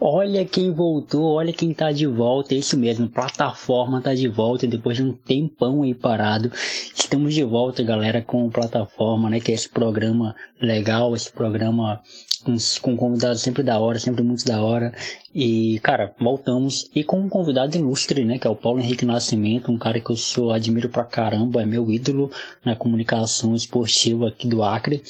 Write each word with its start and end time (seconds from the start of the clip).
Olha 0.00 0.44
quem 0.44 0.72
voltou, 0.72 1.34
olha 1.34 1.52
quem 1.52 1.72
tá 1.72 1.92
de 1.92 2.06
volta, 2.06 2.54
é 2.54 2.58
isso 2.58 2.76
mesmo, 2.76 3.08
plataforma 3.08 4.00
tá 4.00 4.12
de 4.12 4.28
volta 4.28 4.66
depois 4.66 4.96
de 4.96 5.02
um 5.02 5.12
tempão 5.12 5.82
aí 5.82 5.94
parado. 5.94 6.50
Estamos 6.94 7.32
de 7.32 7.44
volta, 7.44 7.82
galera, 7.82 8.20
com 8.20 8.50
plataforma, 8.50 9.30
né? 9.30 9.40
Que 9.40 9.52
é 9.52 9.54
esse 9.54 9.68
programa 9.68 10.34
legal, 10.60 11.14
esse 11.14 11.30
programa 11.30 12.02
com, 12.44 12.56
com 12.82 12.96
convidados 12.96 13.40
sempre 13.40 13.62
da 13.62 13.78
hora, 13.78 13.98
sempre 13.98 14.22
muito 14.22 14.44
da 14.44 14.62
hora. 14.62 14.92
E, 15.34 15.78
cara, 15.82 16.12
voltamos. 16.20 16.90
E 16.94 17.02
com 17.04 17.20
um 17.20 17.28
convidado 17.28 17.76
ilustre, 17.76 18.24
né? 18.24 18.38
Que 18.38 18.46
é 18.46 18.50
o 18.50 18.56
Paulo 18.56 18.80
Henrique 18.80 19.06
Nascimento, 19.06 19.70
um 19.70 19.78
cara 19.78 20.00
que 20.00 20.10
eu 20.10 20.16
sou, 20.16 20.52
admiro 20.52 20.88
pra 20.88 21.04
caramba, 21.04 21.62
é 21.62 21.66
meu 21.66 21.90
ídolo 21.90 22.30
na 22.64 22.76
comunicação 22.76 23.54
esportiva 23.54 24.28
aqui 24.28 24.48
do 24.48 24.62
Acre. 24.62 25.02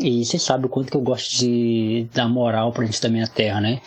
E 0.00 0.24
você 0.24 0.38
sabe 0.38 0.66
o 0.66 0.68
quanto 0.68 0.90
que 0.90 0.96
eu 0.96 1.02
gosto 1.02 1.36
de 1.38 2.06
dar 2.14 2.28
moral 2.28 2.72
pra 2.72 2.84
gente 2.84 3.00
da 3.00 3.10
minha 3.10 3.28
terra, 3.28 3.60
né? 3.60 3.80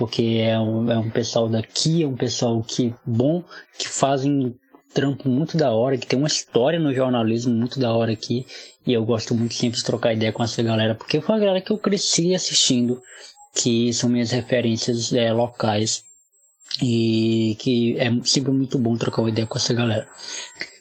Porque 0.00 0.40
é 0.42 0.58
um, 0.58 0.90
é 0.90 0.96
um 0.96 1.10
pessoal 1.10 1.46
daqui, 1.46 2.02
é 2.02 2.06
um 2.06 2.16
pessoal 2.16 2.62
que 2.62 2.94
bom, 3.04 3.44
que 3.78 3.86
fazem 3.86 4.56
trampo 4.94 5.28
muito 5.28 5.58
da 5.58 5.72
hora, 5.72 5.98
que 5.98 6.06
tem 6.06 6.18
uma 6.18 6.26
história 6.26 6.78
no 6.78 6.94
jornalismo 6.94 7.52
muito 7.52 7.78
da 7.78 7.92
hora 7.92 8.10
aqui. 8.10 8.46
E 8.86 8.94
eu 8.94 9.04
gosto 9.04 9.34
muito 9.34 9.52
sempre 9.52 9.78
de 9.78 9.84
trocar 9.84 10.14
ideia 10.14 10.32
com 10.32 10.42
essa 10.42 10.62
galera, 10.62 10.94
porque 10.94 11.20
foi 11.20 11.34
a 11.34 11.38
galera 11.38 11.60
que 11.60 11.70
eu 11.70 11.76
cresci 11.76 12.34
assistindo, 12.34 13.02
que 13.54 13.92
são 13.92 14.08
minhas 14.08 14.30
referências 14.30 15.12
é, 15.12 15.30
locais. 15.34 16.02
E 16.82 17.58
que 17.60 17.98
é 17.98 18.10
sempre 18.24 18.52
muito 18.52 18.78
bom 18.78 18.96
trocar 18.96 19.20
uma 19.20 19.28
ideia 19.28 19.46
com 19.46 19.58
essa 19.58 19.74
galera. 19.74 20.08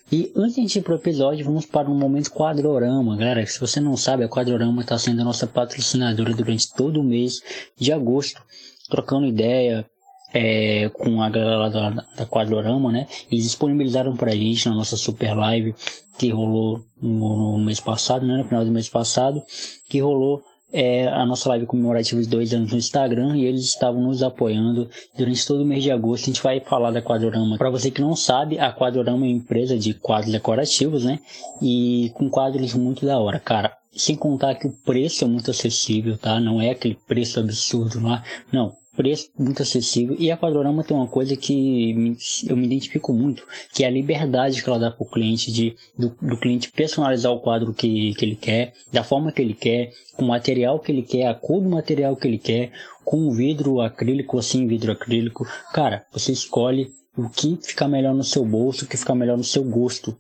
E 0.10 0.32
antes 0.34 0.72
de 0.72 0.80
ir 0.80 0.82
pro 0.82 0.96
episódio, 0.96 1.44
vamos 1.44 1.66
para 1.66 1.90
um 1.90 1.94
momento 1.94 2.32
Quadrorama. 2.32 3.18
Galera, 3.18 3.46
se 3.46 3.60
você 3.60 3.82
não 3.82 3.98
sabe, 3.98 4.24
a 4.24 4.30
Quadrorama 4.30 4.82
está 4.82 4.98
sendo 4.98 5.26
nossa 5.26 5.46
patrocinadora 5.46 6.34
durante 6.34 6.74
todo 6.74 7.02
o 7.02 7.04
mês 7.04 7.42
de 7.78 7.92
agosto, 7.92 8.42
trocando 8.90 9.26
ideia, 9.26 9.86
é, 10.34 10.90
com 10.90 11.22
a 11.22 11.30
galera 11.30 11.70
da, 11.70 11.90
da 12.18 12.26
Quadrorama, 12.26 12.92
né? 12.92 13.08
Eles 13.32 13.46
disponibilizaram 13.46 14.16
pra 14.16 14.36
gente 14.36 14.68
na 14.68 14.76
nossa 14.76 14.96
super 14.96 15.36
live 15.36 15.74
que 16.18 16.30
rolou 16.30 16.82
no, 17.02 17.58
no 17.58 17.66
mês 17.66 17.80
passado, 17.80 18.26
né? 18.26 18.38
No 18.38 18.44
final 18.44 18.64
do 18.64 18.72
mês 18.72 18.90
passado, 18.90 19.42
que 19.90 20.00
rolou 20.00 20.44
é, 20.72 21.08
a 21.08 21.26
nossa 21.26 21.50
live 21.50 21.66
comemorativa 21.66 22.22
de 22.22 22.28
dois 22.28 22.54
anos 22.54 22.72
no 22.72 22.78
Instagram 22.78 23.36
e 23.36 23.46
eles 23.46 23.66
estavam 23.66 24.02
nos 24.02 24.22
apoiando 24.22 24.90
durante 25.18 25.46
todo 25.48 25.64
o 25.64 25.66
mês 25.66 25.84
de 25.84 25.92
agosto. 25.92 26.26
A 26.26 26.28
gente 26.28 26.44
vai 26.44 26.60
falar 26.60 26.92
da 26.92 27.02
Quadrorama. 27.02 27.58
Para 27.58 27.70
você 27.70 27.90
que 27.90 28.02
não 28.02 28.16
sabe, 28.16 28.60
a 28.60 28.72
Quadrorama 28.72 29.26
é 29.26 29.30
uma 29.30 29.38
empresa 29.38 29.78
de 29.78 29.94
quadros 29.94 30.32
decorativos, 30.32 31.06
né? 31.06 31.20
E 31.62 32.12
com 32.14 32.30
quadros 32.30 32.74
muito 32.74 33.06
da 33.06 33.20
hora, 33.20 33.40
cara. 33.40 33.76
Sem 33.92 34.16
contar 34.16 34.56
que 34.56 34.68
o 34.68 34.72
preço 34.72 35.24
é 35.24 35.28
muito 35.28 35.50
acessível, 35.50 36.18
tá? 36.18 36.40
Não 36.40 36.62
é 36.62 36.70
aquele 36.70 36.98
preço 37.08 37.40
absurdo 37.40 38.00
lá. 38.00 38.24
Não, 38.52 38.76
preço 39.00 39.30
muito 39.40 39.62
acessível. 39.62 40.14
E 40.20 40.30
a 40.30 40.36
Quadrorama 40.36 40.84
tem 40.84 40.96
uma 40.96 41.08
coisa 41.08 41.38
que 41.38 42.18
eu 42.46 42.58
me 42.58 42.66
identifico 42.66 43.14
muito, 43.14 43.48
que 43.74 43.86
é 43.86 43.88
a 43.88 43.90
liberdade 43.90 44.62
que 44.62 44.70
ela 44.70 44.78
dá 44.78 44.92
para 44.92 45.02
o 45.02 45.10
cliente 45.10 45.54
de 45.54 45.74
do, 45.98 46.14
do, 46.22 46.36
cliente 46.36 46.70
personalizar 46.70 47.32
o 47.32 47.40
quadro 47.40 47.74
que, 47.74 48.14
que 48.16 48.26
ele 48.26 48.36
quer, 48.36 48.74
da 48.92 49.02
forma 49.02 49.32
que 49.32 49.42
ele 49.42 49.54
quer, 49.54 49.94
com 50.18 50.26
o 50.26 50.28
material 50.28 50.80
que 50.80 50.92
ele 50.92 51.04
quer, 51.04 51.28
a 51.28 51.34
cor 51.34 51.62
do 51.62 51.70
material 51.70 52.14
que 52.18 52.28
ele 52.28 52.38
quer, 52.38 52.74
com 53.06 53.32
vidro 53.32 53.80
acrílico 53.80 54.36
ou 54.36 54.44
sem 54.44 54.68
vidro 54.68 54.92
acrílico. 54.92 55.48
Cara, 55.72 56.06
você 56.12 56.34
escolhe 56.34 56.92
o 57.16 57.30
que 57.30 57.58
fica 57.64 57.88
melhor 57.88 58.14
no 58.14 58.24
seu 58.24 58.44
bolso, 58.44 58.84
o 58.84 58.88
que 58.88 58.98
fica 58.98 59.16
melhor 59.16 59.38
no 59.38 59.46
seu 59.46 59.64
gosto. 59.64 60.18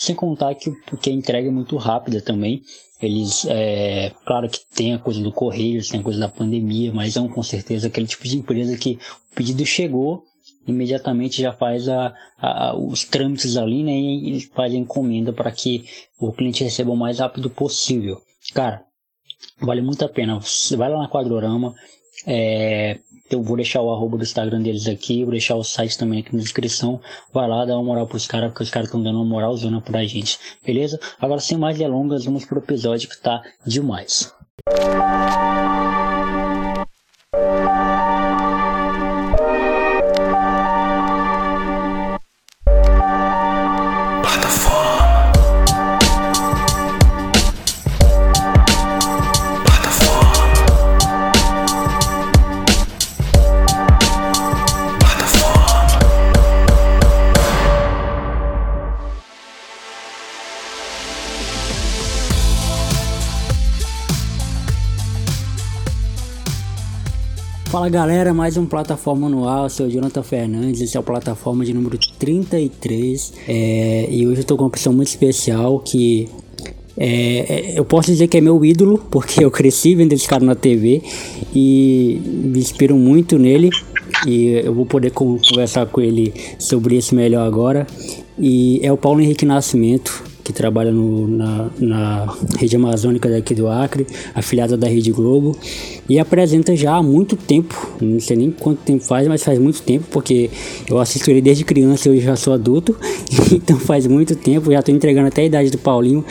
Sem 0.00 0.14
contar 0.14 0.54
que, 0.54 0.72
que 0.96 1.10
a 1.10 1.12
entrega 1.12 1.48
é 1.48 1.50
muito 1.50 1.76
rápida 1.76 2.22
também. 2.22 2.62
Eles, 3.02 3.44
é, 3.44 4.10
claro 4.24 4.48
que 4.48 4.60
tem 4.74 4.94
a 4.94 4.98
coisa 4.98 5.20
do 5.20 5.30
correio, 5.30 5.86
tem 5.86 6.00
a 6.00 6.02
coisa 6.02 6.18
da 6.18 6.26
pandemia, 6.26 6.90
mas 6.90 7.12
são 7.12 7.28
com 7.28 7.42
certeza 7.42 7.88
aquele 7.88 8.06
tipo 8.06 8.24
de 8.24 8.38
empresa 8.38 8.78
que 8.78 8.98
o 9.30 9.34
pedido 9.34 9.66
chegou, 9.66 10.24
imediatamente 10.66 11.42
já 11.42 11.52
faz 11.52 11.86
a, 11.86 12.14
a, 12.38 12.74
os 12.74 13.04
trâmites 13.04 13.58
ali, 13.58 13.84
né, 13.84 13.92
e 13.92 14.40
faz 14.54 14.72
a 14.72 14.76
encomenda 14.78 15.34
para 15.34 15.52
que 15.52 15.84
o 16.18 16.32
cliente 16.32 16.64
receba 16.64 16.90
o 16.90 16.96
mais 16.96 17.18
rápido 17.18 17.50
possível. 17.50 18.22
Cara, 18.54 18.82
vale 19.60 19.82
muito 19.82 20.02
a 20.02 20.08
pena. 20.08 20.40
Você 20.40 20.78
vai 20.78 20.88
lá 20.88 20.98
na 20.98 21.10
Quadrorama, 21.10 21.74
é, 22.26 23.00
eu 23.30 23.42
vou 23.42 23.56
deixar 23.56 23.80
o 23.80 23.92
arroba 23.92 24.16
do 24.16 24.22
Instagram 24.22 24.62
deles 24.62 24.86
aqui, 24.86 25.22
vou 25.22 25.32
deixar 25.32 25.56
o 25.56 25.64
site 25.64 25.96
também 25.96 26.20
aqui 26.20 26.34
na 26.34 26.42
descrição. 26.42 27.00
Vai 27.32 27.48
lá, 27.48 27.64
dá 27.64 27.74
uma 27.74 27.84
moral 27.84 28.06
pros 28.06 28.26
caras, 28.26 28.50
porque 28.50 28.64
os 28.64 28.70
caras 28.70 28.88
estão 28.88 29.02
dando 29.02 29.16
uma 29.16 29.24
moral 29.24 29.56
zona 29.56 29.80
pra 29.80 30.04
gente, 30.04 30.38
beleza? 30.64 30.98
Agora, 31.20 31.40
sem 31.40 31.56
mais 31.56 31.78
delongas, 31.78 32.24
vamos 32.24 32.44
pro 32.44 32.58
episódio 32.58 33.08
que 33.08 33.20
tá 33.20 33.42
demais. 33.66 34.32
Fala 67.80 67.88
galera, 67.88 68.34
mais 68.34 68.58
um 68.58 68.66
plataforma 68.66 69.26
anual, 69.26 69.70
sou 69.70 69.86
o 69.86 69.90
Jonathan 69.90 70.22
Fernandes, 70.22 70.82
esse 70.82 70.98
é 70.98 71.00
o 71.00 71.02
plataforma 71.02 71.64
de 71.64 71.72
número 71.72 71.96
33 72.18 73.32
é, 73.48 74.06
e 74.10 74.26
hoje 74.26 74.42
eu 74.42 74.44
tô 74.44 74.54
com 74.54 74.64
uma 74.64 74.70
pessoa 74.70 74.94
muito 74.94 75.08
especial 75.08 75.78
que 75.78 76.28
é, 76.94 77.70
é, 77.72 77.78
eu 77.78 77.84
posso 77.86 78.10
dizer 78.10 78.28
que 78.28 78.36
é 78.36 78.40
meu 78.42 78.62
ídolo, 78.62 78.98
porque 79.10 79.42
eu 79.42 79.50
cresci 79.50 79.94
vendo 79.94 80.12
esse 80.12 80.28
cara 80.28 80.44
na 80.44 80.54
TV 80.54 81.02
e 81.54 82.20
me 82.22 82.58
inspiro 82.58 82.96
muito 82.96 83.38
nele 83.38 83.70
e 84.26 84.48
eu 84.62 84.74
vou 84.74 84.84
poder 84.84 85.12
conversar 85.12 85.86
com 85.86 86.02
ele 86.02 86.34
sobre 86.58 86.98
isso 86.98 87.14
melhor 87.14 87.46
agora. 87.46 87.86
E 88.38 88.78
é 88.82 88.92
o 88.92 88.98
Paulo 88.98 89.22
Henrique 89.22 89.46
Nascimento, 89.46 90.22
que 90.50 90.56
trabalha 90.56 90.90
no, 90.90 91.28
na, 91.28 91.70
na 91.78 92.34
rede 92.58 92.76
amazônica 92.76 93.28
daqui 93.28 93.54
do 93.54 93.68
Acre, 93.68 94.06
afiliada 94.34 94.76
da 94.76 94.88
Rede 94.88 95.12
Globo, 95.12 95.56
e 96.08 96.18
apresenta 96.18 96.74
já 96.74 96.96
há 96.96 97.02
muito 97.02 97.36
tempo, 97.36 97.74
não 98.00 98.18
sei 98.18 98.36
nem 98.36 98.50
quanto 98.50 98.78
tempo 98.80 99.04
faz, 99.04 99.28
mas 99.28 99.42
faz 99.42 99.58
muito 99.58 99.80
tempo, 99.82 100.04
porque 100.10 100.50
eu 100.88 100.98
assisto 100.98 101.30
ele 101.30 101.40
desde 101.40 101.64
criança 101.64 102.08
e 102.10 102.20
já 102.20 102.34
sou 102.36 102.52
adulto, 102.52 102.96
então 103.52 103.78
faz 103.78 104.06
muito 104.06 104.34
tempo, 104.34 104.72
já 104.72 104.80
estou 104.80 104.94
entregando 104.94 105.28
até 105.28 105.42
a 105.42 105.44
idade 105.44 105.70
do 105.70 105.78
Paulinho. 105.78 106.24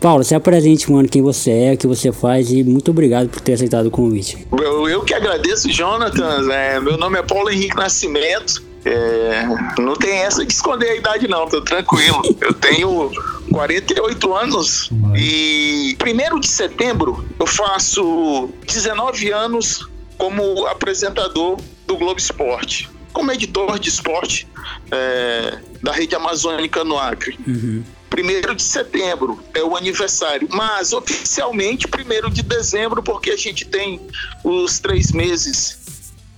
Paulo, 0.00 0.22
se 0.24 0.34
apresente, 0.34 0.90
mano, 0.90 1.08
quem 1.08 1.22
você 1.22 1.50
é, 1.50 1.72
o 1.74 1.76
que 1.76 1.86
você 1.86 2.12
faz 2.12 2.50
e 2.50 2.62
muito 2.62 2.90
obrigado 2.90 3.28
por 3.28 3.40
ter 3.40 3.54
aceitado 3.54 3.86
o 3.86 3.90
convite. 3.90 4.46
Eu, 4.52 4.88
eu 4.88 5.02
que 5.02 5.14
agradeço, 5.14 5.70
Jonathan. 5.70 6.52
É, 6.52 6.78
meu 6.80 6.96
nome 6.96 7.18
é 7.18 7.22
Paulo 7.22 7.50
Henrique 7.50 7.76
Nascimento. 7.76 8.62
É, 8.84 9.44
não 9.80 9.94
tem 9.94 10.18
essa 10.18 10.46
de 10.46 10.52
esconder 10.52 10.90
a 10.90 10.94
idade, 10.94 11.26
não, 11.26 11.48
tô 11.48 11.60
tranquilo. 11.60 12.22
Eu 12.40 12.54
tenho 12.54 13.10
48 13.56 14.34
anos 14.34 14.90
e 15.16 15.96
primeiro 15.98 16.38
de 16.38 16.46
setembro 16.46 17.24
eu 17.40 17.46
faço 17.46 18.50
19 18.66 19.32
anos 19.32 19.88
como 20.18 20.66
apresentador 20.66 21.58
do 21.86 21.96
Globo 21.96 22.20
Esporte, 22.20 22.90
como 23.14 23.32
editor 23.32 23.78
de 23.78 23.88
esporte 23.88 24.46
é, 24.90 25.58
da 25.82 25.92
rede 25.92 26.14
amazônica 26.14 26.84
no 26.84 26.98
Acre. 26.98 27.38
Uhum. 27.46 27.82
Primeiro 28.10 28.54
de 28.54 28.62
setembro 28.62 29.42
é 29.54 29.62
o 29.62 29.74
aniversário, 29.74 30.48
mas 30.50 30.92
oficialmente 30.92 31.88
primeiro 31.88 32.30
de 32.30 32.42
dezembro, 32.42 33.02
porque 33.02 33.30
a 33.30 33.36
gente 33.36 33.64
tem 33.64 34.00
os 34.44 34.78
três 34.80 35.12
meses 35.12 35.78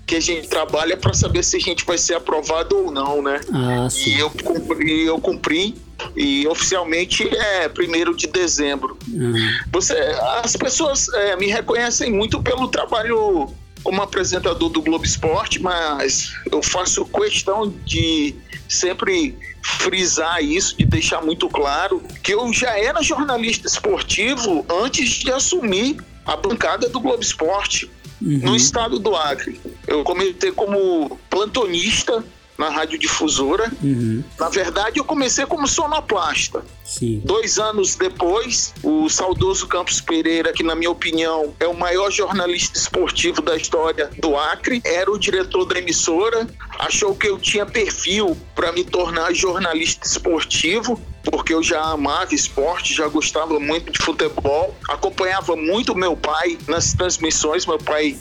que 0.06 0.14
a 0.14 0.20
gente 0.20 0.48
trabalha 0.48 0.96
para 0.96 1.12
saber 1.14 1.44
se 1.44 1.56
a 1.56 1.60
gente 1.60 1.84
vai 1.84 1.98
ser 1.98 2.14
aprovado 2.14 2.76
ou 2.76 2.90
não, 2.92 3.20
né? 3.22 3.40
Ah. 3.52 3.88
E 4.06 4.18
eu 4.18 4.30
cumpri, 4.30 5.04
eu 5.04 5.20
cumpri 5.20 5.74
e 6.16 6.46
oficialmente 6.46 7.28
é 7.28 7.68
primeiro 7.68 8.14
de 8.14 8.26
dezembro. 8.26 8.96
Uhum. 9.08 9.34
Você, 9.72 9.94
as 10.42 10.56
pessoas 10.56 11.08
é, 11.08 11.36
me 11.36 11.46
reconhecem 11.46 12.12
muito 12.12 12.42
pelo 12.42 12.68
trabalho 12.68 13.52
como 13.82 14.02
apresentador 14.02 14.68
do 14.68 14.82
Globo 14.82 15.04
Esporte, 15.04 15.62
mas 15.62 16.32
eu 16.50 16.62
faço 16.62 17.04
questão 17.04 17.72
de 17.84 18.34
sempre 18.68 19.36
frisar 19.62 20.42
isso, 20.42 20.76
de 20.76 20.84
deixar 20.84 21.22
muito 21.22 21.48
claro 21.48 22.02
que 22.22 22.34
eu 22.34 22.52
já 22.52 22.78
era 22.78 23.02
jornalista 23.02 23.66
esportivo 23.66 24.64
antes 24.68 25.10
de 25.10 25.30
assumir 25.32 25.96
a 26.26 26.36
bancada 26.36 26.88
do 26.88 27.00
Globo 27.00 27.22
Esporte 27.22 27.90
uhum. 28.20 28.38
no 28.38 28.56
estado 28.56 28.98
do 28.98 29.14
Acre. 29.16 29.60
Eu 29.86 30.04
comecei 30.04 30.52
como 30.52 31.18
plantonista 31.30 32.24
na 32.58 32.68
radiodifusora. 32.68 33.70
Uhum. 33.80 34.24
Na 34.38 34.48
verdade, 34.48 34.98
eu 34.98 35.04
comecei 35.04 35.46
como 35.46 35.68
sonoplasta. 35.68 36.64
Sim. 36.84 37.22
Dois 37.24 37.58
anos 37.58 37.94
depois, 37.94 38.74
o 38.82 39.08
saudoso 39.08 39.68
Campos 39.68 40.00
Pereira, 40.00 40.52
que 40.52 40.64
na 40.64 40.74
minha 40.74 40.90
opinião 40.90 41.54
é 41.60 41.68
o 41.68 41.74
maior 41.74 42.10
jornalista 42.10 42.76
esportivo 42.76 43.40
da 43.40 43.56
história 43.56 44.10
do 44.18 44.36
Acre, 44.36 44.82
era 44.84 45.10
o 45.10 45.18
diretor 45.18 45.64
da 45.66 45.78
emissora, 45.78 46.48
achou 46.78 47.14
que 47.14 47.28
eu 47.28 47.38
tinha 47.38 47.64
perfil 47.64 48.36
para 48.54 48.72
me 48.72 48.82
tornar 48.82 49.32
jornalista 49.32 50.06
esportivo 50.06 51.00
porque 51.30 51.52
eu 51.52 51.62
já 51.62 51.82
amava 51.82 52.34
esporte, 52.34 52.94
já 52.94 53.06
gostava 53.06 53.58
muito 53.60 53.92
de 53.92 53.98
futebol, 53.98 54.74
acompanhava 54.88 55.54
muito 55.54 55.94
meu 55.94 56.16
pai 56.16 56.58
nas 56.66 56.94
transmissões. 56.94 57.66
Meu 57.66 57.78
pai 57.78 58.16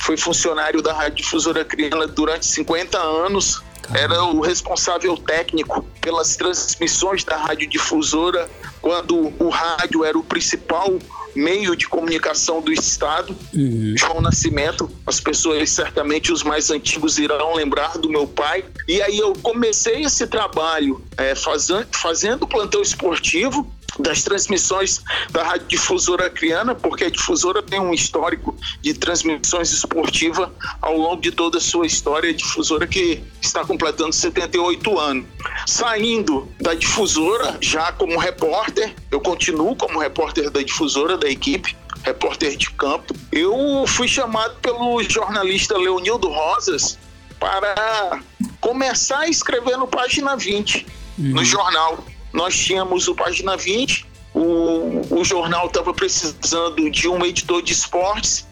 foi 0.00 0.16
funcionário 0.16 0.82
da 0.82 0.92
Rádio 0.92 1.16
Difusora 1.16 1.66
durante 2.14 2.46
50 2.46 2.98
anos, 2.98 3.62
era 3.94 4.24
o 4.24 4.40
responsável 4.40 5.16
técnico 5.16 5.82
pelas 6.00 6.36
transmissões 6.36 7.24
da 7.24 7.36
Rádio 7.36 7.68
Difusora, 7.68 8.48
quando 8.80 9.32
o 9.38 9.48
rádio 9.48 10.04
era 10.04 10.18
o 10.18 10.22
principal 10.22 10.98
meio 11.34 11.76
de 11.76 11.86
comunicação 11.86 12.60
do 12.60 12.72
Estado, 12.72 13.36
uhum. 13.54 13.94
João 13.96 14.20
Nascimento. 14.20 14.90
As 15.06 15.20
pessoas, 15.20 15.70
certamente, 15.70 16.32
os 16.32 16.42
mais 16.42 16.70
antigos 16.70 17.18
irão 17.18 17.54
lembrar 17.54 17.98
do 17.98 18.08
meu 18.08 18.26
pai. 18.26 18.64
E 18.88 19.00
aí 19.02 19.18
eu 19.18 19.32
comecei 19.42 20.02
esse 20.02 20.26
trabalho 20.26 21.02
é, 21.16 21.34
fazendo, 21.34 21.86
fazendo 21.92 22.46
plantão 22.46 22.82
esportivo 22.82 23.70
das 24.00 24.22
transmissões 24.22 25.02
da 25.30 25.42
Rádio 25.42 25.66
Difusora 25.68 26.30
Criana, 26.30 26.74
porque 26.74 27.04
a 27.04 27.10
Difusora 27.10 27.62
tem 27.62 27.80
um 27.80 27.92
histórico 27.92 28.56
de 28.80 28.94
transmissões 28.94 29.72
esportivas 29.72 30.48
ao 30.80 30.96
longo 30.96 31.20
de 31.20 31.30
toda 31.30 31.58
a 31.58 31.60
sua 31.60 31.86
história, 31.86 32.30
a 32.30 32.32
Difusora 32.32 32.86
que 32.86 33.22
está 33.40 33.64
completando 33.64 34.12
78 34.12 34.98
anos. 34.98 35.26
Saindo 35.66 36.48
da 36.60 36.74
Difusora, 36.74 37.56
já 37.60 37.92
como 37.92 38.18
repórter, 38.18 38.94
eu 39.10 39.20
continuo 39.20 39.76
como 39.76 39.98
repórter 39.98 40.50
da 40.50 40.62
Difusora, 40.62 41.16
da 41.16 41.28
equipe, 41.28 41.76
repórter 42.02 42.56
de 42.56 42.70
campo. 42.72 43.14
Eu 43.32 43.84
fui 43.86 44.08
chamado 44.08 44.54
pelo 44.60 45.02
jornalista 45.02 45.76
Leonildo 45.76 46.28
Rosas 46.28 46.98
para 47.38 48.20
começar 48.60 49.20
a 49.20 49.28
escrever 49.28 49.76
no 49.76 49.86
Página 49.86 50.36
20, 50.36 50.86
uhum. 51.18 51.24
no 51.30 51.44
jornal 51.44 52.04
nós 52.32 52.56
tínhamos 52.56 53.08
o 53.08 53.14
Página 53.14 53.56
20, 53.56 54.06
o, 54.34 55.18
o 55.20 55.24
jornal 55.24 55.66
estava 55.66 55.92
precisando 55.92 56.90
de 56.90 57.08
um 57.08 57.24
editor 57.24 57.62
de 57.62 57.72
esportes 57.72 58.46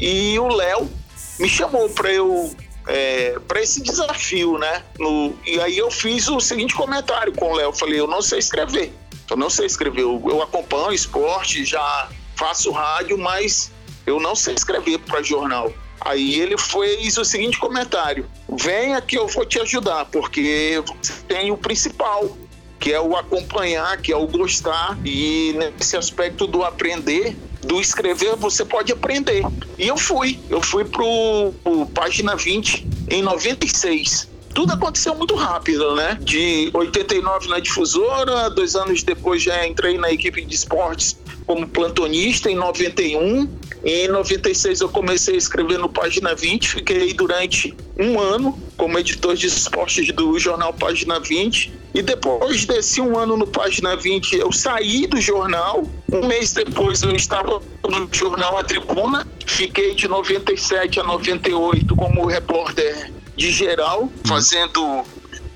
e 0.00 0.38
o 0.38 0.48
Léo 0.48 0.90
me 1.38 1.48
chamou 1.48 1.88
para 1.90 2.12
eu 2.12 2.54
é, 2.86 3.38
para 3.46 3.60
esse 3.60 3.82
desafio, 3.82 4.58
né? 4.58 4.82
No, 4.98 5.34
e 5.46 5.60
aí 5.60 5.78
eu 5.78 5.90
fiz 5.90 6.28
o 6.28 6.40
seguinte 6.40 6.74
comentário 6.74 7.32
com 7.32 7.52
o 7.52 7.54
Léo, 7.54 7.72
falei, 7.72 8.00
eu 8.00 8.06
não 8.06 8.20
sei 8.20 8.38
escrever, 8.38 8.92
eu 9.30 9.36
não 9.36 9.48
sei 9.48 9.66
escrever, 9.66 10.02
eu, 10.02 10.20
eu 10.26 10.42
acompanho 10.42 10.92
esporte, 10.92 11.64
já 11.64 12.08
faço 12.34 12.70
rádio, 12.72 13.16
mas 13.18 13.70
eu 14.06 14.18
não 14.18 14.34
sei 14.34 14.54
escrever 14.54 14.98
para 14.98 15.22
jornal. 15.22 15.72
Aí 16.00 16.40
ele 16.40 16.56
fez 16.56 17.18
o 17.18 17.24
seguinte 17.24 17.58
comentário: 17.58 18.26
venha 18.48 19.00
que 19.00 19.18
eu 19.18 19.28
vou 19.28 19.44
te 19.44 19.60
ajudar, 19.60 20.06
porque 20.06 20.82
você 20.86 21.12
tem 21.28 21.50
o 21.50 21.56
principal, 21.56 22.36
que 22.80 22.92
é 22.92 23.00
o 23.00 23.14
acompanhar, 23.14 23.98
que 23.98 24.10
é 24.10 24.16
o 24.16 24.26
gostar. 24.26 24.98
E 25.04 25.54
nesse 25.56 25.96
aspecto 25.96 26.46
do 26.46 26.64
aprender, 26.64 27.36
do 27.62 27.80
escrever, 27.80 28.34
você 28.36 28.64
pode 28.64 28.90
aprender. 28.90 29.44
E 29.78 29.86
eu 29.86 29.98
fui. 29.98 30.40
Eu 30.48 30.62
fui 30.62 30.84
pro, 30.84 31.52
pro 31.62 31.86
página 31.86 32.34
20 32.34 32.88
em 33.10 33.22
96 33.22 34.30
tudo 34.52 34.72
aconteceu 34.72 35.14
muito 35.14 35.34
rápido, 35.36 35.94
né? 35.94 36.18
De 36.20 36.70
89 36.74 37.48
na 37.48 37.60
difusora, 37.60 38.50
dois 38.50 38.74
anos 38.74 39.02
depois 39.02 39.42
já 39.42 39.66
entrei 39.66 39.96
na 39.96 40.10
equipe 40.10 40.44
de 40.44 40.54
esportes 40.54 41.16
como 41.50 41.66
plantonista 41.66 42.48
em 42.48 42.54
91. 42.54 43.48
Em 43.82 44.06
96 44.06 44.82
eu 44.82 44.88
comecei 44.88 45.34
a 45.34 45.38
escrever 45.38 45.80
no 45.80 45.88
Página 45.88 46.32
20, 46.32 46.68
fiquei 46.68 47.12
durante 47.12 47.76
um 47.98 48.20
ano 48.20 48.56
como 48.76 48.96
editor 48.96 49.34
de 49.34 49.48
esportes 49.48 50.12
do 50.12 50.38
jornal 50.38 50.72
Página 50.72 51.18
20. 51.18 51.72
E 51.92 52.02
depois 52.02 52.66
desse 52.66 53.00
um 53.00 53.18
ano 53.18 53.36
no 53.36 53.48
Página 53.48 53.96
20, 53.96 54.36
eu 54.36 54.52
saí 54.52 55.08
do 55.08 55.20
jornal. 55.20 55.82
Um 56.12 56.24
mês 56.28 56.52
depois 56.52 57.02
eu 57.02 57.16
estava 57.16 57.60
no 57.88 58.08
jornal 58.12 58.56
A 58.56 58.62
Tribuna. 58.62 59.26
Fiquei 59.44 59.96
de 59.96 60.06
97 60.06 61.00
a 61.00 61.02
98 61.02 61.96
como 61.96 62.26
repórter 62.26 63.12
de 63.36 63.50
geral, 63.50 64.08
fazendo 64.24 65.04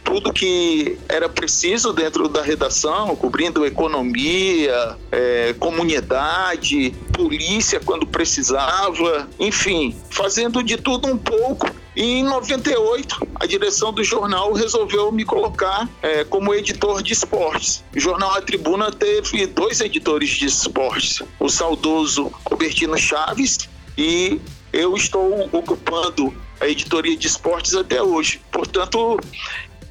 tudo 0.05 0.33
que 0.33 0.99
era 1.09 1.29
preciso 1.29 1.93
dentro 1.93 2.29
da 2.29 2.43
redação, 2.43 3.17
cobrindo 3.17 3.65
economia, 3.65 4.97
é, 5.11 5.55
comunidade, 5.59 6.95
polícia 7.13 7.81
quando 7.81 8.07
precisava, 8.07 9.29
enfim, 9.41 9.97
fazendo 10.11 10.63
de 10.63 10.77
tudo 10.77 11.09
um 11.09 11.17
pouco. 11.17 11.69
E 11.97 12.19
em 12.19 12.25
98, 12.25 13.27
a 13.37 13.47
direção 13.47 13.93
do 13.93 14.05
jornal 14.05 14.53
resolveu 14.53 15.11
me 15.11 15.25
colocar 15.25 15.89
é, 16.03 16.25
como 16.25 16.55
editor 16.55 17.03
de 17.03 17.13
esportes. 17.13 17.83
O 17.95 18.01
jornal 18.01 18.35
A 18.35 18.43
Tribuna 18.43 18.91
teve 18.91 19.47
dois 19.47 19.81
editores 19.81 20.31
de 20.31 20.47
esportes: 20.47 21.23
o 21.41 21.49
saudoso 21.49 22.33
Robertino 22.45 22.99
Chaves 22.99 23.69
e 23.97 24.41
eu 24.73 24.97
estou 24.97 25.49
ocupando 25.53 26.35
a 26.61 26.69
editoria 26.69 27.17
de 27.17 27.27
esportes 27.27 27.75
até 27.75 28.03
hoje. 28.03 28.41
Portanto, 28.51 29.19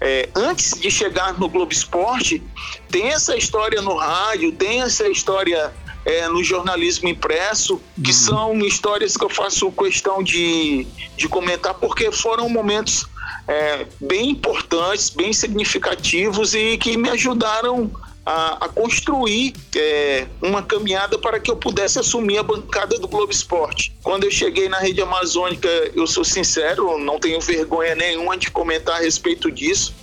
é, 0.03 0.27
antes 0.35 0.77
de 0.77 0.91
chegar 0.91 1.39
no 1.39 1.47
Globo 1.47 1.71
Esporte, 1.71 2.43
tem 2.89 3.07
essa 3.07 3.37
história 3.37 3.81
no 3.81 3.95
rádio, 3.95 4.51
tem 4.51 4.81
essa 4.81 5.07
história 5.07 5.73
é, 6.05 6.27
no 6.27 6.43
jornalismo 6.43 7.07
impresso, 7.07 7.81
que 8.03 8.11
uhum. 8.11 8.13
são 8.13 8.59
histórias 8.59 9.15
que 9.15 9.23
eu 9.23 9.29
faço 9.29 9.71
questão 9.71 10.21
de, 10.21 10.85
de 11.15 11.29
comentar, 11.29 11.73
porque 11.75 12.11
foram 12.11 12.49
momentos 12.49 13.07
é, 13.47 13.87
bem 14.01 14.31
importantes, 14.31 15.09
bem 15.09 15.31
significativos 15.31 16.53
e 16.53 16.77
que 16.77 16.97
me 16.97 17.09
ajudaram 17.09 17.89
a, 18.25 18.65
a 18.65 18.69
construir 18.69 19.53
é, 19.75 20.27
uma 20.41 20.61
caminhada 20.61 21.17
para 21.17 21.39
que 21.39 21.51
eu 21.51 21.55
pudesse 21.55 21.99
assumir 21.99 22.37
a 22.37 22.43
bancada 22.43 22.97
do 22.97 23.07
Globo 23.07 23.31
Esporte. 23.31 23.93
Quando 24.01 24.23
eu 24.23 24.31
cheguei 24.31 24.69
na 24.69 24.79
rede 24.79 25.01
amazônica, 25.01 25.67
eu 25.95 26.07
sou 26.07 26.23
sincero, 26.23 26.97
não 26.97 27.19
tenho 27.19 27.39
vergonha 27.41 27.95
nenhuma 27.95 28.37
de 28.37 28.49
comentar 28.49 28.95
a 28.95 28.99
respeito 28.99 29.51
disso. 29.51 29.93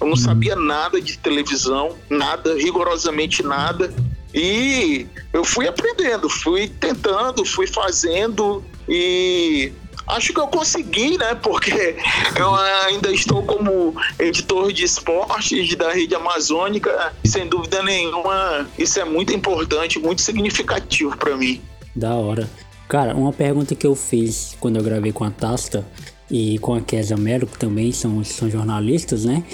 Eu 0.00 0.06
não 0.08 0.16
sabia 0.16 0.56
nada 0.56 1.00
de 1.00 1.18
televisão, 1.18 1.96
nada, 2.08 2.54
rigorosamente 2.54 3.42
nada. 3.42 3.92
E 4.34 5.06
eu 5.32 5.44
fui 5.44 5.66
aprendendo, 5.66 6.28
fui 6.28 6.68
tentando, 6.68 7.44
fui 7.44 7.66
fazendo 7.66 8.64
e 8.88 9.72
Acho 10.08 10.32
que 10.32 10.40
eu 10.40 10.46
consegui, 10.48 11.18
né? 11.18 11.34
Porque 11.34 11.96
eu 12.38 12.54
ainda 12.86 13.12
estou 13.12 13.42
como 13.42 13.94
editor 14.18 14.72
de 14.72 14.84
esportes 14.84 15.74
da 15.76 15.92
rede 15.92 16.14
amazônica. 16.14 17.12
Sem 17.24 17.46
dúvida 17.46 17.82
nenhuma, 17.82 18.66
isso 18.78 18.98
é 18.98 19.04
muito 19.04 19.34
importante, 19.34 19.98
muito 19.98 20.22
significativo 20.22 21.16
para 21.16 21.36
mim. 21.36 21.60
Da 21.94 22.14
hora. 22.14 22.48
Cara, 22.88 23.14
uma 23.14 23.32
pergunta 23.32 23.74
que 23.74 23.86
eu 23.86 23.94
fiz 23.94 24.56
quando 24.58 24.76
eu 24.76 24.82
gravei 24.82 25.12
com 25.12 25.24
a 25.24 25.30
Tasta 25.30 25.86
e 26.30 26.58
com 26.58 26.74
a 26.74 26.80
Kézia 26.80 27.16
Melo, 27.16 27.46
que 27.46 27.58
também 27.58 27.92
são, 27.92 28.22
são 28.24 28.50
jornalistas, 28.50 29.24
né? 29.24 29.44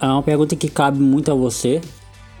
É 0.00 0.06
uma 0.06 0.22
pergunta 0.22 0.54
que 0.54 0.68
cabe 0.68 1.00
muito 1.00 1.30
a 1.30 1.34
você. 1.34 1.80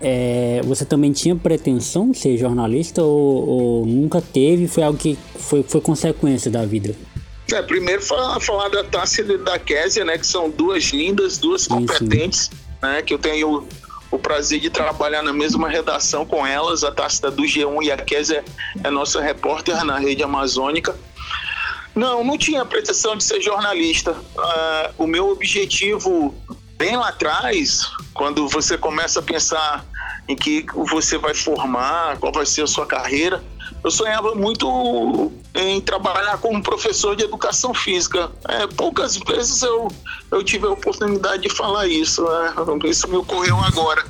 É, 0.00 0.60
você 0.64 0.84
também 0.84 1.10
tinha 1.10 1.34
pretensão 1.34 2.12
de 2.12 2.18
ser 2.18 2.36
jornalista 2.36 3.02
ou, 3.02 3.48
ou, 3.48 3.86
nunca 3.86 4.20
teve? 4.20 4.68
Foi 4.68 4.84
algo 4.84 4.96
que 4.96 5.18
foi, 5.36 5.64
foi 5.64 5.80
consequência 5.80 6.48
da 6.50 6.64
vida? 6.64 6.94
É, 7.52 7.62
primeiro 7.62 8.02
falar, 8.02 8.38
falar 8.40 8.68
da 8.68 8.84
Tássia 8.84 9.22
e 9.22 9.38
da 9.38 9.58
Késia, 9.58 10.04
né? 10.04 10.18
Que 10.18 10.26
são 10.26 10.50
duas 10.50 10.84
lindas, 10.84 11.38
duas 11.38 11.66
competentes, 11.66 12.50
né? 12.82 13.00
Que 13.02 13.14
eu 13.14 13.18
tenho 13.18 13.66
o 14.10 14.18
prazer 14.18 14.60
de 14.60 14.68
trabalhar 14.68 15.22
na 15.22 15.32
mesma 15.32 15.68
redação 15.68 16.26
com 16.26 16.46
elas. 16.46 16.84
A 16.84 16.92
Tássia 16.92 17.30
do 17.30 17.42
G1 17.42 17.82
e 17.84 17.92
a 17.92 17.96
Késia 17.96 18.44
é 18.84 18.90
nossa 18.90 19.20
repórter 19.20 19.82
na 19.84 19.98
rede 19.98 20.22
amazônica. 20.22 20.94
Não, 21.94 22.22
não 22.22 22.36
tinha 22.36 22.64
pretensão 22.64 23.16
de 23.16 23.24
ser 23.24 23.40
jornalista. 23.40 24.12
Uh, 24.12 25.04
o 25.04 25.06
meu 25.06 25.30
objetivo, 25.30 26.34
bem 26.78 26.96
lá 26.96 27.08
atrás, 27.08 27.90
quando 28.14 28.48
você 28.48 28.78
começa 28.78 29.18
a 29.18 29.22
pensar 29.22 29.84
em 30.28 30.36
que 30.36 30.64
você 30.72 31.18
vai 31.18 31.34
formar, 31.34 32.16
qual 32.18 32.32
vai 32.32 32.46
ser 32.46 32.62
a 32.62 32.66
sua 32.66 32.86
carreira, 32.86 33.42
eu 33.82 33.90
sonhava 33.90 34.34
muito 34.34 35.32
em 35.54 35.80
trabalhar 35.80 36.38
como 36.38 36.62
professor 36.62 37.16
de 37.16 37.24
educação 37.24 37.74
física. 37.74 38.30
É, 38.48 38.66
poucas 38.66 39.16
vezes 39.16 39.62
eu, 39.62 39.88
eu 40.30 40.42
tive 40.42 40.66
a 40.66 40.70
oportunidade 40.70 41.42
de 41.42 41.50
falar 41.50 41.86
isso, 41.86 42.22
né? 42.22 42.54
isso 42.84 43.08
me 43.08 43.16
ocorreu 43.16 43.58
agora. 43.60 44.04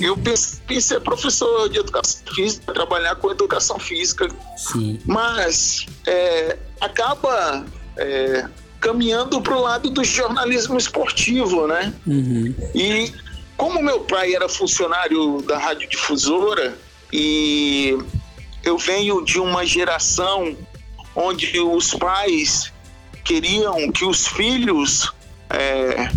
Eu 0.00 0.16
pensei 0.16 0.60
em 0.70 0.80
ser 0.80 1.00
professor 1.00 1.68
de 1.68 1.78
educação 1.78 2.20
física, 2.34 2.72
trabalhar 2.72 3.16
com 3.16 3.30
educação 3.30 3.78
física, 3.78 4.28
Sim. 4.56 4.98
mas 5.04 5.86
é, 6.06 6.58
acaba 6.80 7.64
é, 7.96 8.48
caminhando 8.80 9.40
para 9.40 9.56
o 9.56 9.60
lado 9.60 9.90
do 9.90 10.04
jornalismo 10.04 10.76
esportivo, 10.76 11.66
né? 11.66 11.92
Uhum. 12.06 12.54
E 12.74 13.12
como 13.56 13.82
meu 13.82 14.00
pai 14.00 14.34
era 14.34 14.48
funcionário 14.48 15.42
da 15.42 15.58
radiodifusora 15.58 16.76
e 17.12 17.96
eu 18.62 18.76
venho 18.76 19.24
de 19.24 19.38
uma 19.38 19.64
geração 19.64 20.56
onde 21.14 21.58
os 21.58 21.94
pais 21.94 22.72
queriam 23.24 23.90
que 23.90 24.04
os 24.04 24.26
filhos 24.26 25.12
é, 25.50 26.10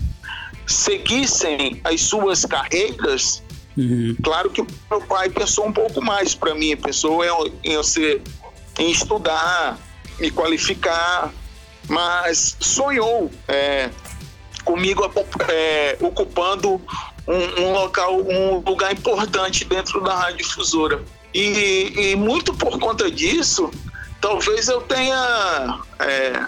seguissem 0.68 1.80
as 1.84 2.02
suas 2.02 2.46
carreiras, 2.46 3.42
uhum. 3.78 4.16
claro 4.22 4.50
que 4.50 4.64
meu 4.90 5.02
pai 5.02 5.30
pensou 5.30 5.66
um 5.66 5.72
pouco 5.74 6.02
mais 6.02 6.36
para 6.36 6.54
mim, 6.54 6.76
pensou 6.76 7.24
em, 7.24 7.54
em, 7.64 7.80
em 8.80 8.92
estudar, 8.92 9.80
me 10.20 10.30
qualificar, 10.30 11.34
mas 11.90 12.56
sonhou 12.60 13.32
é, 13.48 13.90
comigo 14.64 15.04
é, 15.50 15.98
ocupando 16.00 16.80
um, 17.28 17.62
um, 17.62 17.74
local, 17.74 18.22
um 18.22 18.58
lugar 18.60 18.94
importante 18.94 19.66
dentro 19.66 20.02
da 20.02 20.16
rádio 20.16 20.38
difusora. 20.38 21.04
E, 21.34 21.94
e 21.98 22.16
muito 22.16 22.54
por 22.54 22.80
conta 22.80 23.10
disso, 23.10 23.72
talvez 24.22 24.68
eu 24.68 24.82
tenha 24.82 25.80
é, 26.00 26.44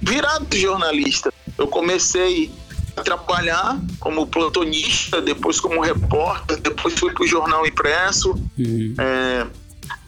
virado 0.00 0.56
jornalista. 0.56 1.32
Eu 1.56 1.68
comecei 1.68 2.52
a 2.96 3.02
trabalhar 3.02 3.78
como 3.98 4.26
plantonista, 4.26 5.20
depois 5.20 5.60
como 5.60 5.80
repórter, 5.80 6.58
depois 6.60 6.98
fui 6.98 7.12
para 7.12 7.24
o 7.24 7.26
jornal 7.26 7.66
impresso. 7.66 8.30
Uhum. 8.58 8.94
É, 8.98 9.46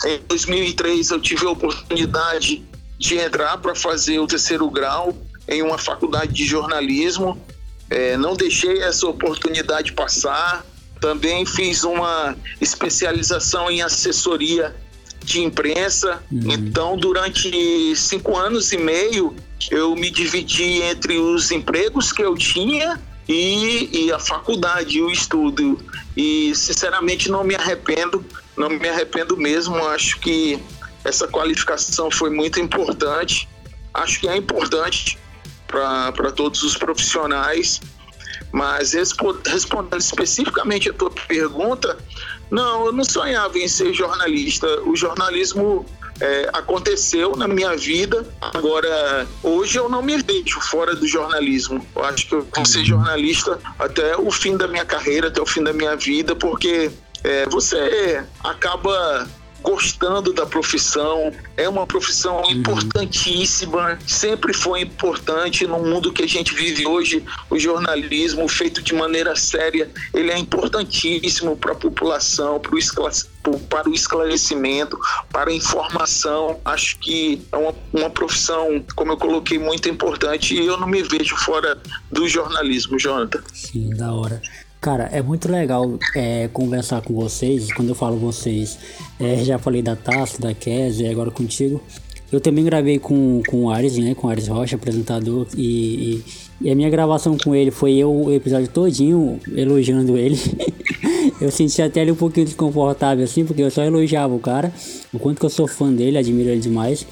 em 0.07 0.21
2003 0.29 1.11
eu 1.11 1.21
tive 1.21 1.47
a 1.47 1.51
oportunidade 1.51 2.65
de 3.03 3.19
entrar 3.19 3.59
para 3.59 3.75
fazer 3.75 4.21
o 4.21 4.29
terceiro 4.29 4.71
grau 4.71 5.13
em 5.49 5.61
uma 5.61 5.77
faculdade 5.77 6.33
de 6.33 6.47
jornalismo. 6.47 7.37
É, 7.91 8.17
não 8.17 8.37
deixei 8.37 8.81
essa 8.81 9.09
oportunidade 9.09 9.93
passar. 9.93 10.65
Também 11.01 11.45
fiz 11.45 11.83
uma 11.83 12.37
especialização 12.61 13.69
em 13.69 13.83
assessoria 13.83 14.73
de 15.19 15.43
imprensa. 15.43 16.23
Uhum. 16.31 16.53
Então, 16.53 16.97
durante 16.97 17.97
cinco 17.97 18.39
anos 18.39 18.71
e 18.71 18.79
meio, 18.79 19.35
eu 19.69 19.97
me 19.97 20.09
dividi 20.09 20.81
entre 20.83 21.19
os 21.19 21.51
empregos 21.51 22.13
que 22.13 22.23
eu 22.23 22.37
tinha 22.37 23.01
e, 23.29 24.05
e 24.05 24.13
a 24.13 24.21
faculdade, 24.21 25.03
o 25.03 25.11
estudo. 25.11 25.77
E, 26.17 26.55
sinceramente, 26.55 27.29
não 27.29 27.43
me 27.43 27.57
arrependo, 27.57 28.25
não 28.57 28.71
me 28.71 28.89
arrependo 28.89 29.37
mesmo. 29.37 29.75
Acho 29.89 30.21
que 30.21 30.63
essa 31.05 31.27
qualificação 31.27 32.11
foi 32.11 32.31
muito 32.31 32.61
importante. 32.61 33.49
Acho 33.95 34.21
que 34.21 34.29
é 34.29 34.37
importante 34.37 35.19
para 35.67 36.33
todos 36.33 36.63
os 36.63 36.77
profissionais. 36.77 37.81
Mas 38.51 38.93
respondendo 38.93 39.99
especificamente 39.99 40.91
a 40.91 40.93
tua 40.93 41.11
pergunta, 41.11 41.97
não, 42.51 42.87
eu 42.87 42.93
não 42.93 43.05
sonhava 43.05 43.59
em 43.59 43.67
ser 43.67 43.95
jornalista. 43.95 44.67
O 44.83 44.95
jornalismo 44.95 45.87
é, 46.21 46.51
aconteceu 46.53 47.35
na 47.35 47.49
minha 47.49 47.75
vida. 47.77 48.27
Agora, 48.41 49.27
hoje 49.43 49.79
eu 49.79 49.89
não 49.89 50.03
me 50.03 50.19
vejo 50.19 50.61
fora 50.61 50.95
do 50.95 51.07
jornalismo. 51.07 51.85
Eu 51.97 52.05
acho 52.05 52.29
que 52.29 52.35
eu 52.35 52.47
vou 52.55 52.67
ser 52.67 52.85
jornalista 52.85 53.59
até 53.79 54.17
o 54.17 54.31
fim 54.31 54.57
da 54.57 54.69
minha 54.69 54.85
carreira, 54.85 55.29
até 55.29 55.41
o 55.41 55.47
fim 55.47 55.63
da 55.65 55.73
minha 55.73 55.97
vida, 55.97 56.37
porque 56.37 56.91
é, 57.25 57.47
você 57.47 58.23
acaba 58.45 59.27
gostando 59.63 60.33
da 60.33 60.45
profissão. 60.45 61.33
É 61.57 61.69
uma 61.69 61.87
profissão 61.87 62.43
uhum. 62.43 62.51
importantíssima, 62.51 63.99
sempre 64.07 64.53
foi 64.53 64.83
importante 64.83 65.67
no 65.67 65.79
mundo 65.79 66.13
que 66.13 66.23
a 66.23 66.29
gente 66.29 66.55
vive 66.55 66.87
hoje. 66.87 67.25
O 67.49 67.59
jornalismo 67.59 68.49
feito 68.49 68.83
de 68.83 68.95
maneira 68.95 69.37
séria, 69.37 69.91
ele 70.13 70.31
é 70.31 70.39
importantíssimo 70.39 71.57
para 71.57 71.73
a 71.73 71.77
população, 71.77 72.61
para 72.61 72.75
o 72.75 72.79
para 73.69 73.89
o 73.89 73.95
esclarecimento, 73.95 74.99
para 75.33 75.51
a 75.51 75.55
informação. 75.55 76.61
Acho 76.65 76.97
que 76.99 77.43
é 77.51 77.57
uma, 77.57 77.75
uma 77.93 78.11
profissão, 78.11 78.85
como 78.95 79.13
eu 79.13 79.17
coloquei, 79.17 79.59
muito 79.59 79.89
importante 79.89 80.55
e 80.55 80.65
eu 80.65 80.77
não 80.77 80.87
me 80.87 81.03
vejo 81.03 81.37
fora 81.37 81.81
do 82.11 82.29
jornalismo, 82.29 82.99
Jonathan. 82.99 83.43
Sim, 83.53 83.91
da 83.91 84.13
hora. 84.13 84.41
Cara, 84.83 85.09
é 85.13 85.23
muito 85.23 85.49
legal 85.49 85.97
é, 86.13 86.49
conversar 86.53 87.03
com 87.03 87.15
vocês. 87.15 87.73
Quando 87.73 87.91
eu 87.91 87.95
falo 87.95 88.17
vocês, 88.17 88.77
é, 89.21 89.37
já 89.45 89.57
falei 89.57 89.81
da 89.81 89.95
Taça, 89.95 90.43
da 90.43 90.53
Kézia, 90.53 91.09
agora 91.09 91.31
contigo. 91.31 91.81
Eu 92.33 92.41
também 92.41 92.65
gravei 92.65 92.99
com, 92.99 93.45
com 93.47 93.67
o 93.67 93.71
Ares, 93.71 93.97
né? 93.97 94.13
Com 94.17 94.27
o 94.27 94.31
Ares 94.31 94.49
Rocha, 94.49 94.75
apresentador. 94.75 95.47
E, 95.57 95.63
e, 95.63 96.25
e, 96.63 96.71
a 96.73 96.75
minha 96.75 96.91
gravação 96.91 97.39
com 97.39 97.55
ele 97.55 97.71
foi 97.71 97.93
eu 97.93 98.13
o 98.13 98.33
episódio 98.33 98.67
todinho 98.67 99.39
elogiando 99.55 100.19
ele. 100.19 100.37
eu 101.41 101.53
senti 101.53 101.81
até 101.81 102.01
ele 102.01 102.11
um 102.11 102.17
pouquinho 102.17 102.47
desconfortável 102.47 103.23
assim, 103.23 103.45
porque 103.45 103.63
eu 103.63 103.71
só 103.71 103.85
elogiava 103.85 104.35
o 104.35 104.41
cara. 104.41 104.73
O 105.13 105.19
quanto 105.21 105.39
que 105.39 105.47
eu 105.47 105.51
sou 105.51 105.69
fã 105.69 105.93
dele, 105.93 106.19
admiro 106.19 106.49
ele 106.49 106.61
demais. 106.61 107.07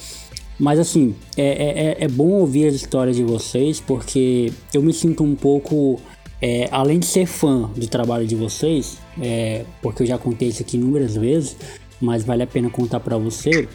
Mas 0.59 0.81
assim, 0.81 1.15
é, 1.37 1.47
é, 1.47 1.87
é, 1.87 1.97
é 2.00 2.09
bom 2.09 2.31
ouvir 2.31 2.67
as 2.67 2.75
histórias 2.75 3.15
de 3.15 3.23
vocês, 3.23 3.79
porque 3.79 4.53
eu 4.75 4.83
me 4.83 4.93
sinto 4.93 5.23
um 5.23 5.37
pouco 5.37 6.00
é, 6.43 6.69
além 6.71 6.99
de 6.99 7.07
ser 7.07 7.27
fã 7.27 7.71
do 7.77 7.87
trabalho 7.87 8.27
de 8.27 8.35
vocês, 8.35 8.99
é, 9.21 9.65
porque 9.83 10.03
eu 10.03 10.07
já 10.07 10.19
contei 10.19 10.49
isso 10.49 10.63
aqui 10.63 10.77
inúmeras 10.77 11.17
vezes, 11.17 11.57
mas 12.01 12.25
vale 12.25 12.43
a 12.43 12.47
pena 12.47 12.71
contar 12.71 13.01
para 13.01 13.19
você 13.19 13.69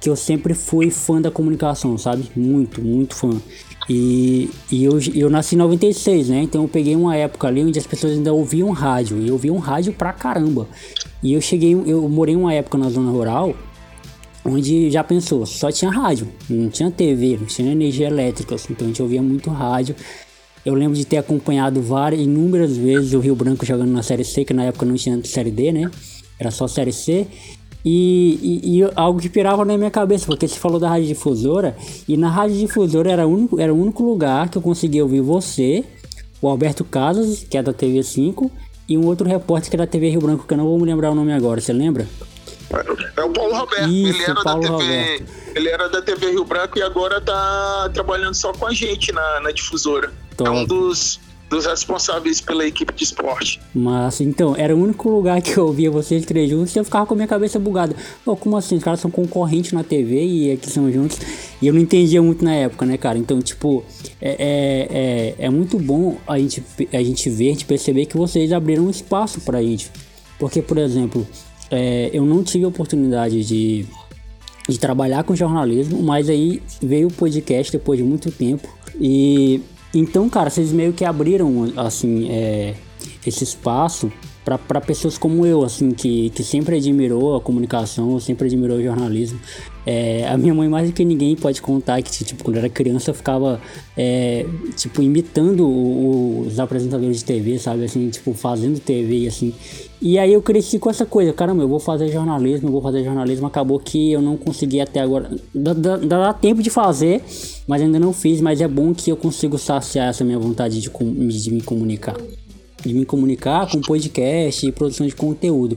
que 0.00 0.08
eu 0.08 0.16
sempre 0.16 0.54
fui 0.54 0.90
fã 0.90 1.20
da 1.20 1.30
comunicação, 1.30 1.96
sabe? 1.98 2.30
Muito, 2.34 2.80
muito 2.80 3.14
fã. 3.14 3.40
E, 3.88 4.50
e 4.70 4.84
eu, 4.84 4.98
eu 5.14 5.30
nasci 5.30 5.54
em 5.54 5.58
96, 5.58 6.28
né? 6.28 6.42
Então 6.42 6.62
eu 6.62 6.68
peguei 6.68 6.94
uma 6.94 7.16
época 7.16 7.48
ali 7.48 7.62
onde 7.62 7.78
as 7.78 7.86
pessoas 7.86 8.12
ainda 8.12 8.32
ouviam 8.32 8.70
rádio. 8.70 9.18
E 9.20 9.28
eu 9.28 9.40
um 9.52 9.58
rádio 9.58 9.92
pra 9.92 10.12
caramba. 10.12 10.68
E 11.22 11.32
eu 11.32 11.40
cheguei, 11.40 11.72
eu 11.72 12.08
morei 12.08 12.36
uma 12.36 12.52
época 12.52 12.76
na 12.78 12.88
zona 12.90 13.10
rural 13.10 13.54
onde 14.44 14.90
já 14.90 15.02
pensou, 15.02 15.44
só 15.44 15.72
tinha 15.72 15.90
rádio, 15.90 16.28
não 16.48 16.68
tinha 16.68 16.88
TV, 16.88 17.36
não 17.36 17.46
tinha 17.46 17.72
energia 17.72 18.06
elétrica, 18.06 18.54
assim, 18.54 18.68
então 18.72 18.86
a 18.86 18.88
gente 18.88 19.02
ouvia 19.02 19.20
muito 19.20 19.50
rádio 19.50 19.96
eu 20.66 20.74
lembro 20.74 20.96
de 20.96 21.04
ter 21.04 21.16
acompanhado 21.16 21.80
várias, 21.80 22.20
inúmeras 22.20 22.76
vezes 22.76 23.14
o 23.14 23.20
Rio 23.20 23.36
Branco 23.36 23.64
jogando 23.64 23.92
na 23.92 24.02
Série 24.02 24.24
C, 24.24 24.44
que 24.44 24.52
na 24.52 24.64
época 24.64 24.84
não 24.84 24.96
tinha 24.96 25.24
Série 25.24 25.52
D, 25.52 25.70
né? 25.70 25.88
Era 26.40 26.50
só 26.50 26.66
Série 26.66 26.92
C. 26.92 27.28
E, 27.84 28.60
e, 28.64 28.80
e, 28.80 28.90
algo 28.96 29.20
que 29.20 29.28
pirava 29.28 29.64
na 29.64 29.78
minha 29.78 29.92
cabeça, 29.92 30.26
porque 30.26 30.48
você 30.48 30.58
falou 30.58 30.80
da 30.80 30.88
rádio 30.88 31.06
difusora, 31.06 31.76
e 32.08 32.16
na 32.16 32.28
rádio 32.28 32.56
difusora 32.56 33.12
era, 33.12 33.28
único, 33.28 33.60
era 33.60 33.72
o 33.72 33.80
único 33.80 34.02
lugar 34.02 34.48
que 34.48 34.58
eu 34.58 34.62
conseguia 34.62 35.04
ouvir 35.04 35.20
você, 35.20 35.84
o 36.42 36.48
Alberto 36.48 36.82
Casas, 36.82 37.46
que 37.48 37.56
é 37.56 37.62
da 37.62 37.72
TV 37.72 38.02
5, 38.02 38.50
e 38.88 38.98
um 38.98 39.06
outro 39.06 39.28
repórter 39.28 39.70
que 39.70 39.76
é 39.76 39.78
da 39.78 39.86
TV 39.86 40.10
Rio 40.10 40.20
Branco, 40.20 40.48
que 40.48 40.52
eu 40.52 40.58
não 40.58 40.64
vou 40.64 40.80
me 40.80 40.84
lembrar 40.84 41.12
o 41.12 41.14
nome 41.14 41.32
agora, 41.32 41.60
você 41.60 41.72
lembra? 41.72 42.08
É 43.16 43.22
o 43.22 43.30
Paulo 43.30 43.54
Roberto, 43.54 43.88
Isso, 43.88 44.20
ele 44.20 44.22
era 44.24 44.42
Paulo 44.42 44.62
da 44.62 44.78
TV. 44.78 44.82
Roberto. 44.82 45.32
Ele 45.54 45.68
era 45.68 45.88
da 45.88 46.02
TV 46.02 46.30
Rio 46.32 46.44
Branco 46.44 46.76
e 46.76 46.82
agora 46.82 47.20
tá 47.20 47.88
trabalhando 47.94 48.34
só 48.34 48.52
com 48.52 48.66
a 48.66 48.74
gente 48.74 49.12
na, 49.12 49.40
na 49.42 49.52
difusora. 49.52 50.12
Top. 50.36 50.50
É 50.50 50.52
um 50.52 50.64
dos, 50.64 51.18
dos 51.48 51.66
responsáveis 51.66 52.40
pela 52.40 52.66
equipe 52.66 52.92
de 52.92 53.04
esporte. 53.04 53.60
Mas 53.74 54.20
então, 54.20 54.54
era 54.56 54.74
o 54.74 54.82
único 54.82 55.08
lugar 55.08 55.40
que 55.40 55.56
eu 55.56 55.66
ouvia 55.66 55.90
vocês 55.90 56.24
três 56.24 56.50
juntos 56.50 56.74
e 56.74 56.78
eu 56.78 56.84
ficava 56.84 57.06
com 57.06 57.14
a 57.14 57.16
minha 57.16 57.28
cabeça 57.28 57.58
bugada. 57.58 57.94
Pô, 58.24 58.36
como 58.36 58.56
assim? 58.56 58.76
Os 58.76 58.84
caras 58.84 59.00
são 59.00 59.10
concorrentes 59.10 59.72
na 59.72 59.82
TV 59.82 60.24
e 60.24 60.52
aqui 60.52 60.70
são 60.70 60.90
juntos. 60.90 61.18
E 61.60 61.66
eu 61.66 61.74
não 61.74 61.80
entendia 61.80 62.20
muito 62.20 62.44
na 62.44 62.54
época, 62.54 62.84
né, 62.84 62.96
cara? 62.96 63.18
Então, 63.18 63.40
tipo, 63.40 63.84
é, 64.20 64.30
é, 64.30 64.88
é, 64.90 65.46
é 65.46 65.50
muito 65.50 65.78
bom 65.78 66.16
a 66.26 66.38
gente, 66.38 66.62
a 66.92 67.02
gente 67.02 67.30
ver, 67.30 67.48
a 67.48 67.52
gente 67.52 67.64
perceber 67.64 68.06
que 68.06 68.16
vocês 68.16 68.52
abriram 68.52 68.90
espaço 68.90 69.40
pra 69.40 69.62
gente. 69.62 69.90
Porque, 70.38 70.60
por 70.60 70.76
exemplo, 70.76 71.26
é, 71.70 72.10
eu 72.12 72.24
não 72.24 72.42
tive 72.42 72.64
a 72.64 72.68
oportunidade 72.68 73.42
de, 73.44 73.86
de 74.68 74.78
trabalhar 74.78 75.24
com 75.24 75.34
jornalismo, 75.34 76.02
mas 76.02 76.28
aí 76.28 76.62
veio 76.82 77.08
o 77.08 77.12
podcast 77.12 77.72
depois 77.72 77.98
de 77.98 78.04
muito 78.04 78.30
tempo. 78.30 78.68
E 79.00 79.62
então, 79.98 80.28
cara, 80.28 80.50
vocês 80.50 80.72
meio 80.72 80.92
que 80.92 81.04
abriram, 81.04 81.72
assim, 81.76 82.28
é, 82.30 82.74
esse 83.26 83.44
espaço 83.44 84.10
para 84.46 84.80
pessoas 84.80 85.18
como 85.18 85.44
eu, 85.44 85.64
assim, 85.64 85.90
que, 85.90 86.30
que 86.30 86.44
sempre 86.44 86.76
admirou 86.76 87.34
a 87.34 87.40
comunicação, 87.40 88.20
sempre 88.20 88.46
admirou 88.46 88.78
o 88.78 88.82
jornalismo. 88.82 89.40
É, 89.84 90.24
a 90.28 90.38
minha 90.38 90.54
mãe, 90.54 90.68
mais 90.68 90.88
do 90.88 90.94
que 90.94 91.04
ninguém, 91.04 91.34
pode 91.34 91.60
contar 91.60 92.00
que, 92.00 92.10
tipo, 92.24 92.44
quando 92.44 92.56
era 92.56 92.68
criança, 92.68 93.10
eu 93.10 93.14
ficava, 93.14 93.60
é, 93.96 94.46
tipo, 94.76 95.02
imitando 95.02 95.68
os 96.46 96.60
apresentadores 96.60 97.18
de 97.18 97.24
TV, 97.24 97.58
sabe? 97.58 97.84
Assim, 97.84 98.08
tipo, 98.08 98.32
fazendo 98.34 98.78
TV, 98.78 99.26
assim. 99.26 99.52
E 100.00 100.16
aí 100.16 100.32
eu 100.32 100.42
cresci 100.42 100.78
com 100.78 100.90
essa 100.90 101.04
coisa, 101.04 101.32
caramba, 101.32 101.64
eu 101.64 101.68
vou 101.68 101.80
fazer 101.80 102.08
jornalismo, 102.08 102.68
eu 102.68 102.72
vou 102.72 102.82
fazer 102.82 103.02
jornalismo. 103.02 103.48
Acabou 103.48 103.80
que 103.80 104.12
eu 104.12 104.22
não 104.22 104.36
consegui 104.36 104.80
até 104.80 105.00
agora. 105.00 105.28
Dá, 105.52 105.72
dá, 105.72 105.96
dá 105.96 106.32
tempo 106.32 106.62
de 106.62 106.70
fazer, 106.70 107.20
mas 107.66 107.82
ainda 107.82 107.98
não 107.98 108.12
fiz. 108.12 108.40
Mas 108.40 108.60
é 108.60 108.68
bom 108.68 108.94
que 108.94 109.10
eu 109.10 109.16
consigo 109.16 109.58
saciar 109.58 110.10
essa 110.10 110.24
minha 110.24 110.38
vontade 110.38 110.80
de, 110.80 110.88
de 110.88 111.50
me 111.50 111.62
comunicar 111.62 112.16
de 112.84 112.94
me 112.94 113.04
comunicar 113.04 113.70
com 113.70 113.80
podcast 113.80 114.66
e 114.66 114.72
produção 114.72 115.06
de 115.06 115.14
conteúdo. 115.14 115.76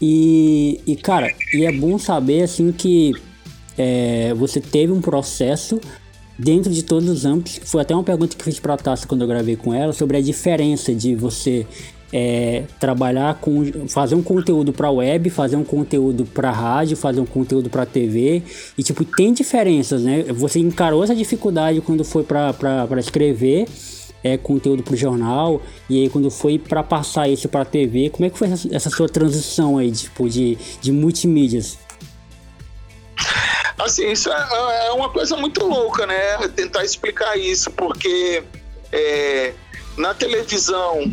E, 0.00 0.80
e 0.86 0.96
cara, 0.96 1.32
e 1.52 1.64
é 1.64 1.72
bom 1.72 1.98
saber 1.98 2.42
assim 2.42 2.70
que 2.72 3.14
é, 3.76 4.32
você 4.34 4.60
teve 4.60 4.92
um 4.92 5.00
processo 5.00 5.80
dentro 6.38 6.72
de 6.72 6.82
todos 6.82 7.08
os 7.08 7.24
âmbitos. 7.24 7.60
Foi 7.64 7.82
até 7.82 7.94
uma 7.94 8.04
pergunta 8.04 8.36
que 8.36 8.44
fiz 8.44 8.60
para 8.60 8.74
a 8.74 8.76
Tassi 8.76 9.06
quando 9.06 9.22
eu 9.22 9.28
gravei 9.28 9.56
com 9.56 9.74
ela 9.74 9.92
sobre 9.92 10.16
a 10.16 10.20
diferença 10.20 10.94
de 10.94 11.14
você 11.14 11.66
é, 12.12 12.64
trabalhar 12.78 13.34
com 13.40 13.64
fazer 13.88 14.14
um 14.14 14.22
conteúdo 14.22 14.72
para 14.72 14.90
web, 14.90 15.28
fazer 15.30 15.56
um 15.56 15.64
conteúdo 15.64 16.24
para 16.24 16.50
rádio, 16.50 16.96
fazer 16.96 17.20
um 17.20 17.26
conteúdo 17.26 17.68
para 17.68 17.84
TV 17.84 18.42
e 18.76 18.82
tipo 18.82 19.04
tem 19.04 19.32
diferenças, 19.32 20.02
né? 20.02 20.24
Você 20.32 20.58
encarou 20.58 21.04
essa 21.04 21.14
dificuldade 21.14 21.80
quando 21.80 22.04
foi 22.04 22.22
para 22.22 22.86
escrever 22.98 23.66
é, 24.22 24.36
conteúdo 24.36 24.82
para 24.82 24.94
o 24.94 24.96
jornal 24.96 25.62
e 25.88 26.02
aí 26.02 26.10
quando 26.10 26.30
foi 26.30 26.58
para 26.58 26.82
passar 26.82 27.28
isso 27.28 27.48
para 27.48 27.64
TV, 27.64 28.10
como 28.10 28.26
é 28.26 28.30
que 28.30 28.38
foi 28.38 28.50
essa, 28.50 28.74
essa, 28.74 28.90
sua 28.90 29.08
transição 29.08 29.78
aí 29.78 29.90
tipo 29.92 30.28
de, 30.28 30.56
de 30.80 30.92
multimídias? 30.92 31.78
Assim, 33.78 34.10
isso 34.10 34.28
é, 34.30 34.86
é 34.88 34.92
uma 34.92 35.08
coisa 35.08 35.36
muito 35.36 35.64
louca, 35.64 36.04
né? 36.04 36.36
Tentar 36.48 36.84
explicar 36.84 37.38
isso, 37.38 37.70
porque 37.70 38.42
é, 38.92 39.54
na 39.96 40.14
televisão 40.14 41.12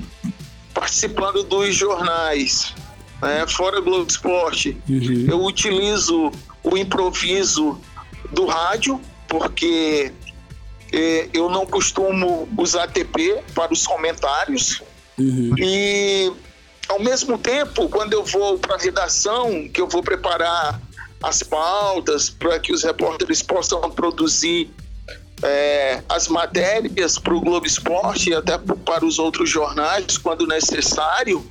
participando 0.73 1.41
dos 1.43 1.73
jornais, 1.73 2.73
né, 3.21 3.45
fora 3.47 3.79
Globo 3.79 4.09
Esporte. 4.09 4.77
Uhum. 4.87 5.25
Eu 5.29 5.43
utilizo 5.43 6.31
o 6.61 6.77
improviso 6.77 7.79
do 8.31 8.45
rádio, 8.45 8.99
porque 9.27 10.11
é, 10.11 10.24
eu 11.33 11.49
não 11.49 11.65
costumo 11.65 12.47
usar 12.57 12.87
TP 12.87 13.41
para 13.53 13.73
os 13.73 13.85
comentários. 13.85 14.81
Uhum. 15.17 15.55
E, 15.57 16.31
ao 16.87 16.99
mesmo 16.99 17.37
tempo, 17.37 17.89
quando 17.89 18.13
eu 18.13 18.23
vou 18.23 18.57
para 18.57 18.75
a 18.75 18.77
redação, 18.77 19.67
que 19.69 19.81
eu 19.81 19.87
vou 19.87 20.01
preparar 20.01 20.79
as 21.23 21.41
pautas 21.41 22.29
para 22.29 22.59
que 22.59 22.71
os 22.71 22.83
repórteres 22.83 23.41
possam 23.41 23.81
produzir 23.91 24.71
é, 25.43 26.01
as 26.07 26.27
matérias 26.27 27.17
para 27.17 27.33
o 27.33 27.41
Globo 27.41 27.65
Esporte 27.65 28.29
e 28.29 28.33
até 28.33 28.57
para 28.57 29.05
os 29.05 29.19
outros 29.19 29.49
jornais, 29.49 30.17
quando 30.17 30.47
necessário, 30.47 31.45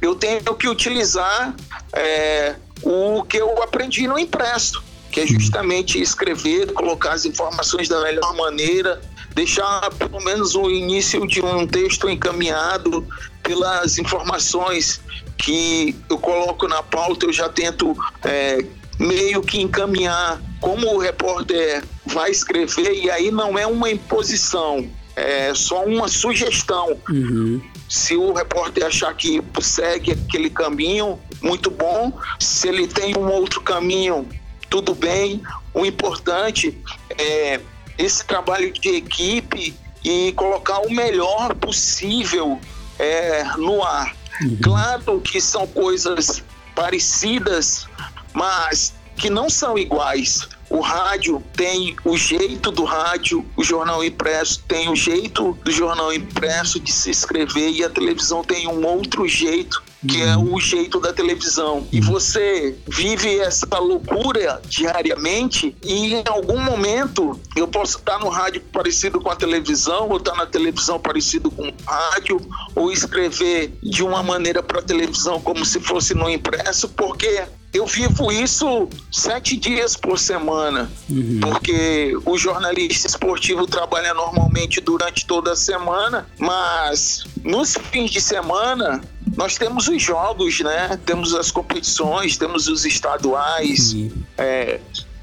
eu 0.00 0.14
tenho 0.14 0.42
que 0.54 0.68
utilizar 0.68 1.54
é, 1.92 2.56
o 2.82 3.22
que 3.22 3.36
eu 3.38 3.62
aprendi 3.62 4.06
no 4.06 4.18
impresso, 4.18 4.82
que 5.12 5.20
é 5.20 5.26
justamente 5.26 6.00
escrever, 6.00 6.72
colocar 6.72 7.12
as 7.12 7.26
informações 7.26 7.86
da 7.86 8.00
melhor 8.00 8.34
maneira, 8.34 9.00
deixar 9.34 9.90
pelo 9.92 10.20
menos 10.24 10.54
o 10.54 10.70
início 10.70 11.26
de 11.26 11.42
um 11.42 11.66
texto 11.66 12.08
encaminhado 12.08 13.06
pelas 13.42 13.98
informações 13.98 15.00
que 15.36 15.94
eu 16.08 16.18
coloco 16.18 16.66
na 16.66 16.82
pauta, 16.82 17.26
eu 17.26 17.32
já 17.32 17.48
tento 17.48 17.94
é, 18.24 18.64
meio 18.98 19.42
que 19.42 19.60
encaminhar 19.60 20.40
como 20.60 20.94
o 20.94 20.98
repórter 20.98 21.84
vai 22.06 22.30
escrever, 22.30 22.94
e 22.94 23.10
aí 23.10 23.30
não 23.30 23.58
é 23.58 23.66
uma 23.66 23.90
imposição, 23.90 24.88
é 25.14 25.52
só 25.54 25.84
uma 25.84 26.08
sugestão. 26.08 26.96
Uhum. 27.08 27.60
Se 27.88 28.16
o 28.16 28.32
repórter 28.32 28.86
achar 28.86 29.12
que 29.14 29.42
segue 29.60 30.12
aquele 30.12 30.48
caminho, 30.48 31.18
muito 31.42 31.70
bom. 31.70 32.18
Se 32.40 32.68
ele 32.68 32.86
tem 32.86 33.14
um 33.18 33.28
outro 33.30 33.60
caminho, 33.60 34.26
tudo 34.72 34.94
bem. 34.94 35.42
O 35.74 35.84
importante 35.84 36.74
é 37.18 37.60
esse 37.98 38.24
trabalho 38.24 38.72
de 38.72 38.88
equipe 38.88 39.76
e 40.02 40.32
colocar 40.32 40.78
o 40.78 40.90
melhor 40.90 41.54
possível 41.56 42.58
é, 42.98 43.44
no 43.58 43.84
ar. 43.84 44.16
Uhum. 44.40 44.58
Claro 44.62 45.20
que 45.20 45.42
são 45.42 45.66
coisas 45.66 46.42
parecidas, 46.74 47.86
mas 48.32 48.94
que 49.14 49.28
não 49.28 49.50
são 49.50 49.76
iguais. 49.76 50.48
O 50.70 50.80
rádio 50.80 51.44
tem 51.52 51.94
o 52.02 52.16
jeito 52.16 52.70
do 52.70 52.84
rádio, 52.84 53.44
o 53.54 53.62
jornal 53.62 54.02
impresso 54.02 54.62
tem 54.66 54.88
o 54.88 54.96
jeito 54.96 55.52
do 55.62 55.70
jornal 55.70 56.14
impresso 56.14 56.80
de 56.80 56.90
se 56.90 57.10
escrever 57.10 57.72
e 57.72 57.84
a 57.84 57.90
televisão 57.90 58.42
tem 58.42 58.66
um 58.66 58.86
outro 58.86 59.28
jeito 59.28 59.82
que 60.06 60.20
é 60.20 60.36
uhum. 60.36 60.54
o 60.54 60.60
jeito 60.60 61.00
da 61.00 61.12
televisão. 61.12 61.86
E 61.92 62.00
você 62.00 62.76
vive 62.88 63.38
essa 63.38 63.78
loucura 63.78 64.60
diariamente 64.68 65.76
e 65.82 66.14
em 66.14 66.24
algum 66.26 66.58
momento 66.58 67.38
eu 67.56 67.68
posso 67.68 67.98
estar 67.98 68.18
no 68.18 68.28
rádio 68.28 68.60
parecido 68.72 69.20
com 69.20 69.30
a 69.30 69.36
televisão, 69.36 70.08
ou 70.08 70.16
estar 70.16 70.34
na 70.34 70.46
televisão 70.46 70.98
parecido 70.98 71.50
com 71.50 71.68
o 71.68 71.74
rádio, 71.86 72.40
ou 72.74 72.90
escrever 72.90 73.72
de 73.82 74.02
uma 74.02 74.22
maneira 74.22 74.62
para 74.62 74.80
a 74.80 74.82
televisão 74.82 75.40
como 75.40 75.64
se 75.64 75.80
fosse 75.80 76.14
no 76.14 76.28
impresso, 76.28 76.88
porque 76.88 77.44
eu 77.72 77.86
vivo 77.86 78.30
isso 78.30 78.88
sete 79.10 79.56
dias 79.56 79.96
por 79.96 80.18
semana, 80.18 80.90
uhum. 81.08 81.40
porque 81.40 82.14
o 82.26 82.36
jornalista 82.36 83.06
esportivo 83.06 83.66
trabalha 83.66 84.12
normalmente 84.12 84.80
durante 84.80 85.26
toda 85.26 85.52
a 85.52 85.56
semana, 85.56 86.26
mas 86.38 87.24
nos 87.42 87.74
fins 87.90 88.10
de 88.10 88.20
semana 88.20 89.00
nós 89.36 89.56
temos 89.56 89.88
os 89.88 90.02
jogos, 90.02 90.60
né? 90.60 90.98
Temos 91.04 91.34
as 91.34 91.50
competições, 91.50 92.36
temos 92.36 92.68
os 92.68 92.84
estaduais, 92.84 93.94
é, 94.36 94.80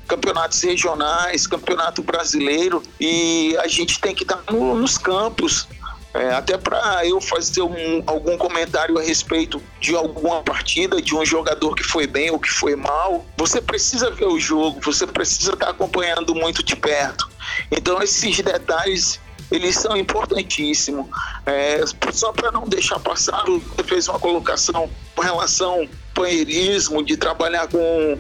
campeonatos 0.08 0.62
regionais, 0.62 1.46
campeonato 1.46 2.02
brasileiro 2.02 2.82
e 3.00 3.56
a 3.58 3.68
gente 3.68 4.00
tem 4.00 4.16
que 4.16 4.24
estar 4.24 4.44
no, 4.52 4.76
nos 4.76 4.98
campos. 4.98 5.68
É, 6.12 6.34
até 6.34 6.58
para 6.58 7.06
eu 7.06 7.22
fazer 7.22 7.62
um, 7.62 8.02
algum 8.08 8.36
comentário 8.36 8.98
a 8.98 9.02
respeito 9.02 9.62
de 9.80 9.96
alguma 9.96 10.42
partida, 10.42 11.00
de 11.00 11.16
um 11.16 11.24
jogador 11.24 11.76
que 11.76 11.84
foi 11.84 12.08
bem 12.08 12.32
ou 12.32 12.40
que 12.40 12.50
foi 12.50 12.76
mal, 12.76 13.24
você 13.38 13.62
precisa 13.62 14.10
ver 14.10 14.26
o 14.26 14.40
jogo, 14.40 14.82
você 14.82 15.06
precisa 15.06 15.54
estar 15.54 15.70
acompanhando 15.70 16.34
muito 16.34 16.64
de 16.64 16.76
perto. 16.76 17.30
Então, 17.72 18.02
esses 18.02 18.40
detalhes 18.40 19.20
eles 19.52 19.76
são 19.76 19.98
importantíssimos. 19.98 21.08
É, 21.46 21.84
só 22.12 22.32
para 22.32 22.52
não 22.52 22.68
deixar 22.68 23.00
passar, 23.00 23.44
você 23.46 23.84
fez 23.84 24.08
uma 24.08 24.20
colocação 24.20 24.90
com 25.16 25.22
relação 25.22 25.82
ao 25.82 25.88
panheirismo, 26.14 27.04
de 27.04 27.18
trabalhar 27.18 27.68
com 27.68 28.18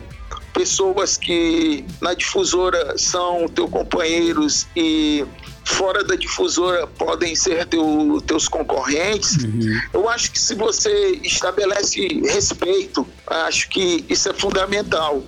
pessoas 0.54 1.18
que 1.18 1.86
na 2.02 2.13
difusora 2.13 2.98
são 2.98 3.48
teus 3.48 3.70
companheiros 3.70 4.68
e 4.76 5.26
fora 5.63 6.04
da 6.04 6.15
difusora 6.15 6.88
podem 6.88 7.36
ser 7.36 7.65
teu, 7.68 8.22
teus 8.26 8.48
concorrentes. 8.48 9.38
Uhum. 9.38 9.82
Eu 9.94 10.10
acho 10.10 10.32
que 10.32 10.39
se 10.39 10.56
você 10.56 11.20
estabelece 11.24 12.08
respeito, 12.24 13.08
acho 13.28 13.70
que 13.70 14.04
isso 14.10 14.30
é 14.30 14.34
fundamental. 14.34 15.24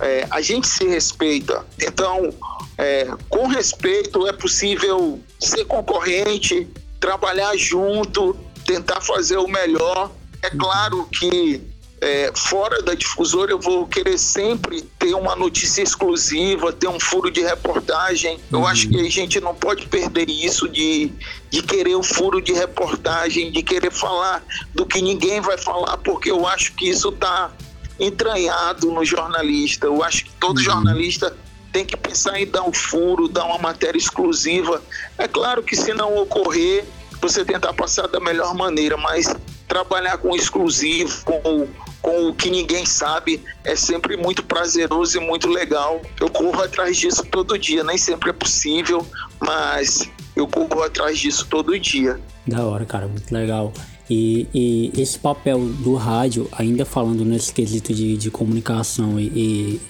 É, 0.00 0.26
a 0.30 0.40
gente 0.40 0.68
se 0.68 0.84
respeita. 0.86 1.64
Então, 1.80 2.32
é, 2.76 3.08
com 3.28 3.46
respeito, 3.46 4.26
é 4.26 4.32
possível 4.32 5.20
ser 5.38 5.64
concorrente, 5.64 6.66
trabalhar 6.98 7.56
junto, 7.56 8.36
tentar 8.66 9.00
fazer 9.00 9.36
o 9.36 9.46
melhor. 9.46 10.10
É 10.42 10.50
claro 10.50 11.06
que 11.06 11.62
é, 12.00 12.30
fora 12.34 12.82
da 12.82 12.94
difusora 12.94 13.52
eu 13.52 13.58
vou 13.58 13.86
querer 13.86 14.18
sempre 14.18 14.82
ter 14.98 15.14
uma 15.14 15.34
notícia 15.34 15.82
exclusiva, 15.82 16.72
ter 16.72 16.88
um 16.88 17.00
furo 17.00 17.30
de 17.30 17.40
reportagem. 17.40 18.38
Eu 18.52 18.58
uhum. 18.58 18.66
acho 18.66 18.88
que 18.88 19.00
a 19.00 19.10
gente 19.10 19.40
não 19.40 19.54
pode 19.54 19.86
perder 19.86 20.28
isso 20.28 20.68
de, 20.68 21.10
de 21.50 21.62
querer 21.62 21.94
o 21.94 22.02
furo 22.02 22.42
de 22.42 22.52
reportagem, 22.52 23.50
de 23.50 23.62
querer 23.62 23.90
falar 23.90 24.44
do 24.74 24.84
que 24.84 25.00
ninguém 25.00 25.40
vai 25.40 25.56
falar, 25.56 25.96
porque 25.98 26.30
eu 26.30 26.46
acho 26.46 26.74
que 26.74 26.90
isso 26.90 27.08
está 27.08 27.52
entranhado 27.98 28.90
no 28.90 29.04
jornalista. 29.04 29.86
Eu 29.86 30.02
acho 30.02 30.24
que 30.24 30.32
todo 30.32 30.58
uhum. 30.58 30.64
jornalista 30.64 31.34
tem 31.74 31.84
que 31.84 31.96
pensar 31.96 32.40
em 32.40 32.46
dar 32.46 32.62
um 32.62 32.72
furo, 32.72 33.26
dar 33.26 33.44
uma 33.46 33.58
matéria 33.58 33.98
exclusiva. 33.98 34.80
É 35.18 35.26
claro 35.26 35.60
que 35.60 35.74
se 35.74 35.92
não 35.92 36.16
ocorrer, 36.16 36.84
você 37.20 37.44
tentar 37.44 37.72
passar 37.72 38.06
da 38.06 38.20
melhor 38.20 38.54
maneira, 38.54 38.96
mas 38.96 39.34
trabalhar 39.66 40.18
com 40.18 40.36
exclusivo, 40.36 41.24
com, 41.24 41.66
com 42.00 42.28
o 42.28 42.34
que 42.34 42.48
ninguém 42.48 42.86
sabe, 42.86 43.42
é 43.64 43.74
sempre 43.74 44.16
muito 44.16 44.44
prazeroso 44.44 45.18
e 45.18 45.20
muito 45.20 45.48
legal. 45.48 46.00
Eu 46.20 46.30
corro 46.30 46.62
atrás 46.62 46.96
disso 46.96 47.26
todo 47.26 47.58
dia, 47.58 47.82
nem 47.82 47.98
sempre 47.98 48.30
é 48.30 48.32
possível, 48.32 49.04
mas 49.40 50.08
eu 50.36 50.46
corro 50.46 50.80
atrás 50.80 51.18
disso 51.18 51.44
todo 51.50 51.76
dia. 51.76 52.20
Da 52.46 52.64
hora, 52.64 52.86
cara, 52.86 53.08
muito 53.08 53.34
legal. 53.34 53.72
E, 54.08 54.46
e 54.54 55.00
esse 55.00 55.18
papel 55.18 55.58
do 55.58 55.96
rádio, 55.96 56.48
ainda 56.52 56.84
falando 56.84 57.24
nesse 57.24 57.52
quesito 57.52 57.92
de, 57.92 58.16
de 58.16 58.30
comunicação 58.30 59.18
e, 59.18 59.24
e 59.34 59.80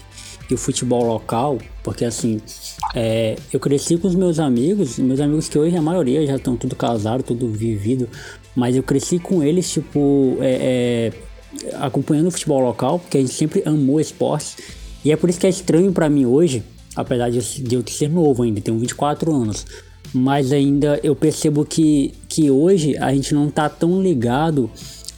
e 0.50 0.54
o 0.54 0.58
futebol 0.58 1.04
local, 1.04 1.58
porque 1.82 2.04
assim, 2.04 2.40
é, 2.94 3.36
eu 3.52 3.58
cresci 3.58 3.96
com 3.96 4.06
os 4.06 4.14
meus 4.14 4.38
amigos, 4.38 4.98
meus 4.98 5.20
amigos 5.20 5.48
que 5.48 5.58
hoje 5.58 5.76
a 5.76 5.82
maioria 5.82 6.26
já 6.26 6.36
estão 6.36 6.56
tudo 6.56 6.76
casados, 6.76 7.26
tudo 7.26 7.48
vivido, 7.48 8.08
mas 8.54 8.76
eu 8.76 8.82
cresci 8.82 9.18
com 9.18 9.42
eles, 9.42 9.70
tipo, 9.70 10.36
é, 10.40 11.12
é, 11.62 11.74
acompanhando 11.80 12.28
o 12.28 12.30
futebol 12.30 12.60
local, 12.60 12.98
porque 12.98 13.18
a 13.18 13.20
gente 13.20 13.32
sempre 13.32 13.62
amou 13.64 14.00
esportes, 14.00 14.56
e 15.04 15.12
é 15.12 15.16
por 15.16 15.30
isso 15.30 15.40
que 15.40 15.46
é 15.46 15.50
estranho 15.50 15.92
para 15.92 16.08
mim 16.08 16.26
hoje, 16.26 16.62
apesar 16.94 17.30
de 17.30 17.74
eu 17.74 17.84
ser 17.86 18.08
novo 18.08 18.42
ainda, 18.42 18.60
tenho 18.60 18.78
24 18.78 19.32
anos, 19.32 19.66
mas 20.12 20.52
ainda 20.52 21.00
eu 21.02 21.16
percebo 21.16 21.64
que, 21.64 22.14
que 22.28 22.50
hoje 22.50 22.96
a 22.98 23.12
gente 23.12 23.34
não 23.34 23.50
tá 23.50 23.68
tão 23.68 24.00
ligado 24.00 24.70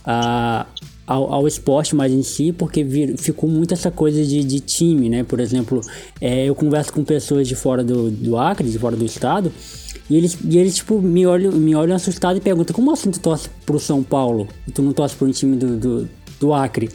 a 0.05 0.67
ao, 1.07 1.33
ao 1.33 1.47
esporte 1.47 1.95
mais 1.95 2.12
em 2.12 2.23
si, 2.23 2.53
porque 2.53 2.83
vir, 2.83 3.16
ficou 3.16 3.49
muito 3.49 3.73
essa 3.73 3.90
coisa 3.90 4.25
de, 4.25 4.42
de 4.42 4.61
time, 4.61 5.09
né? 5.09 5.23
Por 5.23 5.38
exemplo, 5.38 5.81
é, 6.21 6.47
eu 6.47 6.55
converso 6.55 6.92
com 6.92 7.05
pessoas 7.05 7.47
de 7.47 7.55
fora 7.55 7.85
do, 7.85 8.11
do 8.11 8.37
Acre, 8.37 8.69
de 8.69 8.79
fora 8.79 8.97
do 8.97 9.05
estado, 9.05 9.53
e 10.11 10.16
eles, 10.16 10.37
e 10.45 10.59
eles 10.59 10.77
tipo, 10.77 11.01
me 11.01 11.27
olham, 11.27 11.53
me 11.53 11.75
olham 11.75 11.95
assustados 11.95 12.38
e 12.38 12.40
perguntam, 12.40 12.75
como 12.75 12.90
assim 12.90 13.11
tu 13.11 13.21
torce 13.21 13.49
pro 13.64 13.79
São 13.79 14.03
Paulo? 14.03 14.49
E 14.66 14.73
tu 14.73 14.83
não 14.83 14.92
torce 14.92 15.14
pro 15.14 15.29
um 15.29 15.31
time 15.31 15.57
do, 15.57 15.77
do, 15.77 16.09
do 16.40 16.53
Acre, 16.53 16.90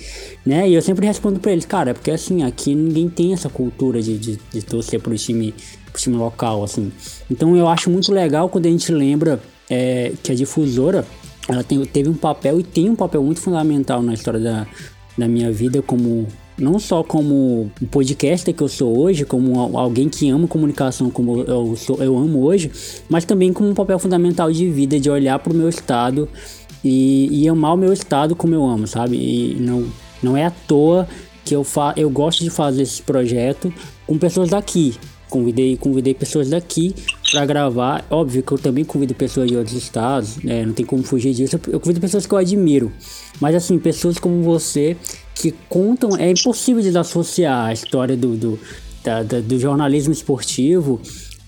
né? 0.45 0.69
E 0.69 0.73
eu 0.73 0.81
sempre 0.81 1.05
respondo 1.05 1.39
para 1.39 1.51
eles, 1.53 1.65
cara, 1.65 1.91
é 1.91 1.93
porque 1.93 2.11
assim, 2.11 2.43
aqui 2.43 2.75
ninguém 2.75 3.09
tem 3.09 3.33
essa 3.33 3.49
cultura 3.49 4.01
de, 4.01 4.17
de, 4.17 4.39
de 4.51 4.61
torcer 4.61 4.99
pro 4.99 5.15
time, 5.15 5.53
pro 5.91 6.01
time 6.01 6.17
local, 6.17 6.63
assim. 6.63 6.91
Então 7.29 7.55
eu 7.55 7.67
acho 7.67 7.89
muito 7.89 8.11
legal 8.13 8.49
quando 8.49 8.65
a 8.65 8.69
gente 8.69 8.91
lembra 8.91 9.41
é, 9.69 10.11
que 10.21 10.31
a 10.31 10.35
difusora 10.35 11.05
ela 11.47 11.63
tem, 11.63 11.83
teve 11.85 12.09
um 12.09 12.13
papel 12.13 12.59
e 12.59 12.63
tem 12.63 12.89
um 12.89 12.95
papel 12.95 13.23
muito 13.23 13.41
fundamental 13.41 14.01
na 14.01 14.13
história 14.13 14.39
da, 14.39 14.67
da 15.17 15.27
minha 15.27 15.51
vida 15.51 15.81
como 15.81 16.27
não 16.57 16.77
só 16.77 17.03
como 17.03 17.71
um 17.81 17.85
podcaster 17.87 18.53
que 18.53 18.61
eu 18.61 18.67
sou 18.67 18.97
hoje, 18.99 19.25
como 19.25 19.59
alguém 19.77 20.07
que 20.07 20.29
ama 20.29 20.47
comunicação 20.47 21.09
como 21.09 21.41
eu, 21.41 21.75
sou, 21.75 21.97
eu 22.03 22.15
amo 22.17 22.43
hoje, 22.43 22.71
mas 23.09 23.25
também 23.25 23.51
como 23.51 23.69
um 23.69 23.73
papel 23.73 23.97
fundamental 23.97 24.51
de 24.51 24.69
vida, 24.69 24.99
de 24.99 25.09
olhar 25.09 25.39
para 25.39 25.51
o 25.51 25.55
meu 25.55 25.67
estado 25.67 26.29
e, 26.83 27.43
e, 27.43 27.49
amar 27.49 27.73
o 27.73 27.77
meu 27.77 27.91
estado 27.91 28.35
como 28.35 28.53
eu 28.53 28.65
amo, 28.65 28.87
sabe? 28.87 29.15
E 29.15 29.55
não, 29.59 29.87
não 30.21 30.37
é 30.37 30.45
à 30.45 30.51
toa 30.51 31.07
que 31.43 31.55
eu, 31.55 31.63
fa 31.63 31.93
eu 31.97 32.09
gosto 32.09 32.43
de 32.43 32.49
fazer 32.49 32.83
esse 32.83 33.01
projeto 33.01 33.73
com 34.05 34.17
pessoas 34.17 34.49
daqui, 34.49 34.95
Convidei, 35.31 35.77
convidei 35.77 36.13
pessoas 36.13 36.49
daqui 36.49 36.93
para 37.31 37.45
gravar. 37.45 38.05
Óbvio 38.09 38.43
que 38.43 38.51
eu 38.51 38.57
também 38.57 38.83
convido 38.83 39.15
pessoas 39.15 39.49
de 39.49 39.55
outros 39.55 39.77
estados, 39.77 40.35
né? 40.43 40.65
não 40.65 40.73
tem 40.73 40.85
como 40.85 41.01
fugir 41.03 41.33
disso. 41.33 41.57
Eu 41.69 41.79
convido 41.79 42.01
pessoas 42.01 42.25
que 42.27 42.33
eu 42.33 42.37
admiro. 42.37 42.91
Mas 43.39 43.55
assim, 43.55 43.79
pessoas 43.79 44.19
como 44.19 44.43
você 44.43 44.97
que 45.33 45.53
contam. 45.69 46.17
É 46.17 46.29
impossível 46.29 46.83
de 46.83 46.95
associar 46.97 47.67
a 47.67 47.73
história 47.73 48.17
do, 48.17 48.35
do, 48.35 48.59
da, 49.01 49.23
da, 49.23 49.39
do 49.39 49.57
jornalismo 49.57 50.11
esportivo 50.11 50.99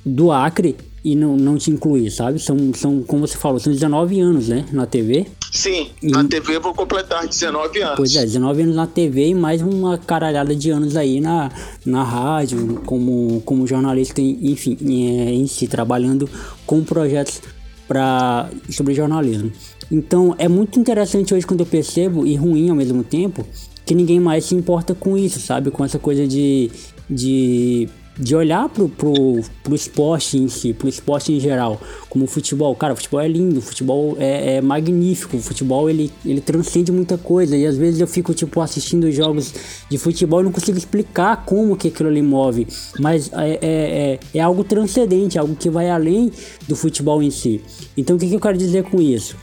do 0.06 0.32
Acre 0.32 0.78
e 1.04 1.16
não, 1.16 1.36
não 1.36 1.58
te 1.58 1.70
incluir, 1.70 2.10
sabe? 2.10 2.40
São, 2.40 2.74
são, 2.74 3.04
como 3.04 3.28
você 3.28 3.38
falou, 3.38 3.60
são 3.60 3.72
19 3.74 4.20
anos, 4.22 4.48
né? 4.48 4.66
Na 4.72 4.86
TV. 4.86 5.28
Sim, 5.52 5.90
e... 6.02 6.10
na 6.10 6.24
TV 6.24 6.56
eu 6.56 6.62
vou 6.62 6.74
completar 6.74 7.28
19 7.28 7.82
anos. 7.82 7.96
Pois 7.98 8.16
é, 8.16 8.22
19 8.22 8.64
anos 8.64 8.76
na 8.76 8.88
TV 8.88 9.28
e 9.28 9.36
mais 9.36 9.62
uma 9.62 9.98
caralhada 9.98 10.56
de 10.56 10.70
anos 10.70 10.96
aí 10.96 11.20
na, 11.20 11.52
na 11.86 12.04
rádio, 12.04 12.82
como, 12.86 13.42
como 13.42 13.68
jornalista, 13.68 14.22
enfim, 14.22 14.78
em, 14.82 15.42
em 15.42 15.48
si, 15.48 15.68
trabalhando 15.68 16.30
com 16.66 16.84
projetos 16.84 17.42
pra, 17.88 18.50
sobre 18.70 18.94
jornalismo. 18.94 19.52
Então 19.92 20.34
é 20.38 20.48
muito 20.48 20.80
interessante 20.80 21.34
hoje 21.34 21.46
quando 21.46 21.60
eu 21.60 21.66
percebo, 21.66 22.26
e 22.26 22.36
ruim 22.36 22.70
ao 22.70 22.76
mesmo 22.76 23.04
tempo, 23.04 23.46
que 23.86 23.94
ninguém 23.94 24.20
mais 24.20 24.46
se 24.46 24.56
importa 24.56 24.96
com 24.96 25.18
isso, 25.18 25.40
sabe? 25.40 25.70
Com 25.70 25.84
essa 25.84 26.00
coisa 26.00 26.26
de, 26.26 26.72
de 27.10 27.90
de 28.18 28.36
olhar 28.36 28.70
pro, 28.70 28.88
pro, 28.88 29.42
pro 29.64 29.74
esporte 29.74 30.38
em 30.38 30.48
si, 30.48 30.74
pro 30.74 30.88
esporte 30.88 31.34
em 31.34 31.40
geral, 31.40 31.82
como 32.10 32.26
o 32.26 32.28
futebol. 32.28 32.76
Cara, 32.76 32.94
o 32.94 32.96
futebol 32.96 33.20
é 33.20 33.28
lindo, 33.28 33.60
o 33.60 33.62
futebol 33.62 34.16
é, 34.20 34.56
é, 34.56 34.62
magnífico, 34.62 35.38
o 35.38 35.42
futebol 35.42 35.90
ele, 35.90 36.12
ele 36.26 36.40
transcende 36.40 36.92
muita 36.92 37.18
coisa. 37.18 37.58
E 37.58 37.66
às 37.66 37.76
vezes 37.76 38.00
eu 38.00 38.08
fico, 38.08 38.34
tipo, 38.34 38.62
assistindo 38.62 39.12
jogos 39.12 39.54
de 39.90 39.98
futebol 39.98 40.42
e 40.42 40.44
não 40.44 40.52
consigo 40.52 40.78
explicar 40.78 41.44
como 41.46 41.76
que 41.76 41.88
aquilo 41.88 42.10
ali 42.10 42.22
move. 42.22 42.68
Mas 43.00 43.32
é, 43.34 43.50
é, 43.50 43.60
é, 43.62 44.20
é 44.36 44.40
algo 44.40 44.64
transcendente, 44.64 45.40
algo 45.40 45.56
que 45.56 45.70
vai 45.70 45.90
além 45.90 46.32
do 46.68 46.76
futebol 46.76 47.22
em 47.24 47.32
si. 47.32 47.62
Então 47.98 48.16
o 48.16 48.20
que, 48.20 48.28
que 48.28 48.36
eu 48.36 48.40
quero 48.40 48.58
dizer 48.58 48.84
com 48.84 49.02
isso? 49.02 49.36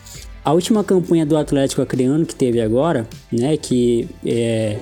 A 0.44 0.52
última 0.52 0.83
campanha 0.83 1.26
do 1.26 1.37
Atlético 1.37 1.83
Acreano 1.83 2.24
que 2.24 2.35
teve 2.35 2.61
agora, 2.61 3.06
né, 3.30 3.56
que 3.59 4.09
é, 4.24 4.78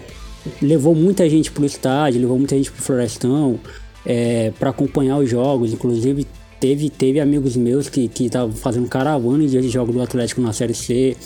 levou 0.61 0.95
muita 0.95 1.29
gente 1.29 1.51
pro 1.51 1.65
estádio, 1.65 2.21
levou 2.21 2.39
muita 2.39 2.57
gente 2.57 2.71
pro 2.71 2.83
Florestão 2.83 3.59
é, 4.05 4.53
para 4.59 4.71
acompanhar 4.71 5.19
os 5.19 5.29
jogos. 5.29 5.73
Inclusive, 5.73 6.27
teve, 6.61 6.91
teve 6.91 7.21
amigos 7.21 7.57
meus 7.57 7.89
que 7.89 8.11
estavam 8.21 8.53
fazendo 8.53 8.89
caravana 8.89 9.45
em 9.45 9.47
dia 9.47 9.61
de 9.61 9.69
jogo 9.69 9.93
do 9.93 10.01
Atlético 10.01 10.41
na 10.41 10.53
Série 10.53 10.75
C. 10.75 11.17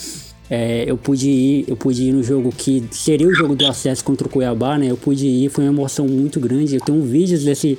É, 0.49 0.83
eu 0.85 0.97
pude 0.97 1.29
ir, 1.29 1.65
eu 1.67 1.75
pude 1.75 2.03
ir 2.03 2.11
no 2.11 2.21
jogo 2.21 2.53
que 2.55 2.83
seria 2.91 3.27
o 3.27 3.33
jogo 3.33 3.55
do 3.55 3.65
acesso 3.65 4.03
contra 4.03 4.27
o 4.27 4.29
Cuiabá, 4.29 4.77
né? 4.77 4.91
Eu 4.91 4.97
pude 4.97 5.25
ir, 5.25 5.49
foi 5.49 5.63
uma 5.63 5.73
emoção 5.73 6.05
muito 6.07 6.39
grande. 6.39 6.75
Eu 6.75 6.81
tenho 6.81 7.01
vídeos 7.01 7.43
desse, 7.43 7.77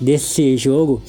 desse 0.00 0.56
jogo 0.56 1.02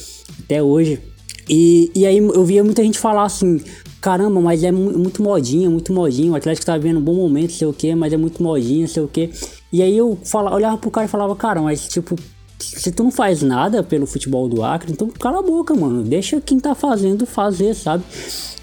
até 0.43 0.62
hoje. 0.62 1.00
E, 1.48 1.91
e 1.95 2.06
aí 2.06 2.17
eu 2.17 2.43
via 2.43 2.63
muita 2.63 2.84
gente 2.84 2.98
falar 2.98 3.24
assim, 3.24 3.62
caramba, 4.02 4.41
mas 4.41 4.63
é 4.63 4.71
muito 4.71 5.21
modinha, 5.21 5.69
muito 5.69 5.93
modinho. 5.93 6.34
O 6.34 6.36
Atlético 6.36 6.65
tá 6.65 6.78
vendo 6.78 7.00
um 7.00 7.04
bom 7.04 7.13
momento, 7.13 7.54
sei 7.54 7.67
o 7.67 7.74
que, 7.74 7.93
mas 7.93 8.12
é 8.12 8.17
muito 8.17 8.41
modinha, 8.41 8.88
sei 8.88 9.04
o 9.04 9.08
que. 9.08 9.30
E 9.71 9.82
aí 9.82 9.97
eu 9.97 10.17
falava, 10.23 10.56
olhava 10.56 10.78
pro 10.78 10.91
cara 10.91 11.06
e 11.06 11.10
falava, 11.10 11.36
cara, 11.36 11.62
mas 11.62 11.88
tipo, 11.88 12.15
se 12.60 12.91
tu 12.91 13.04
não 13.04 13.12
faz 13.12 13.41
nada 13.41 13.84
pelo 13.84 14.06
futebol 14.06 14.47
do 14.47 14.63
Acre, 14.63 14.91
então 14.91 15.10
cala 15.10 15.39
a 15.39 15.41
boca, 15.41 15.73
mano. 15.73 16.04
Deixa 16.04 16.39
quem 16.39 16.60
tá 16.60 16.73
fazendo 16.73 17.25
fazer, 17.25 17.73
sabe? 17.73 18.04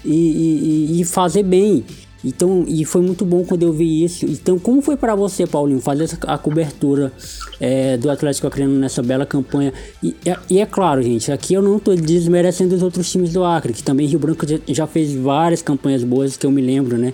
E, 0.03 0.97
e, 0.97 1.01
e 1.01 1.05
fazer 1.05 1.43
bem. 1.43 1.85
Então, 2.25 2.63
e 2.67 2.85
foi 2.85 3.01
muito 3.01 3.25
bom 3.25 3.43
quando 3.43 3.63
eu 3.63 3.73
vi 3.73 4.03
isso. 4.03 4.25
Então, 4.25 4.57
como 4.57 4.81
foi 4.81 4.95
para 4.95 5.13
você, 5.13 5.45
Paulinho, 5.45 5.81
fazer 5.81 6.05
essa, 6.05 6.17
a 6.25 6.37
cobertura 6.37 7.11
é, 7.59 7.97
do 7.97 8.09
Atlético 8.09 8.47
Acreano 8.47 8.73
nessa 8.79 9.03
bela 9.03 9.25
campanha? 9.25 9.73
E, 10.01 10.15
e, 10.49 10.59
é 10.59 10.65
claro, 10.65 11.03
gente, 11.03 11.31
aqui 11.31 11.53
eu 11.53 11.61
não 11.61 11.77
tô 11.79 11.93
desmerecendo 11.95 12.75
os 12.75 12.81
outros 12.81 13.11
times 13.11 13.33
do 13.33 13.43
Acre, 13.43 13.73
que 13.73 13.83
também 13.83 14.07
Rio 14.07 14.19
Branco 14.19 14.45
já 14.69 14.87
fez 14.87 15.13
várias 15.13 15.61
campanhas 15.61 16.03
boas 16.03 16.37
que 16.37 16.45
eu 16.45 16.51
me 16.51 16.61
lembro, 16.61 16.97
né? 16.97 17.13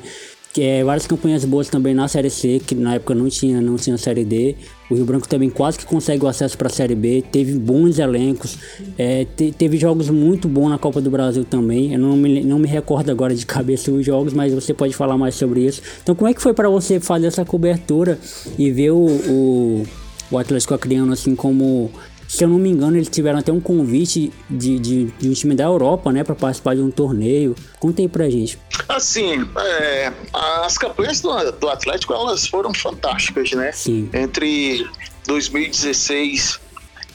É, 0.57 0.83
várias 0.83 1.05
campanhas 1.05 1.45
boas 1.45 1.67
também 1.69 1.93
na 1.93 2.07
Série 2.07 2.29
C, 2.29 2.59
que 2.65 2.73
na 2.73 2.95
época 2.95 3.13
não 3.13 3.29
tinha, 3.29 3.61
não 3.61 3.75
tinha 3.75 3.97
Série 3.97 4.25
D. 4.25 4.55
O 4.89 4.95
Rio 4.95 5.05
Branco 5.05 5.27
também 5.27 5.49
quase 5.49 5.77
que 5.77 5.85
consegue 5.85 6.25
o 6.25 6.27
acesso 6.27 6.57
para 6.57 6.67
a 6.67 6.71
Série 6.71 6.95
B, 6.95 7.23
teve 7.31 7.53
bons 7.59 7.99
elencos, 7.99 8.57
é, 8.97 9.25
te, 9.25 9.51
teve 9.51 9.77
jogos 9.77 10.09
muito 10.09 10.47
bons 10.47 10.69
na 10.69 10.79
Copa 10.79 10.99
do 10.99 11.11
Brasil 11.11 11.45
também. 11.45 11.93
Eu 11.93 11.99
não 11.99 12.17
me, 12.17 12.43
não 12.43 12.57
me 12.57 12.67
recordo 12.67 13.11
agora 13.11 13.35
de 13.35 13.45
cabeça 13.47 13.91
os 13.91 14.03
jogos, 14.03 14.33
mas 14.33 14.51
você 14.53 14.73
pode 14.73 14.95
falar 14.95 15.17
mais 15.17 15.35
sobre 15.35 15.65
isso. 15.65 15.81
Então, 16.01 16.15
como 16.15 16.27
é 16.27 16.33
que 16.33 16.41
foi 16.41 16.53
para 16.53 16.69
você 16.69 16.99
fazer 16.99 17.27
essa 17.27 17.45
cobertura 17.45 18.17
e 18.57 18.71
ver 18.71 18.91
o, 18.91 19.05
o, 19.05 19.85
o 20.31 20.37
Atlético 20.37 20.73
Acreano 20.73 21.13
assim 21.13 21.35
como 21.35 21.91
se 22.29 22.43
eu 22.43 22.47
não 22.47 22.59
me 22.59 22.69
engano, 22.69 22.95
eles 22.95 23.09
tiveram 23.09 23.39
até 23.39 23.51
um 23.51 23.59
convite 23.59 24.31
de, 24.47 24.77
de, 24.77 25.05
de 25.05 25.29
um 25.29 25.33
time 25.33 25.55
da 25.55 25.63
Europa, 25.63 26.11
né, 26.11 26.23
para 26.23 26.35
participar 26.35 26.75
de 26.75 26.81
um 26.81 26.91
torneio. 26.91 27.55
Conta 27.79 28.03
aí 28.03 28.07
pra 28.07 28.29
gente. 28.29 28.59
Assim, 28.87 29.49
é, 29.57 30.13
as 30.61 30.77
campanhas 30.77 31.21
do, 31.21 31.51
do 31.53 31.67
Atlético, 31.67 32.13
elas 32.13 32.45
foram 32.45 32.71
fantásticas, 32.71 33.51
né? 33.53 33.71
Sim. 33.71 34.11
Entre 34.13 34.87
2016 35.25 36.59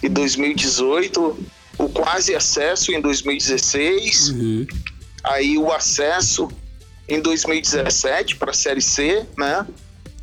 e 0.02 0.08
2018, 0.08 1.38
o 1.78 1.88
quase 1.90 2.34
acesso 2.34 2.90
em 2.90 3.00
2016, 3.00 4.30
uhum. 4.30 4.66
aí 5.22 5.56
o 5.56 5.70
acesso 5.72 6.48
em 7.08 7.20
2017 7.20 8.34
para 8.34 8.50
a 8.50 8.54
Série 8.54 8.82
C, 8.82 9.24
né? 9.38 9.64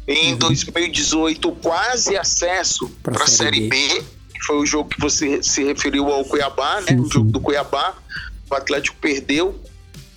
Em 0.06 0.34
uhum. 0.34 0.40
2018, 0.40 1.50
quase 1.62 2.18
acesso 2.18 2.92
para 3.02 3.24
a 3.24 3.28
Série 3.28 3.70
B. 3.70 3.70
B 3.70 4.21
foi 4.46 4.58
o 4.58 4.66
jogo 4.66 4.90
que 4.90 5.00
você 5.00 5.42
se 5.44 5.64
referiu 5.64 6.08
ao 6.08 6.26
Cuiabá, 6.26 6.82
né? 6.82 6.88
Sim, 6.90 6.98
sim. 6.98 7.02
O 7.02 7.12
jogo 7.12 7.32
do 7.32 7.40
Cuiabá. 7.40 7.96
O 8.50 8.56
Atlético 8.56 8.98
perdeu 9.00 9.58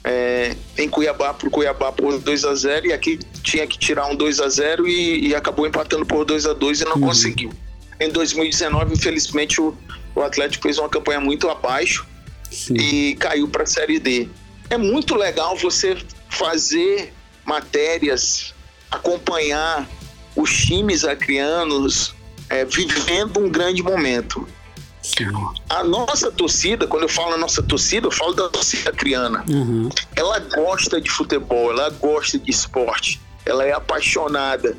é, 0.04 0.54
em 0.76 0.88
Cuiabá 0.88 1.32
por 1.32 1.48
Cuiabá 1.50 1.90
por 1.90 2.18
2 2.18 2.44
a 2.44 2.54
0 2.54 2.86
e 2.88 2.92
aqui 2.92 3.18
tinha 3.42 3.66
que 3.66 3.78
tirar 3.78 4.06
um 4.06 4.14
2 4.14 4.40
a 4.40 4.48
0 4.48 4.86
e, 4.86 5.28
e 5.28 5.34
acabou 5.34 5.66
empatando 5.66 6.04
por 6.04 6.24
2 6.24 6.46
a 6.46 6.52
2 6.52 6.82
e 6.82 6.84
não 6.84 6.94
uhum. 6.96 7.00
conseguiu. 7.00 7.52
Em 7.98 8.10
2019, 8.10 8.92
infelizmente, 8.92 9.60
o, 9.60 9.74
o 10.14 10.20
Atlético 10.20 10.62
fez 10.62 10.78
uma 10.78 10.88
campanha 10.88 11.20
muito 11.20 11.48
abaixo 11.48 12.06
Sim. 12.50 12.74
e 12.74 13.14
caiu 13.16 13.48
para 13.48 13.62
a 13.62 13.66
Série 13.66 13.98
D. 13.98 14.28
É 14.68 14.76
muito 14.76 15.14
legal 15.14 15.56
você 15.56 15.96
fazer 16.28 17.12
matérias, 17.44 18.54
acompanhar 18.90 19.88
os 20.36 20.52
times 20.52 21.04
acrianos 21.04 22.14
é, 22.54 22.64
vivendo 22.64 23.40
um 23.40 23.48
grande 23.48 23.82
momento. 23.82 24.46
Sim. 25.02 25.26
A 25.68 25.82
nossa 25.82 26.30
torcida, 26.30 26.86
quando 26.86 27.02
eu 27.02 27.08
falo 27.08 27.34
a 27.34 27.36
nossa 27.36 27.62
torcida, 27.62 28.06
eu 28.06 28.10
falo 28.10 28.32
da 28.32 28.48
torcida 28.48 28.92
criana. 28.92 29.44
Uhum. 29.48 29.88
Ela 30.14 30.38
gosta 30.38 31.00
de 31.00 31.10
futebol, 31.10 31.72
ela 31.72 31.90
gosta 31.90 32.38
de 32.38 32.50
esporte, 32.50 33.20
ela 33.44 33.64
é 33.64 33.72
apaixonada. 33.72 34.76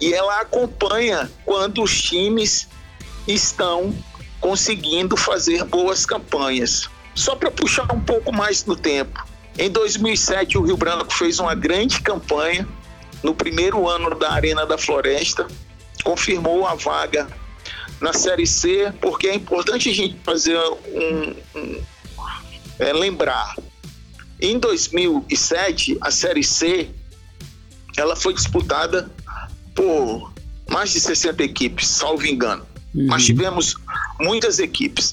E 0.00 0.14
ela 0.14 0.40
acompanha 0.40 1.30
quando 1.44 1.82
os 1.82 2.00
times 2.00 2.68
estão 3.28 3.92
conseguindo 4.40 5.16
fazer 5.16 5.64
boas 5.64 6.06
campanhas. 6.06 6.88
Só 7.14 7.34
para 7.34 7.50
puxar 7.50 7.92
um 7.92 8.00
pouco 8.00 8.32
mais 8.32 8.64
no 8.64 8.76
tempo. 8.76 9.26
Em 9.58 9.68
2007, 9.68 10.56
o 10.56 10.62
Rio 10.62 10.76
Branco 10.76 11.12
fez 11.12 11.38
uma 11.38 11.54
grande 11.54 12.00
campanha 12.00 12.66
no 13.22 13.34
primeiro 13.34 13.86
ano 13.86 14.14
da 14.14 14.30
Arena 14.30 14.64
da 14.64 14.78
Floresta 14.78 15.46
confirmou 16.02 16.66
a 16.66 16.74
vaga 16.74 17.28
na 18.00 18.12
Série 18.12 18.46
C, 18.46 18.92
porque 19.00 19.28
é 19.28 19.34
importante 19.34 19.90
a 19.90 19.94
gente 19.94 20.16
fazer 20.24 20.58
um, 20.58 21.34
um 21.54 21.82
é, 22.78 22.92
lembrar. 22.92 23.56
Em 24.40 24.58
2007, 24.58 25.98
a 26.00 26.10
Série 26.10 26.42
C 26.42 26.90
ela 27.96 28.16
foi 28.16 28.32
disputada 28.32 29.10
por 29.74 30.32
mais 30.68 30.92
de 30.92 31.00
60 31.00 31.42
equipes, 31.42 31.88
salvo 31.88 32.26
engano. 32.26 32.66
Uhum. 32.94 33.06
Mas 33.06 33.26
tivemos 33.26 33.74
muitas 34.18 34.58
equipes. 34.58 35.12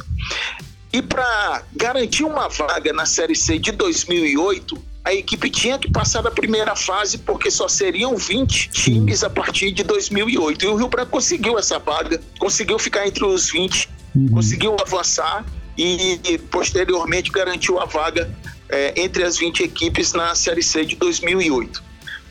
E 0.94 1.02
para 1.02 1.64
garantir 1.76 2.24
uma 2.24 2.48
vaga 2.48 2.94
na 2.94 3.06
Série 3.06 3.36
C 3.36 3.60
de 3.60 3.72
2008, 3.72 4.82
a 5.08 5.14
equipe 5.14 5.50
tinha 5.50 5.80
que 5.80 5.90
passar 5.90 6.22
da 6.22 6.30
primeira 6.30 6.76
fase 6.76 7.18
porque 7.18 7.50
só 7.50 7.70
seriam 7.70 8.18
20 8.18 8.70
times 8.72 9.24
a 9.24 9.30
partir 9.30 9.72
de 9.72 9.82
2008. 9.82 10.66
E 10.66 10.68
o 10.68 10.76
Rio 10.76 10.90
Branco 10.90 11.12
conseguiu 11.12 11.58
essa 11.58 11.80
vaga, 11.80 12.22
conseguiu 12.38 12.78
ficar 12.78 13.08
entre 13.08 13.24
os 13.24 13.50
20, 13.50 13.90
uhum. 14.14 14.28
conseguiu 14.28 14.76
avançar 14.82 15.46
e, 15.78 16.20
e, 16.26 16.38
posteriormente 16.38 17.32
garantiu 17.32 17.80
a 17.80 17.86
vaga 17.86 18.30
é, 18.68 19.02
entre 19.02 19.24
as 19.24 19.38
20 19.38 19.64
equipes 19.64 20.12
na 20.12 20.36
Série 20.36 20.62
C 20.62 20.84
de 20.84 20.98
2008. 20.98 21.82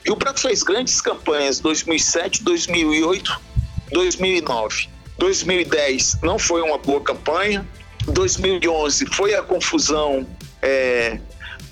E 0.05 0.11
o 0.11 0.17
Branco 0.17 0.39
fez 0.39 0.63
grandes 0.63 1.01
campanhas 1.01 1.59
2007, 1.61 2.43
2008, 2.43 3.41
2009. 3.91 4.89
2010 5.17 6.19
não 6.23 6.39
foi 6.39 6.61
uma 6.61 6.77
boa 6.77 7.01
campanha. 7.01 7.67
2011 8.07 9.07
foi 9.07 9.35
a 9.35 9.43
confusão 9.43 10.27
é, 10.61 11.19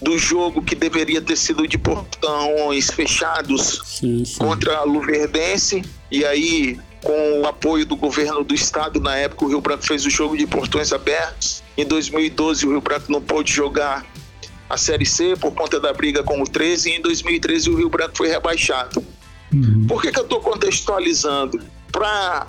do 0.05 0.19
jogo 0.19 0.63
que 0.63 0.75
deveria 0.75 1.21
ter 1.23 1.35
sido 1.35 1.67
de 1.67 1.79
portões 1.79 2.91
fechados 2.91 3.81
sim, 3.87 4.23
sim. 4.23 4.39
contra 4.39 4.77
a 4.77 4.85
Luverdense. 4.85 5.83
E 6.11 6.25
aí, 6.27 6.79
com 7.03 7.41
o 7.41 7.47
apoio 7.47 7.87
do 7.87 7.97
governo 7.97 8.45
do 8.45 8.55
estado, 8.55 9.01
na 9.01 9.17
época 9.17 9.47
o 9.47 9.49
Rio 9.49 9.63
Branco 9.63 9.85
fez 9.85 10.05
o 10.05 10.11
jogo 10.11 10.37
de 10.37 10.47
portões 10.47 10.93
abertos. 10.93 11.63
Em 11.77 11.87
2012, 11.87 12.67
o 12.67 12.71
Rio 12.71 12.83
Branco 12.83 13.11
não 13.11 13.21
pôde 13.21 13.51
jogar 13.51 14.05
a 14.69 14.77
Série 14.77 15.07
C 15.07 15.35
por 15.41 15.53
conta 15.53 15.81
da 15.81 15.93
briga 15.93 16.23
com 16.23 16.41
o 16.41 16.45
13 16.45 16.91
e 16.91 16.97
em 16.97 17.01
2013 17.01 17.71
o 17.71 17.77
Rio 17.77 17.89
Branco 17.89 18.15
foi 18.15 18.29
rebaixado. 18.29 19.03
Uhum. 19.53 19.87
Por 19.89 20.03
que, 20.03 20.13
que 20.13 20.19
eu 20.19 20.25
estou 20.25 20.41
contextualizando? 20.41 21.61
Para 21.91 22.47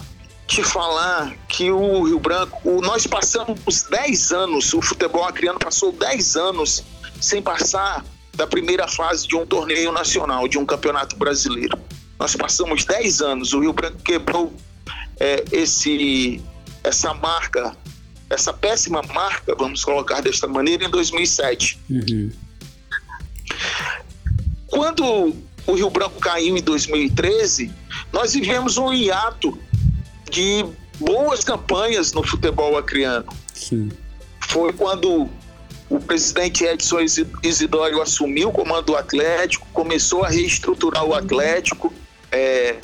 te 0.48 0.62
falar 0.62 1.34
que 1.48 1.72
o 1.72 2.04
Rio 2.04 2.20
Branco, 2.20 2.60
o, 2.64 2.82
nós 2.82 3.08
passamos 3.08 3.84
10 3.90 4.32
anos, 4.32 4.74
o 4.74 4.82
futebol 4.82 5.24
acriano 5.24 5.58
passou 5.58 5.92
10 5.92 6.36
anos 6.36 6.84
sem 7.20 7.42
passar 7.42 8.04
da 8.34 8.46
primeira 8.46 8.88
fase 8.88 9.28
de 9.28 9.36
um 9.36 9.46
torneio 9.46 9.92
nacional, 9.92 10.48
de 10.48 10.58
um 10.58 10.66
campeonato 10.66 11.16
brasileiro. 11.16 11.78
Nós 12.20 12.36
passamos 12.36 12.86
10 12.86 13.22
anos, 13.22 13.54
o 13.54 13.60
Rio 13.60 13.74
Branco 13.74 13.98
quebrou 14.04 14.54
é, 15.20 15.44
esse, 15.52 16.42
essa 16.84 17.14
marca 17.14 17.76
essa 18.30 18.52
péssima 18.52 19.02
marca, 19.14 19.56
vamos 19.56 19.84
colocar 19.84 20.22
desta 20.22 20.48
maneira, 20.48 20.86
em 20.86 20.90
2007. 20.90 21.80
Uhum. 21.90 22.32
Quando 24.68 25.36
o 25.68 25.74
Rio 25.74 25.90
Branco 25.90 26.20
caiu 26.20 26.58
em 26.58 26.62
2013, 26.62 27.72
nós 28.12 28.34
vivemos 28.34 28.78
um 28.78 28.94
hiato 28.94 29.58
de 30.30 30.66
boas 31.00 31.44
campanhas 31.44 32.14
no 32.14 32.24
futebol 32.24 32.78
acriano. 32.78 33.32
Sim. 33.54 33.92
Foi 34.42 34.74
quando 34.74 35.30
o 35.90 36.00
presidente 36.00 36.64
Edson 36.64 37.00
Isidório 37.44 38.02
assumiu 38.02 38.50
o 38.50 38.52
comando 38.52 38.88
do 38.88 38.96
Atlético, 38.96 39.68
começou 39.72 40.24
a 40.24 40.30
reestruturar 40.30 41.06
o 41.06 41.14
Atlético, 41.14 41.94
é, 42.32 42.78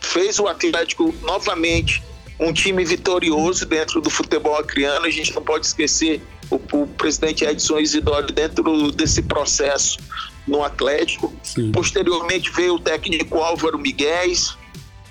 fez 0.00 0.38
o 0.38 0.46
Atlético 0.46 1.14
novamente 1.22 2.02
um 2.38 2.52
time 2.52 2.84
vitorioso 2.84 3.66
dentro 3.66 4.00
do 4.00 4.08
futebol 4.08 4.56
acriano. 4.56 5.04
A 5.04 5.10
gente 5.10 5.34
não 5.34 5.42
pode 5.42 5.66
esquecer 5.66 6.22
o, 6.50 6.56
o 6.72 6.86
presidente 6.86 7.44
Edson 7.44 7.78
Isidório 7.78 8.32
dentro 8.32 8.90
desse 8.92 9.22
processo 9.22 9.98
no 10.46 10.64
Atlético. 10.64 11.32
Sim. 11.42 11.70
Posteriormente 11.72 12.50
veio 12.50 12.76
o 12.76 12.80
técnico 12.80 13.38
Álvaro 13.38 13.78
Miguel, 13.78 14.32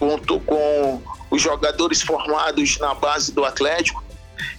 junto 0.01 0.39
com 0.39 1.01
os 1.29 1.41
jogadores 1.41 2.01
formados 2.01 2.79
na 2.79 2.95
base 2.95 3.31
do 3.31 3.45
Atlético. 3.45 4.03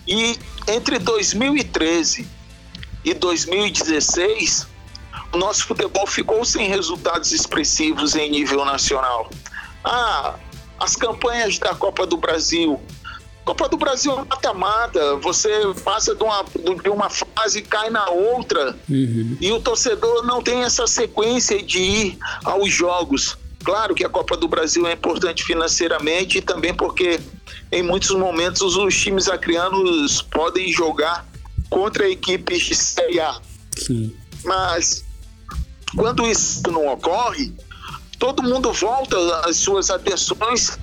E 0.07 0.39
entre 0.69 0.99
2013 0.99 2.40
e 3.05 3.15
2016, 3.15 4.67
o 5.33 5.39
nosso 5.39 5.67
futebol 5.67 6.07
ficou 6.07 6.45
sem 6.45 6.69
resultados 6.69 7.33
expressivos 7.33 8.15
em 8.15 8.31
nível 8.31 8.65
nacional. 8.65 9.31
Ah, 9.85 10.35
as 10.79 10.97
campanhas 10.97 11.59
da 11.59 11.75
Copa 11.75 12.07
do 12.07 12.17
Brasil. 12.17 12.81
Copa 13.45 13.69
do 13.69 13.77
Brasil 13.77 14.13
é 14.13 14.17
mata-mata, 14.17 15.17
você 15.17 15.51
passa 15.83 16.15
de 16.15 16.23
uma, 16.23 16.45
de 16.83 16.89
uma 16.89 17.09
fase 17.09 17.61
e 17.61 17.63
cai 17.63 17.91
na 17.91 18.09
outra, 18.11 18.77
uhum. 18.89 19.37
e 19.41 19.51
o 19.51 19.61
torcedor 19.61 20.25
não 20.25 20.43
tem 20.43 20.63
essa 20.63 20.87
sequência 20.87 21.63
de 21.63 21.79
ir 21.79 22.19
aos 22.45 22.71
jogos. 22.71 23.39
Claro 23.65 23.95
que 23.95 24.05
a 24.05 24.09
Copa 24.09 24.37
do 24.37 24.47
Brasil 24.47 24.87
é 24.87 24.93
importante 24.93 25.43
financeiramente 25.43 26.39
e 26.39 26.43
também 26.43 26.73
porque 26.73 27.21
em 27.73 27.83
muitos 27.83 28.11
momentos 28.11 28.77
os 28.77 28.97
times 28.97 29.29
acrianos 29.29 30.23
podem 30.23 30.73
jogar 30.73 31.27
contra 31.71 32.09
equipes 32.11 32.63
de 32.63 32.75
Série 32.75 33.21
A. 33.21 33.41
Sim. 33.79 34.15
Mas 34.45 35.05
quando 35.97 36.27
isso 36.27 36.63
não 36.71 36.87
ocorre, 36.89 37.53
todo 38.19 38.43
mundo 38.43 38.73
volta 38.73 39.17
as 39.49 39.57
suas 39.57 39.89
atenções 39.89 40.79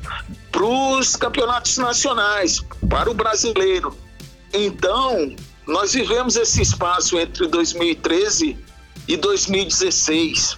para 0.52 0.66
os 0.66 1.16
campeonatos 1.16 1.78
nacionais, 1.78 2.64
para 2.90 3.12
o 3.12 3.14
brasileiro. 3.14 3.96
Então, 4.54 5.36
nós 5.68 5.94
vivemos 5.94 6.36
esse 6.36 6.62
espaço 6.62 7.20
entre 7.20 7.48
2013 7.48 8.58
e 9.08 9.18
2016. 9.18 10.58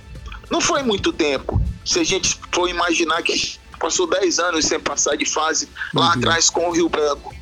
Não 0.50 0.62
foi 0.62 0.84
muito 0.84 1.12
tempo. 1.12 1.62
Se 1.84 2.00
a 2.00 2.04
gente 2.04 2.40
for 2.52 2.70
imaginar 2.70 3.22
que 3.24 3.60
passou 3.80 4.06
10 4.08 4.40
anos 4.40 4.66
sem 4.66 4.80
passar 4.80 5.16
de 5.16 5.26
fase 5.26 5.68
lá 5.94 6.08
uhum. 6.08 6.12
atrás 6.12 6.50
com 6.50 6.68
o 6.70 6.72
Rio 6.72 6.90
Branco. 6.90 7.34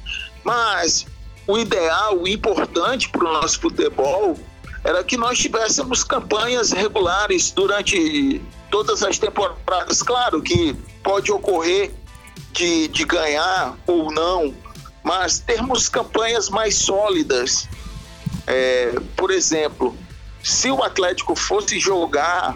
Mas 0.44 1.06
o 1.48 1.58
ideal, 1.58 2.20
o 2.20 2.28
importante 2.28 3.10
para 3.10 3.24
o 3.24 3.34
nosso 3.34 3.60
futebol 3.62 4.38
era 4.84 5.04
que 5.04 5.18
nós 5.18 5.40
tivéssemos 5.40 6.04
campanhas 6.04 6.72
regulares 6.72 7.52
durante 7.52 8.42
todas 8.70 9.02
as 9.02 9.18
temporadas. 9.18 10.04
Claro 10.04 10.42
que 10.42 10.74
pode 11.02 11.32
ocorrer 11.32 11.92
de, 12.52 12.88
de 12.90 13.06
ganhar 13.06 13.76
ou 13.88 14.12
não, 14.12 14.54
mas 15.04 15.40
termos 15.40 15.88
campanhas 15.88 16.50
mais 16.50 16.76
sólidas. 16.76 17.68
É, 18.46 18.94
por 19.16 19.32
exemplo, 19.32 19.96
se 20.44 20.70
o 20.70 20.84
Atlético 20.84 21.36
fosse 21.36 21.80
jogar 21.80 22.56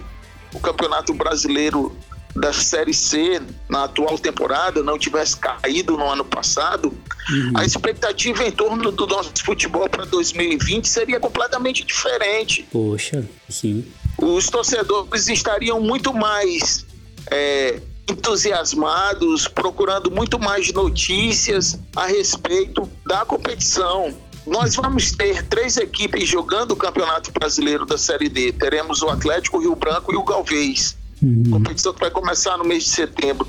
o 0.53 0.59
Campeonato 0.59 1.13
Brasileiro 1.13 1.95
da 2.35 2.53
Série 2.53 2.93
C 2.93 3.41
na 3.69 3.85
atual 3.85 4.17
temporada, 4.17 4.81
não 4.81 4.97
tivesse 4.97 5.37
caído 5.37 5.97
no 5.97 6.07
ano 6.07 6.23
passado, 6.23 6.93
uhum. 7.29 7.51
a 7.55 7.65
expectativa 7.65 8.43
em 8.43 8.51
torno 8.51 8.91
do 8.91 9.07
nosso 9.07 9.31
futebol 9.43 9.87
para 9.89 10.05
2020 10.05 10.87
seria 10.87 11.19
completamente 11.19 11.83
diferente. 11.83 12.67
Poxa, 12.71 13.27
sim. 13.49 13.85
Os 14.17 14.49
torcedores 14.49 15.27
estariam 15.27 15.79
muito 15.81 16.13
mais 16.13 16.85
é, 17.29 17.81
entusiasmados, 18.09 19.47
procurando 19.47 20.11
muito 20.11 20.39
mais 20.39 20.71
notícias 20.71 21.79
a 21.95 22.05
respeito 22.05 22.89
da 23.05 23.25
competição. 23.25 24.13
Nós 24.45 24.75
vamos 24.75 25.11
ter 25.11 25.43
três 25.43 25.77
equipes 25.77 26.27
jogando 26.27 26.71
o 26.71 26.75
Campeonato 26.75 27.31
Brasileiro 27.31 27.85
da 27.85 27.97
Série 27.97 28.27
D. 28.27 28.51
Teremos 28.51 29.01
o 29.01 29.09
Atlético, 29.09 29.57
o 29.57 29.61
Rio 29.61 29.75
Branco 29.75 30.11
e 30.11 30.15
o 30.15 30.23
Galvez. 30.23 30.97
Uhum. 31.21 31.43
Competição 31.51 31.93
que 31.93 31.99
vai 31.99 32.11
começar 32.11 32.57
no 32.57 32.63
mês 32.63 32.83
de 32.83 32.89
setembro. 32.89 33.47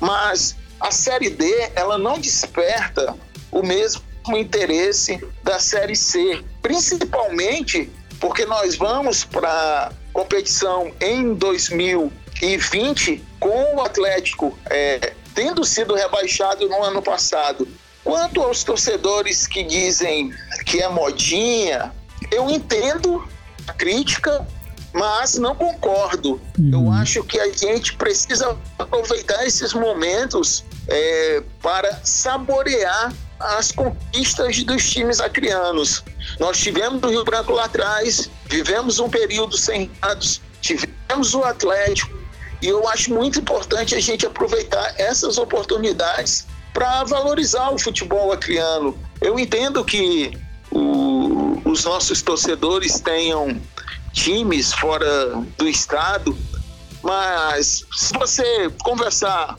Mas 0.00 0.56
a 0.80 0.90
Série 0.90 1.30
D, 1.30 1.70
ela 1.74 1.96
não 1.96 2.18
desperta 2.18 3.14
o 3.50 3.62
mesmo 3.62 4.02
interesse 4.28 5.24
da 5.42 5.58
Série 5.58 5.96
C, 5.96 6.44
principalmente 6.60 7.90
porque 8.20 8.44
nós 8.44 8.76
vamos 8.76 9.24
para 9.24 9.92
competição 10.12 10.92
em 11.00 11.34
2020 11.34 13.22
com 13.38 13.76
o 13.76 13.82
Atlético 13.82 14.58
é, 14.70 15.12
tendo 15.34 15.64
sido 15.64 15.94
rebaixado 15.94 16.68
no 16.68 16.82
ano 16.82 17.02
passado. 17.02 17.68
Quanto 18.02 18.40
aos 18.40 18.64
torcedores 18.64 19.46
que 19.46 19.62
dizem 19.62 20.32
que 20.64 20.80
é 20.80 20.88
modinha, 20.88 21.92
eu 22.30 22.48
entendo 22.48 23.26
a 23.66 23.72
crítica, 23.72 24.46
mas 24.96 25.36
não 25.36 25.54
concordo. 25.54 26.40
Uhum. 26.58 26.70
Eu 26.72 26.92
acho 26.92 27.22
que 27.22 27.38
a 27.38 27.52
gente 27.52 27.94
precisa 27.96 28.56
aproveitar 28.78 29.44
esses 29.46 29.74
momentos 29.74 30.64
é, 30.88 31.42
para 31.62 32.00
saborear 32.02 33.12
as 33.38 33.70
conquistas 33.70 34.64
dos 34.64 34.88
times 34.90 35.20
acrianos. 35.20 36.02
Nós 36.40 36.58
tivemos 36.58 37.02
o 37.02 37.10
Rio 37.10 37.24
Branco 37.24 37.52
lá 37.52 37.66
atrás, 37.66 38.30
vivemos 38.46 38.98
um 38.98 39.10
período 39.10 39.58
sem 39.58 39.90
dados, 40.00 40.40
tivemos 40.62 41.34
o 41.34 41.44
Atlético, 41.44 42.16
e 42.62 42.68
eu 42.68 42.88
acho 42.88 43.12
muito 43.12 43.38
importante 43.38 43.94
a 43.94 44.00
gente 44.00 44.24
aproveitar 44.24 44.94
essas 44.96 45.36
oportunidades 45.36 46.46
para 46.72 47.04
valorizar 47.04 47.70
o 47.70 47.78
futebol 47.78 48.32
acriano. 48.32 48.98
Eu 49.20 49.38
entendo 49.38 49.84
que 49.84 50.32
o, 50.70 51.60
os 51.66 51.84
nossos 51.84 52.22
torcedores 52.22 52.98
tenham 53.00 53.60
times 54.16 54.72
fora 54.72 55.06
do 55.58 55.68
estado 55.68 56.36
Mas 57.02 57.84
se 57.92 58.12
você 58.14 58.70
conversar 58.82 59.56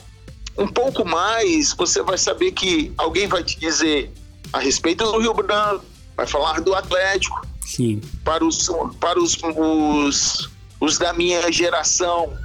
um 0.58 0.68
pouco 0.68 1.06
mais, 1.06 1.72
você 1.74 2.02
vai 2.02 2.18
saber 2.18 2.52
que 2.52 2.92
alguém 2.98 3.28
vai 3.28 3.44
te 3.44 3.60
dizer 3.60 4.12
a 4.52 4.60
respeito 4.60 5.04
do 5.04 5.20
Rio 5.20 5.34
Branco, 5.34 5.86
vai 6.16 6.26
falar 6.26 6.62
do 6.62 6.74
Atlético. 6.74 7.46
Sim. 7.64 8.02
Para 8.24 8.44
os, 8.44 8.68
para 9.00 9.20
os, 9.20 9.38
os, 9.44 10.50
os 10.80 10.98
da 10.98 11.14
minha 11.14 11.52
geração, 11.52 12.36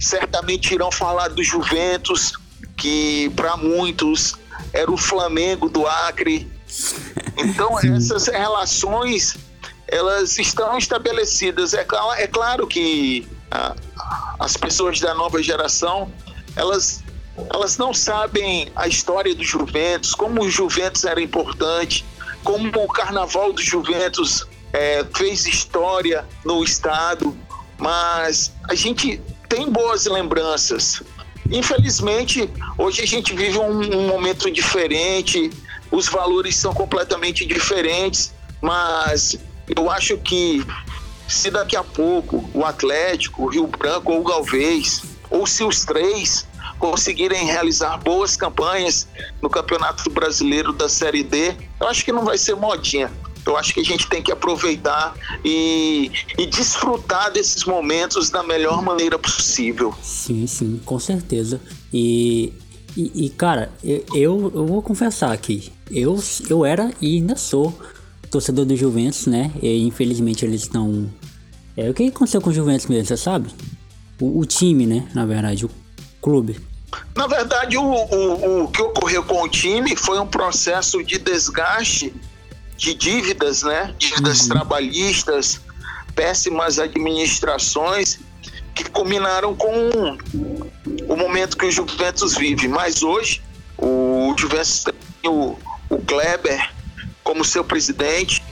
certamente 0.00 0.74
irão 0.74 0.90
falar 0.90 1.28
do 1.28 1.42
Juventus, 1.42 2.32
que 2.76 3.30
para 3.36 3.56
muitos 3.56 4.34
era 4.72 4.90
o 4.90 4.96
Flamengo 4.96 5.68
do 5.68 5.86
Acre. 5.86 6.50
Então 7.34 7.78
essas 7.80 8.26
relações 8.26 9.38
elas 9.92 10.38
estão 10.38 10.78
estabelecidas. 10.78 11.74
É, 11.74 11.86
é 12.16 12.26
claro 12.26 12.66
que 12.66 13.28
ah, 13.50 13.76
as 14.40 14.56
pessoas 14.56 14.98
da 14.98 15.14
nova 15.14 15.40
geração 15.42 16.10
elas 16.56 17.04
elas 17.50 17.78
não 17.78 17.94
sabem 17.94 18.70
a 18.76 18.86
história 18.86 19.34
do 19.34 19.42
Juventus, 19.42 20.14
como 20.14 20.42
o 20.42 20.50
Juventus 20.50 21.04
era 21.04 21.20
importante, 21.20 22.04
como 22.44 22.68
o 22.68 22.88
Carnaval 22.88 23.54
do 23.54 23.62
Juventus 23.62 24.46
é, 24.70 25.02
fez 25.14 25.46
história 25.46 26.26
no 26.44 26.62
estado, 26.62 27.34
mas 27.78 28.52
a 28.68 28.74
gente 28.74 29.18
tem 29.48 29.70
boas 29.70 30.04
lembranças. 30.04 31.02
Infelizmente, 31.50 32.50
hoje 32.76 33.02
a 33.02 33.06
gente 33.06 33.34
vive 33.34 33.58
um, 33.58 33.80
um 33.96 34.06
momento 34.08 34.50
diferente, 34.50 35.50
os 35.90 36.08
valores 36.08 36.56
são 36.56 36.74
completamente 36.74 37.46
diferentes, 37.46 38.34
mas 38.60 39.38
eu 39.74 39.90
acho 39.90 40.16
que 40.18 40.64
se 41.28 41.50
daqui 41.50 41.76
a 41.76 41.84
pouco 41.84 42.48
o 42.52 42.64
Atlético, 42.64 43.44
o 43.44 43.46
Rio 43.46 43.66
Branco 43.66 44.12
ou 44.12 44.20
o 44.20 44.24
Galvez, 44.24 45.02
ou 45.30 45.46
se 45.46 45.64
os 45.64 45.84
três 45.84 46.46
conseguirem 46.78 47.46
realizar 47.46 47.96
boas 47.98 48.36
campanhas 48.36 49.06
no 49.40 49.48
Campeonato 49.48 50.10
Brasileiro 50.10 50.72
da 50.72 50.88
Série 50.88 51.22
D, 51.22 51.54
eu 51.80 51.86
acho 51.86 52.04
que 52.04 52.12
não 52.12 52.24
vai 52.24 52.36
ser 52.36 52.54
modinha. 52.54 53.10
Eu 53.44 53.56
acho 53.56 53.74
que 53.74 53.80
a 53.80 53.84
gente 53.84 54.06
tem 54.08 54.22
que 54.22 54.30
aproveitar 54.30 55.14
e, 55.44 56.12
e 56.38 56.46
desfrutar 56.46 57.32
desses 57.32 57.64
momentos 57.64 58.30
da 58.30 58.42
melhor 58.42 58.82
maneira 58.82 59.18
possível. 59.18 59.92
Sim, 60.00 60.46
sim, 60.46 60.80
com 60.84 60.98
certeza. 60.98 61.60
E, 61.92 62.52
e, 62.96 63.26
e 63.26 63.30
cara, 63.30 63.72
eu, 63.82 64.52
eu 64.54 64.66
vou 64.66 64.80
confessar 64.80 65.32
aqui, 65.32 65.72
eu, 65.90 66.22
eu 66.48 66.64
era 66.64 66.92
e 67.00 67.16
ainda 67.16 67.36
sou 67.36 67.76
torcedor 68.32 68.64
do 68.64 68.74
Juventus, 68.74 69.26
né? 69.26 69.52
E 69.62 69.86
infelizmente 69.86 70.44
eles 70.44 70.62
estão. 70.62 71.08
É, 71.76 71.88
o 71.88 71.94
que 71.94 72.08
aconteceu 72.08 72.40
com 72.40 72.50
o 72.50 72.52
Juventus 72.52 72.86
mesmo, 72.86 73.06
você 73.06 73.16
sabe? 73.16 73.50
O, 74.18 74.40
o 74.40 74.46
time, 74.46 74.86
né? 74.86 75.06
Na 75.14 75.26
verdade, 75.26 75.66
o 75.66 75.70
clube. 76.20 76.58
Na 77.14 77.26
verdade, 77.26 77.76
o, 77.76 77.82
o, 77.82 78.64
o 78.64 78.68
que 78.68 78.80
ocorreu 78.82 79.22
com 79.22 79.42
o 79.42 79.48
time 79.48 79.94
foi 79.94 80.18
um 80.18 80.26
processo 80.26 81.02
de 81.04 81.18
desgaste 81.18 82.12
de 82.76 82.94
dívidas, 82.94 83.62
né? 83.62 83.94
Dívidas 83.98 84.42
uhum. 84.42 84.48
trabalhistas, 84.48 85.60
péssimas 86.14 86.78
administrações 86.78 88.18
que 88.74 88.88
combinaram 88.90 89.54
com 89.54 90.16
o 91.06 91.16
momento 91.16 91.56
que 91.56 91.66
o 91.66 91.70
Juventus 91.70 92.34
vive. 92.34 92.66
Mas 92.66 93.02
hoje, 93.02 93.42
o 93.76 94.34
Juventus 94.38 94.84
tem 94.84 95.30
o, 95.30 95.56
o 95.90 95.98
Kleber 95.98 96.70
como 97.22 97.44
seu 97.44 97.64
presidente, 97.64 98.42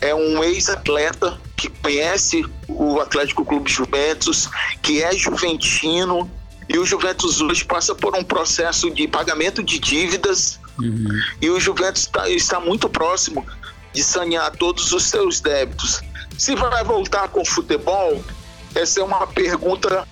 é 0.00 0.14
um 0.14 0.42
ex-atleta 0.42 1.38
que 1.56 1.68
conhece 1.68 2.44
o 2.68 3.00
Atlético 3.00 3.44
Clube 3.44 3.70
Juventus, 3.70 4.48
que 4.82 5.02
é 5.02 5.12
juventino, 5.14 6.30
e 6.68 6.78
o 6.78 6.86
Juventus 6.86 7.40
hoje 7.40 7.64
passa 7.64 7.94
por 7.94 8.16
um 8.16 8.22
processo 8.22 8.90
de 8.90 9.08
pagamento 9.08 9.62
de 9.62 9.78
dívidas. 9.78 10.60
Uhum. 10.78 11.08
E 11.42 11.50
o 11.50 11.58
Juventus 11.58 12.06
tá, 12.06 12.28
está 12.30 12.60
muito 12.60 12.88
próximo 12.88 13.44
de 13.92 14.04
sanear 14.04 14.52
todos 14.52 14.92
os 14.92 15.02
seus 15.02 15.40
débitos. 15.40 16.00
Se 16.38 16.54
vai 16.54 16.84
voltar 16.84 17.28
com 17.28 17.42
o 17.42 17.44
futebol, 17.44 18.24
essa 18.74 19.00
é 19.00 19.02
uma 19.02 19.26
pergunta 19.26 20.06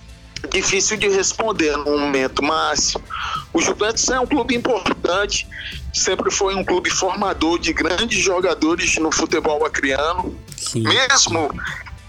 difícil 0.51 0.97
de 0.97 1.07
responder 1.09 1.75
no 1.77 1.97
momento, 1.97 2.43
mas 2.43 2.93
o 3.53 3.61
Juventus 3.61 4.07
é 4.09 4.19
um 4.19 4.25
clube 4.25 4.55
importante, 4.55 5.47
sempre 5.93 6.31
foi 6.31 6.55
um 6.55 6.63
clube 6.63 6.89
formador 6.89 7.59
de 7.59 7.73
grandes 7.73 8.19
jogadores 8.19 8.97
no 8.97 9.11
futebol 9.11 9.65
acriano. 9.65 10.37
Sim. 10.55 10.83
Mesmo 10.83 11.51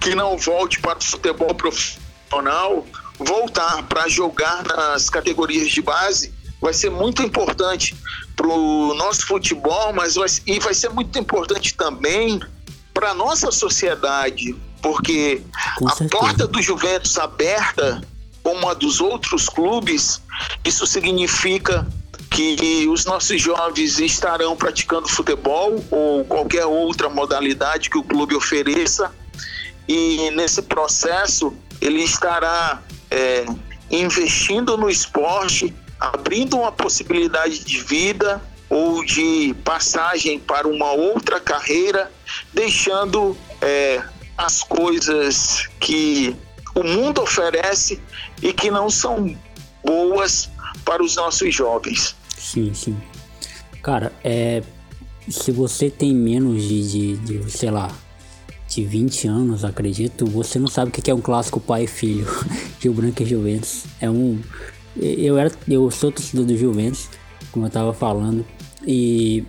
que 0.00 0.14
não 0.14 0.36
volte 0.38 0.80
para 0.80 0.98
o 0.98 1.02
futebol 1.02 1.54
profissional, 1.54 2.86
voltar 3.18 3.82
para 3.84 4.08
jogar 4.08 4.64
nas 4.64 5.10
categorias 5.10 5.70
de 5.70 5.82
base 5.82 6.32
vai 6.60 6.74
ser 6.74 6.90
muito 6.90 7.22
importante 7.22 7.96
para 8.36 8.46
o 8.46 8.94
nosso 8.94 9.26
futebol, 9.26 9.92
mas 9.92 10.14
vai, 10.14 10.28
e 10.46 10.58
vai 10.58 10.74
ser 10.74 10.90
muito 10.90 11.18
importante 11.18 11.74
também 11.74 12.40
para 12.92 13.10
a 13.10 13.14
nossa 13.14 13.50
sociedade, 13.50 14.54
porque 14.82 15.42
a 15.86 16.08
porta 16.08 16.46
do 16.46 16.60
Juventus 16.60 17.16
aberta, 17.18 18.02
como 18.42 18.68
a 18.68 18.74
dos 18.74 19.00
outros 19.00 19.48
clubes, 19.48 20.22
isso 20.64 20.86
significa 20.86 21.86
que 22.30 22.86
os 22.88 23.04
nossos 23.04 23.40
jovens 23.40 23.98
estarão 23.98 24.56
praticando 24.56 25.08
futebol 25.08 25.84
ou 25.90 26.24
qualquer 26.24 26.64
outra 26.64 27.08
modalidade 27.08 27.90
que 27.90 27.98
o 27.98 28.02
clube 28.02 28.34
ofereça, 28.34 29.12
e 29.88 30.30
nesse 30.30 30.62
processo 30.62 31.52
ele 31.80 32.02
estará 32.02 32.82
é, 33.10 33.44
investindo 33.90 34.76
no 34.76 34.88
esporte, 34.88 35.74
abrindo 35.98 36.56
uma 36.56 36.70
possibilidade 36.70 37.64
de 37.64 37.80
vida 37.80 38.40
ou 38.68 39.04
de 39.04 39.54
passagem 39.64 40.38
para 40.38 40.68
uma 40.68 40.92
outra 40.92 41.40
carreira, 41.40 42.10
deixando 42.54 43.36
é, 43.60 44.00
as 44.38 44.62
coisas 44.62 45.68
que 45.80 46.36
o 46.74 46.84
mundo 46.84 47.20
oferece 47.20 48.00
e 48.42 48.52
que 48.52 48.70
não 48.70 48.88
são 48.90 49.36
boas 49.84 50.50
para 50.84 51.02
os 51.02 51.16
nossos 51.16 51.54
jovens. 51.54 52.16
Sim, 52.36 52.72
sim. 52.74 52.96
Cara, 53.82 54.12
é, 54.22 54.62
se 55.28 55.52
você 55.52 55.90
tem 55.90 56.14
menos 56.14 56.62
de, 56.62 57.16
de, 57.16 57.16
de 57.16 57.50
sei 57.50 57.70
lá, 57.70 57.90
de 58.68 58.84
20 58.84 59.26
anos, 59.26 59.64
acredito, 59.64 60.24
você 60.26 60.58
não 60.58 60.68
sabe 60.68 60.90
o 60.90 60.92
que 60.92 61.10
é 61.10 61.14
um 61.14 61.20
clássico 61.20 61.60
pai 61.60 61.84
e 61.84 61.86
filho. 61.86 62.26
Rio 62.80 62.92
Branco 62.92 63.22
e 63.22 63.26
Juventus. 63.26 63.84
É 64.00 64.08
um. 64.08 64.40
Eu, 64.96 65.38
era, 65.38 65.50
eu 65.68 65.90
sou 65.90 66.12
torcedor 66.12 66.46
do 66.46 66.56
Juventus, 66.56 67.08
como 67.52 67.66
eu 67.66 67.70
tava 67.70 67.92
falando. 67.92 68.44
E, 68.86 69.44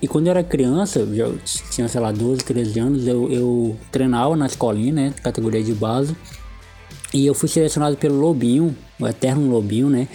e 0.00 0.06
quando 0.06 0.26
eu 0.26 0.30
era 0.30 0.44
criança, 0.44 1.00
eu 1.00 1.38
tinha, 1.70 1.88
sei 1.88 2.00
lá, 2.00 2.12
12, 2.12 2.44
13 2.44 2.78
anos, 2.78 3.06
eu, 3.06 3.30
eu 3.30 3.76
treinava 3.90 4.36
na 4.36 4.46
escolinha, 4.46 4.92
né? 4.92 5.14
Categoria 5.22 5.62
de 5.62 5.72
base. 5.72 6.16
E 7.12 7.26
eu 7.26 7.34
fui 7.34 7.48
selecionado 7.48 7.96
pelo 7.96 8.20
Lobinho, 8.20 8.76
o 8.98 9.06
eterno 9.06 9.50
Lobinho, 9.50 9.88
né? 9.88 10.08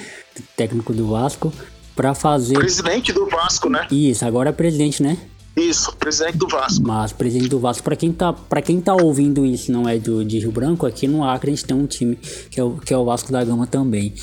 Técnico 0.56 0.94
do 0.94 1.08
Vasco, 1.08 1.52
para 1.96 2.14
fazer. 2.14 2.56
Presidente 2.56 3.12
do 3.12 3.26
Vasco, 3.28 3.70
né? 3.70 3.88
Isso, 3.92 4.26
agora 4.26 4.50
é 4.50 4.54
presidente, 4.54 5.02
né? 5.02 5.18
Isso, 5.56 5.96
presidente 5.96 6.38
do 6.38 6.48
Vasco. 6.48 6.84
Mas 6.86 7.14
presidente 7.14 7.50
do 7.50 7.60
Vasco, 7.60 7.84
para 7.84 7.96
quem 7.96 8.12
tá, 8.12 8.34
para 8.34 8.62
quem 8.62 8.82
tá 8.82 8.94
ouvindo 8.96 9.46
isso, 9.46 9.72
não 9.72 9.88
é 9.88 9.98
do 9.98 10.26
de 10.26 10.40
Rio 10.40 10.52
Branco, 10.52 10.86
aqui 10.86 11.08
no 11.08 11.24
Acre 11.24 11.52
a 11.52 11.56
gente 11.56 11.66
tem 11.66 11.78
um 11.78 11.86
time 11.86 12.16
que 12.50 12.60
é 12.60 12.64
o, 12.64 12.78
que 12.78 12.94
é 12.94 12.98
o 12.98 13.06
Vasco 13.06 13.32
da 13.32 13.44
Gama 13.44 13.68
também. 13.68 14.14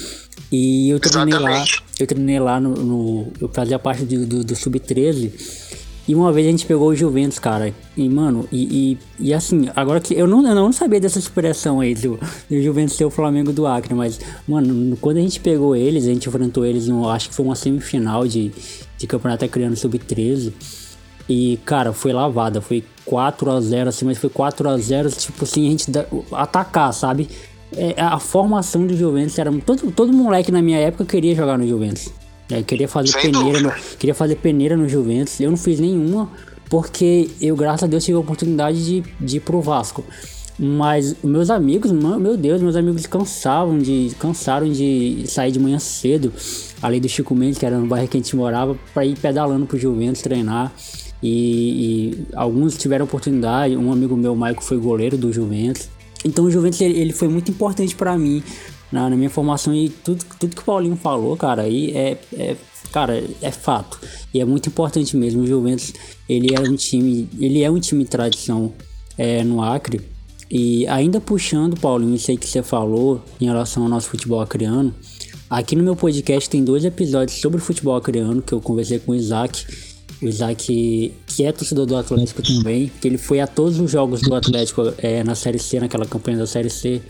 E 0.50 0.90
eu 0.90 0.98
treinei 0.98 1.34
Exatamente. 1.34 1.76
lá, 1.76 1.86
eu 2.00 2.06
treinei 2.06 2.40
lá 2.40 2.60
no, 2.60 2.74
no 2.74 3.32
eu 3.40 3.48
fazia 3.48 3.78
parte 3.78 4.04
do, 4.04 4.26
do, 4.26 4.44
do 4.44 4.56
sub-13 4.56 5.80
e 6.08 6.14
uma 6.14 6.32
vez 6.32 6.46
a 6.46 6.50
gente 6.50 6.66
pegou 6.66 6.88
o 6.88 6.94
Juventus, 6.94 7.38
cara. 7.38 7.72
E, 7.96 8.08
mano, 8.08 8.48
e, 8.50 8.98
e, 9.18 9.28
e, 9.28 9.34
assim, 9.34 9.68
agora 9.76 10.00
que 10.00 10.14
eu 10.14 10.26
não, 10.26 10.46
eu 10.46 10.54
não 10.54 10.72
sabia 10.72 11.00
dessa 11.00 11.18
expressão 11.18 11.80
aí 11.80 11.94
do, 11.94 12.18
do 12.48 12.62
Juventus 12.62 12.96
ser 12.96 13.04
o 13.04 13.10
Flamengo 13.10 13.52
do 13.52 13.66
Acre, 13.66 13.94
mas, 13.94 14.18
mano, 14.46 14.96
quando 15.00 15.18
a 15.18 15.20
gente 15.20 15.38
pegou 15.40 15.76
eles, 15.76 16.04
a 16.04 16.08
gente 16.08 16.28
enfrentou 16.28 16.64
eles 16.64 16.88
no, 16.88 17.08
acho 17.08 17.28
que 17.28 17.34
foi 17.34 17.44
uma 17.44 17.54
semifinal 17.54 18.26
de, 18.26 18.50
de 18.98 19.06
campeonato 19.06 19.46
criando 19.48 19.76
sub-13. 19.76 20.52
E, 21.28 21.60
cara, 21.64 21.92
foi 21.92 22.12
lavada. 22.12 22.60
Foi 22.60 22.82
4 23.04 23.50
a 23.52 23.60
0 23.60 23.88
assim, 23.88 24.04
mas 24.04 24.18
foi 24.18 24.28
4 24.28 24.68
a 24.68 24.76
0 24.76 25.10
tipo 25.10 25.44
assim, 25.44 25.68
a 25.68 25.70
gente 25.70 25.90
da, 25.90 26.04
atacar, 26.32 26.92
sabe? 26.92 27.28
É, 27.76 27.94
a 28.02 28.18
formação 28.18 28.84
do 28.84 28.96
Juventus 28.96 29.38
era. 29.38 29.52
Todo, 29.60 29.92
todo 29.92 30.12
moleque 30.12 30.50
na 30.50 30.60
minha 30.60 30.78
época 30.78 31.04
queria 31.04 31.36
jogar 31.36 31.56
no 31.56 31.68
Juventus. 31.68 32.12
É, 32.50 32.62
queria 32.62 32.88
fazer 32.88 33.12
peneira 33.12 33.60
no, 33.60 33.72
queria 33.98 34.14
fazer 34.14 34.36
peneira 34.36 34.76
no 34.76 34.88
Juventus. 34.88 35.40
Eu 35.40 35.50
não 35.50 35.56
fiz 35.56 35.78
nenhuma, 35.78 36.30
porque 36.68 37.30
eu, 37.40 37.54
graças 37.54 37.84
a 37.84 37.86
Deus, 37.86 38.04
tive 38.04 38.16
a 38.16 38.20
oportunidade 38.20 38.84
de, 38.84 39.04
de 39.20 39.36
ir 39.36 39.40
pro 39.40 39.60
Vasco. 39.60 40.04
Mas 40.62 41.16
meus 41.24 41.48
amigos, 41.48 41.90
meu 41.90 42.36
Deus, 42.36 42.60
meus 42.60 42.76
amigos 42.76 43.06
cansavam 43.06 43.78
de, 43.78 44.12
cansaram 44.18 44.70
de 44.70 45.24
sair 45.26 45.50
de 45.50 45.58
manhã 45.58 45.78
cedo, 45.78 46.30
além 46.82 47.00
do 47.00 47.08
Chico 47.08 47.34
Mendes, 47.34 47.56
que 47.56 47.64
era 47.64 47.78
no 47.78 47.86
bairro 47.86 48.06
que 48.06 48.18
a 48.18 48.20
gente 48.20 48.36
morava, 48.36 48.76
para 48.92 49.06
ir 49.06 49.16
pedalando 49.18 49.64
pro 49.64 49.78
Juventus 49.78 50.20
treinar. 50.20 50.70
E, 51.22 51.28
e, 52.12 52.26
alguns 52.34 52.76
tiveram 52.76 53.06
oportunidade. 53.06 53.74
Um 53.74 53.90
amigo 53.90 54.14
meu, 54.16 54.34
Maico, 54.36 54.62
foi 54.62 54.76
goleiro 54.76 55.16
do 55.16 55.32
Juventus. 55.32 55.88
Então 56.24 56.44
o 56.44 56.50
Juventus 56.50 56.80
ele, 56.82 56.98
ele 56.98 57.12
foi 57.12 57.28
muito 57.28 57.50
importante 57.50 57.94
para 57.94 58.16
mim, 58.18 58.42
na, 58.90 59.08
na, 59.08 59.16
minha 59.16 59.30
formação 59.30 59.74
e 59.74 59.88
tudo, 59.88 60.24
tudo 60.38 60.56
que 60.56 60.62
o 60.62 60.64
Paulinho 60.64 60.96
falou, 60.96 61.36
cara, 61.36 61.62
aí 61.62 61.90
é, 61.92 62.18
é, 62.36 62.56
cara, 62.92 63.22
é 63.40 63.50
fato. 63.50 64.00
E 64.32 64.40
é 64.40 64.44
muito 64.44 64.68
importante 64.68 65.16
mesmo. 65.16 65.42
O 65.42 65.46
Juventus, 65.46 65.92
ele 66.28 66.54
é 66.54 66.60
um 66.60 66.74
time, 66.76 67.28
ele 67.38 67.62
é 67.62 67.70
um 67.70 67.78
time 67.78 68.04
de 68.04 68.10
tradição 68.10 68.72
é, 69.16 69.42
no 69.44 69.62
Acre. 69.62 70.00
E 70.50 70.86
ainda 70.88 71.20
puxando, 71.20 71.78
Paulinho, 71.78 72.14
isso 72.14 72.30
aí 72.30 72.36
que 72.36 72.48
você 72.48 72.62
falou 72.62 73.22
em 73.40 73.46
relação 73.46 73.84
ao 73.84 73.88
nosso 73.88 74.08
futebol 74.08 74.40
acreano, 74.40 74.92
aqui 75.48 75.76
no 75.76 75.82
meu 75.82 75.94
podcast 75.94 76.50
tem 76.50 76.64
dois 76.64 76.84
episódios 76.84 77.40
sobre 77.40 77.60
futebol 77.60 77.96
acreano 77.96 78.42
que 78.42 78.52
eu 78.52 78.60
conversei 78.60 78.98
com 78.98 79.12
o 79.12 79.14
Isaac. 79.14 79.64
O 80.20 80.26
Isaac, 80.26 81.14
que 81.26 81.44
é 81.44 81.52
torcedor 81.52 81.86
do 81.86 81.96
Atlético 81.96 82.42
também, 82.42 82.90
que 83.00 83.06
ele 83.06 83.16
foi 83.16 83.40
a 83.40 83.46
todos 83.46 83.78
os 83.78 83.90
jogos 83.90 84.20
do 84.20 84.34
Atlético 84.34 84.92
é, 84.98 85.22
na 85.22 85.34
Série 85.34 85.58
C, 85.58 85.78
naquela 85.78 86.04
campanha 86.04 86.38
da 86.38 86.46
Série 86.46 86.68
C 86.68 87.00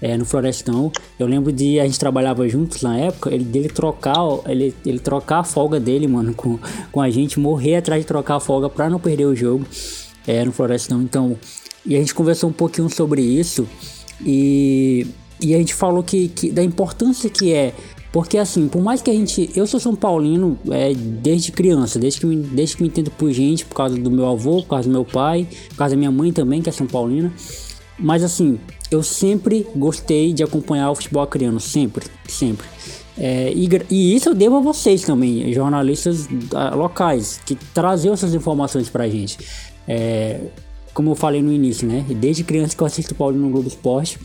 é, 0.00 0.16
no 0.16 0.24
Florestão. 0.24 0.90
Eu 1.18 1.26
lembro 1.26 1.52
de 1.52 1.78
a 1.80 1.84
gente 1.84 1.98
trabalhava 1.98 2.48
juntos 2.48 2.82
na 2.82 2.96
época, 2.98 3.32
ele 3.32 3.44
dele 3.44 3.68
trocar, 3.68 4.16
ele, 4.46 4.74
ele 4.84 4.98
trocar 4.98 5.40
a 5.40 5.44
folga 5.44 5.78
dele, 5.78 6.06
mano, 6.06 6.34
com, 6.34 6.58
com 6.90 7.00
a 7.00 7.10
gente, 7.10 7.38
morrer 7.38 7.76
atrás 7.76 8.02
de 8.02 8.06
trocar 8.06 8.36
a 8.36 8.40
folga 8.40 8.68
pra 8.68 8.88
não 8.88 8.98
perder 8.98 9.26
o 9.26 9.34
jogo 9.34 9.66
é, 10.26 10.44
no 10.44 10.52
Florestão. 10.52 11.02
Então, 11.02 11.36
e 11.84 11.96
a 11.96 11.98
gente 11.98 12.14
conversou 12.14 12.50
um 12.50 12.52
pouquinho 12.52 12.88
sobre 12.88 13.22
isso 13.22 13.66
e, 14.24 15.06
e 15.40 15.54
a 15.54 15.58
gente 15.58 15.74
falou 15.74 16.02
que, 16.02 16.28
que 16.28 16.50
da 16.50 16.62
importância 16.62 17.28
que 17.30 17.52
é 17.52 17.72
porque 18.12 18.38
assim, 18.38 18.66
por 18.66 18.82
mais 18.82 19.00
que 19.00 19.10
a 19.10 19.14
gente. 19.14 19.50
Eu 19.54 19.66
sou 19.66 19.78
São 19.78 19.94
Paulino 19.94 20.58
é, 20.70 20.92
desde 20.94 21.52
criança, 21.52 21.98
desde 21.98 22.20
que, 22.20 22.26
me, 22.26 22.36
desde 22.36 22.76
que 22.76 22.82
me 22.82 22.88
entendo 22.88 23.10
por 23.10 23.30
gente, 23.30 23.64
por 23.64 23.76
causa 23.76 23.96
do 23.96 24.10
meu 24.10 24.26
avô, 24.26 24.62
por 24.62 24.68
causa 24.68 24.88
do 24.88 24.92
meu 24.92 25.04
pai, 25.04 25.46
por 25.68 25.76
causa 25.76 25.94
da 25.94 25.98
minha 25.98 26.10
mãe 26.10 26.32
também, 26.32 26.60
que 26.60 26.68
é 26.68 26.72
São 26.72 26.86
Paulina. 26.88 27.32
Mas 28.00 28.24
assim, 28.24 28.58
eu 28.90 29.02
sempre 29.02 29.66
gostei 29.76 30.32
de 30.32 30.42
acompanhar 30.42 30.90
o 30.90 30.94
futebol 30.94 31.22
acreano, 31.22 31.60
sempre, 31.60 32.06
sempre. 32.26 32.66
É, 33.18 33.52
e, 33.52 33.68
e, 33.90 34.16
isso 34.16 34.30
eu 34.30 34.34
devo 34.34 34.56
a 34.56 34.60
vocês 34.60 35.02
também, 35.02 35.52
jornalistas 35.52 36.26
uh, 36.26 36.74
locais, 36.74 37.40
que 37.44 37.54
traziam 37.54 38.14
essas 38.14 38.34
informações 38.34 38.88
pra 38.88 39.06
gente. 39.08 39.38
É, 39.86 40.40
como 40.94 41.10
eu 41.10 41.14
falei 41.14 41.42
no 41.42 41.52
início, 41.52 41.86
né? 41.86 42.04
Desde 42.08 42.42
criança 42.42 42.74
que 42.74 42.82
eu 42.82 42.86
assisto 42.86 43.14
Paulo 43.14 43.36
no 43.36 43.50
Globo 43.50 43.68
Esporte. 43.68 44.18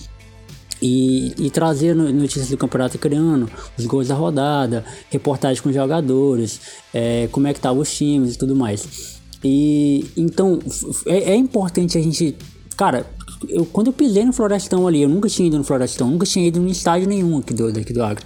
E, 0.81 1.33
e 1.37 1.49
trazer 1.49 1.95
notícias 1.95 2.49
do 2.49 2.57
campeonato 2.57 2.97
acreano, 2.97 3.49
os 3.77 3.85
gols 3.85 4.09
da 4.09 4.13
rodada, 4.13 4.83
reportagens 5.09 5.61
com 5.61 5.71
jogadores, 5.71 6.59
é, 6.93 7.29
como 7.31 7.47
é 7.47 7.53
que 7.53 7.59
estavam 7.59 7.81
os 7.81 7.95
times 7.95 8.35
e 8.35 8.37
tudo 8.37 8.55
mais. 8.55 9.21
E 9.43 10.05
então 10.17 10.59
é, 11.07 11.31
é 11.31 11.35
importante 11.35 11.97
a 11.97 12.01
gente, 12.01 12.35
cara, 12.75 13.05
eu, 13.49 13.65
quando 13.65 13.87
eu 13.87 13.93
pisei 13.93 14.23
no 14.23 14.33
Florestão 14.33 14.87
ali, 14.87 15.01
eu 15.01 15.09
nunca 15.09 15.27
tinha 15.29 15.47
ido 15.47 15.57
no 15.57 15.63
Florestão, 15.63 16.09
nunca 16.09 16.25
tinha 16.25 16.47
ido 16.47 16.59
em 16.59 16.69
estádio 16.69 17.07
nenhum 17.07 17.37
aqui 17.37 17.53
do, 17.53 17.71
daqui 17.71 17.93
do 17.93 18.03
Acre. 18.03 18.25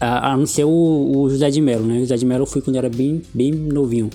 A, 0.00 0.32
a 0.32 0.36
não 0.36 0.46
ser 0.46 0.64
o, 0.64 0.70
o, 0.70 1.30
José 1.30 1.50
de 1.50 1.60
Melo, 1.60 1.86
né? 1.86 1.96
O 1.96 2.00
José 2.00 2.16
de 2.16 2.26
Melo 2.26 2.42
eu 2.42 2.46
fui 2.46 2.60
quando 2.60 2.76
era 2.76 2.88
bem, 2.88 3.22
bem 3.32 3.52
novinho. 3.52 4.10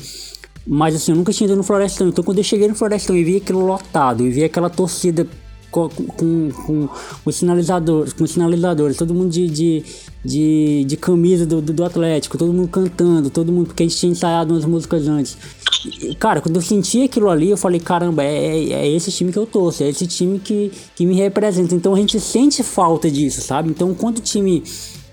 Mas 0.66 0.96
assim, 0.96 1.12
eu 1.12 1.18
nunca 1.18 1.34
tinha 1.34 1.48
ido 1.48 1.56
no 1.56 1.64
Florestão. 1.64 2.08
Então 2.08 2.24
quando 2.24 2.38
eu 2.38 2.44
cheguei 2.44 2.68
no 2.68 2.76
Florestão 2.76 3.16
e 3.16 3.24
vi 3.24 3.38
aquilo 3.38 3.66
lotado, 3.66 4.26
e 4.26 4.30
vi 4.30 4.44
aquela 4.44 4.70
torcida 4.70 5.28
com, 5.72 5.90
com, 5.90 6.52
com, 6.52 6.90
com 7.24 7.32
sinalizadores, 7.32 8.14
com 8.14 8.28
sinalizadores, 8.28 8.98
todo 8.98 9.14
mundo 9.14 9.30
de, 9.32 9.48
de, 9.48 9.84
de, 10.24 10.84
de 10.86 10.98
camisa 10.98 11.46
do, 11.46 11.62
do, 11.62 11.84
Atlético, 11.84 12.38
todo 12.38 12.52
mundo 12.52 12.68
cantando, 12.68 13.30
todo 13.30 13.52
mundo, 13.52 13.68
porque 13.68 13.84
a 13.84 13.88
gente 13.88 13.98
tinha 13.98 14.12
ensaiado 14.12 14.54
umas 14.54 14.66
músicas 14.66 15.08
antes. 15.08 15.38
E, 16.02 16.14
cara, 16.16 16.42
quando 16.42 16.58
eu 16.58 16.62
senti 16.62 17.04
aquilo 17.04 17.30
ali, 17.30 17.50
eu 17.50 17.58
falei, 17.58 17.80
caramba, 17.80 18.24
é, 18.24 18.72
é 18.72 18.88
esse 18.90 19.12
time 19.12 19.32
que 19.32 19.40
eu 19.40 19.48
torço, 19.48 19.82
é 19.82 19.90
esse 19.90 20.06
time 20.06 20.38
que, 20.38 20.72
que 20.96 21.06
me 21.06 21.16
representa. 21.16 21.74
Então 21.74 21.94
a 21.94 21.98
gente 21.98 22.20
sente 22.20 22.62
falta 22.62 23.10
disso, 23.10 23.42
sabe? 23.42 23.70
Então 23.70 23.94
quando 23.96 24.18
o 24.18 24.22
time 24.22 24.64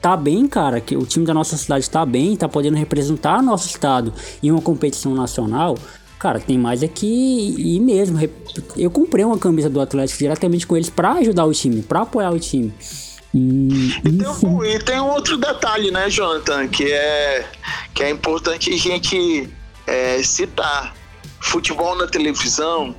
tá 0.00 0.16
bem, 0.16 0.46
cara, 0.46 0.80
que 0.80 0.96
o 0.96 1.04
time 1.04 1.26
da 1.26 1.34
nossa 1.34 1.56
cidade 1.56 1.88
tá 1.88 2.04
bem, 2.04 2.36
tá 2.36 2.48
podendo 2.48 2.76
representar 2.76 3.42
nosso 3.42 3.66
estado 3.68 4.12
em 4.42 4.50
uma 4.50 4.60
competição 4.60 5.14
nacional, 5.14 5.76
Cara, 6.18 6.40
tem 6.40 6.58
mais 6.58 6.82
aqui 6.82 7.54
é 7.56 7.60
e 7.60 7.80
mesmo. 7.80 8.18
Eu 8.76 8.90
comprei 8.90 9.24
uma 9.24 9.38
camisa 9.38 9.70
do 9.70 9.80
Atlético 9.80 10.18
diretamente 10.18 10.66
com 10.66 10.76
eles 10.76 10.90
para 10.90 11.12
ajudar 11.12 11.44
o 11.44 11.52
time, 11.52 11.82
para 11.82 12.02
apoiar 12.02 12.32
o 12.32 12.40
time. 12.40 12.74
E, 13.32 13.92
e, 14.04 14.12
tem 14.12 14.28
um, 14.28 14.64
e, 14.64 14.78
tem 14.80 15.00
um, 15.00 15.10
outro 15.10 15.36
detalhe, 15.36 15.90
né, 15.90 16.08
Jonathan, 16.08 16.66
que 16.66 16.90
é, 16.90 17.46
que 17.94 18.02
é 18.02 18.10
importante 18.10 18.72
a 18.72 18.76
gente 18.76 19.48
é, 19.86 20.22
citar. 20.22 20.94
Futebol 21.40 21.96
na 21.96 22.08
televisão 22.08 22.96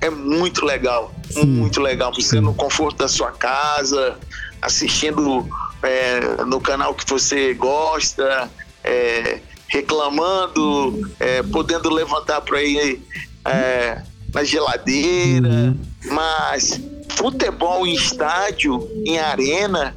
é 0.00 0.08
muito 0.08 0.64
legal, 0.64 1.12
Sim. 1.28 1.44
muito 1.46 1.80
legal. 1.80 2.14
Você 2.14 2.40
no 2.40 2.54
conforto 2.54 2.98
da 2.98 3.08
sua 3.08 3.32
casa, 3.32 4.16
assistindo 4.60 5.48
é, 5.82 6.44
no 6.44 6.60
canal 6.60 6.94
que 6.94 7.04
você 7.08 7.52
gosta, 7.54 8.48
é, 8.84 9.40
reclamando, 9.72 11.10
é, 11.18 11.42
podendo 11.44 11.88
levantar 11.88 12.42
para 12.42 12.62
ir 12.62 13.00
é, 13.42 14.02
na 14.32 14.44
geladeira, 14.44 15.48
uhum. 15.48 15.78
mas 16.10 16.78
futebol 17.16 17.86
em 17.86 17.94
estádio, 17.94 18.86
em 19.06 19.18
arena, 19.18 19.96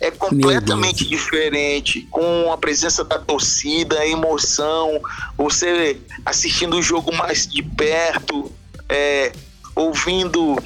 é 0.00 0.12
completamente 0.12 1.04
diferente, 1.08 2.06
com 2.08 2.52
a 2.52 2.56
presença 2.56 3.02
da 3.02 3.18
torcida, 3.18 3.98
a 3.98 4.06
emoção, 4.06 5.00
você 5.36 5.98
assistindo 6.24 6.76
o 6.76 6.82
jogo 6.82 7.12
mais 7.16 7.48
de 7.48 7.64
perto, 7.64 8.52
é, 8.88 9.32
ouvindo 9.74 10.56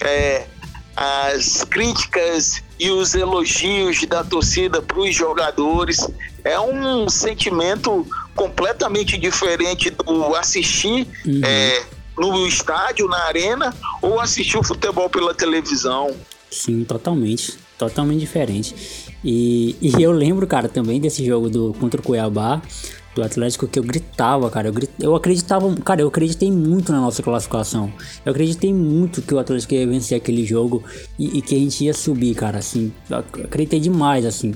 é, 0.00 0.46
as 0.96 1.62
críticas 1.64 2.62
e 2.80 2.90
os 2.90 3.14
elogios 3.14 4.04
da 4.06 4.24
torcida 4.24 4.80
para 4.80 4.98
os 4.98 5.14
jogadores 5.14 6.08
é 6.42 6.58
um 6.58 7.08
sentimento 7.08 8.06
completamente 8.34 9.18
diferente 9.18 9.90
do 9.90 10.34
assistir 10.34 11.06
uhum. 11.26 11.40
é, 11.44 11.84
no 12.16 12.46
estádio, 12.46 13.08
na 13.08 13.24
arena, 13.24 13.74
ou 14.00 14.20
assistir 14.20 14.56
o 14.56 14.62
futebol 14.62 15.10
pela 15.10 15.34
televisão. 15.34 16.14
Sim, 16.50 16.84
totalmente. 16.84 17.58
Totalmente 17.76 18.20
diferente. 18.20 18.74
E, 19.22 19.76
e 19.82 20.02
eu 20.02 20.12
lembro, 20.12 20.46
cara, 20.46 20.66
também 20.68 20.98
desse 20.98 21.24
jogo 21.24 21.50
do 21.50 21.74
contra 21.74 22.00
o 22.00 22.02
Cuiabá, 22.02 22.62
do 23.16 23.22
Atlético, 23.22 23.66
que 23.66 23.78
eu 23.78 23.82
gritava, 23.82 24.48
cara. 24.50 24.68
Eu, 24.68 24.72
grit... 24.72 24.90
eu 25.00 25.16
acreditava, 25.16 25.74
cara, 25.76 26.02
eu 26.02 26.08
acreditei 26.08 26.52
muito 26.52 26.92
na 26.92 27.00
nossa 27.00 27.22
classificação. 27.22 27.90
Eu 28.24 28.30
acreditei 28.30 28.72
muito 28.72 29.22
que 29.22 29.34
o 29.34 29.38
Atlético 29.38 29.74
ia 29.74 29.86
vencer 29.86 30.16
aquele 30.16 30.44
jogo 30.44 30.84
e, 31.18 31.38
e 31.38 31.42
que 31.42 31.54
a 31.54 31.58
gente 31.58 31.82
ia 31.84 31.94
subir, 31.94 32.34
cara, 32.34 32.58
assim. 32.58 32.92
Acreditei 33.10 33.80
demais, 33.80 34.26
assim. 34.26 34.54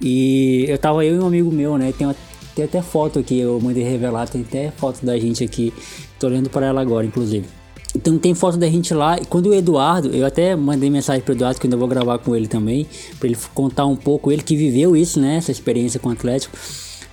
E 0.00 0.64
eu 0.68 0.78
tava 0.78 1.04
eu 1.04 1.16
e 1.16 1.18
um 1.18 1.26
amigo 1.26 1.50
meu, 1.50 1.76
né? 1.76 1.92
Tem, 1.92 2.08
tem 2.54 2.64
até 2.64 2.80
foto 2.80 3.18
aqui, 3.18 3.38
eu 3.38 3.60
mandei 3.60 3.82
revelar, 3.82 4.28
tem 4.28 4.42
até 4.42 4.70
foto 4.70 5.04
da 5.04 5.18
gente 5.18 5.42
aqui. 5.42 5.74
Tô 6.18 6.28
olhando 6.28 6.48
para 6.48 6.66
ela 6.66 6.80
agora, 6.80 7.04
inclusive. 7.04 7.46
Então 7.92 8.18
tem 8.18 8.34
foto 8.34 8.56
da 8.56 8.68
gente 8.68 8.94
lá. 8.94 9.18
E 9.18 9.24
quando 9.24 9.46
o 9.46 9.54
Eduardo, 9.54 10.14
eu 10.14 10.24
até 10.24 10.54
mandei 10.54 10.88
mensagem 10.90 11.22
pro 11.22 11.34
Eduardo 11.34 11.58
que 11.58 11.66
eu 11.66 11.68
ainda 11.68 11.76
vou 11.76 11.88
gravar 11.88 12.18
com 12.18 12.36
ele 12.36 12.46
também, 12.46 12.86
para 13.18 13.28
ele 13.28 13.36
contar 13.52 13.86
um 13.86 13.96
pouco, 13.96 14.30
ele 14.30 14.42
que 14.42 14.54
viveu 14.54 14.94
isso, 14.94 15.18
né? 15.18 15.38
Essa 15.38 15.50
experiência 15.50 15.98
com 15.98 16.10
o 16.10 16.12
Atlético. 16.12 16.56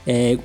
É, 0.06 0.38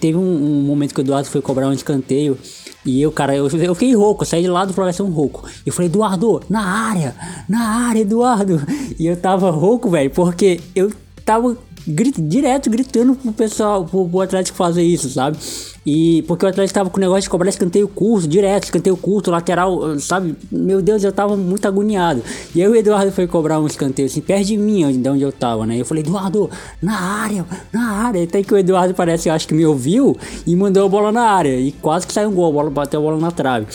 teve 0.00 0.16
um, 0.18 0.20
um, 0.20 0.62
momento 0.62 0.94
que 0.94 1.00
o 1.00 1.02
Eduardo 1.02 1.28
foi 1.28 1.40
cobrar 1.40 1.68
um 1.68 1.72
escanteio 1.72 2.38
e 2.84 3.00
eu, 3.00 3.10
cara, 3.10 3.34
eu, 3.34 3.48
eu 3.48 3.74
fiquei 3.74 3.94
rouco, 3.94 4.22
eu 4.22 4.26
saí 4.26 4.42
de 4.42 4.48
lá 4.48 4.64
do 4.64 4.72
Florestão 4.72 5.10
rouco. 5.10 5.48
Eu 5.64 5.72
falei, 5.72 5.88
Eduardo, 5.88 6.40
na 6.48 6.62
área, 6.62 7.16
na 7.48 7.88
área, 7.88 8.00
Eduardo. 8.00 8.60
E 8.98 9.06
eu 9.06 9.16
tava 9.16 9.50
rouco, 9.50 9.90
velho, 9.90 10.10
porque 10.10 10.60
eu 10.74 10.92
tava 11.24 11.56
grit, 11.86 12.20
direto 12.20 12.68
gritando 12.68 13.14
pro 13.14 13.32
pessoal, 13.32 13.84
pro, 13.84 14.08
pro 14.08 14.20
Atlético 14.20 14.56
fazer 14.56 14.82
isso, 14.82 15.08
sabe? 15.10 15.38
E 15.86 16.22
porque 16.22 16.44
o 16.44 16.48
Atlético 16.48 16.74
tava 16.74 16.90
com 16.90 16.96
o 16.96 17.00
negócio 17.00 17.22
de 17.22 17.30
cobrar 17.30 17.48
escanteio 17.48 17.86
curto, 17.86 18.26
direto, 18.26 18.64
escanteio 18.64 18.96
curto, 18.96 19.30
lateral, 19.30 19.98
sabe? 20.00 20.34
Meu 20.50 20.82
Deus, 20.82 21.04
eu 21.04 21.12
tava 21.12 21.36
muito 21.36 21.66
agoniado. 21.68 22.24
E 22.52 22.60
aí 22.60 22.68
o 22.68 22.74
Eduardo 22.74 23.12
foi 23.12 23.28
cobrar 23.28 23.60
um 23.60 23.66
escanteio 23.66 24.06
assim, 24.06 24.20
perto 24.20 24.46
de 24.46 24.56
mim, 24.56 25.00
de 25.00 25.08
onde 25.08 25.22
eu 25.22 25.30
tava, 25.30 25.64
né? 25.64 25.80
Eu 25.80 25.84
falei, 25.84 26.02
Eduardo, 26.02 26.50
na 26.82 26.98
área, 26.98 27.46
na 27.72 27.92
área. 27.92 28.24
Até 28.24 28.42
que 28.42 28.52
o 28.52 28.58
Eduardo 28.58 28.94
parece, 28.94 29.28
eu 29.28 29.34
acho 29.34 29.46
que 29.46 29.54
me 29.54 29.64
ouviu 29.64 30.16
e 30.44 30.56
mandou 30.56 30.84
a 30.84 30.88
bola 30.88 31.12
na 31.12 31.22
área. 31.22 31.56
E 31.56 31.70
quase 31.70 32.04
que 32.04 32.12
saiu 32.12 32.30
um 32.30 32.34
gol, 32.34 32.50
a 32.50 32.52
bola 32.52 32.70
bateu 32.70 32.98
a 32.98 33.02
bola 33.04 33.20
na 33.20 33.30
trave. 33.30 33.66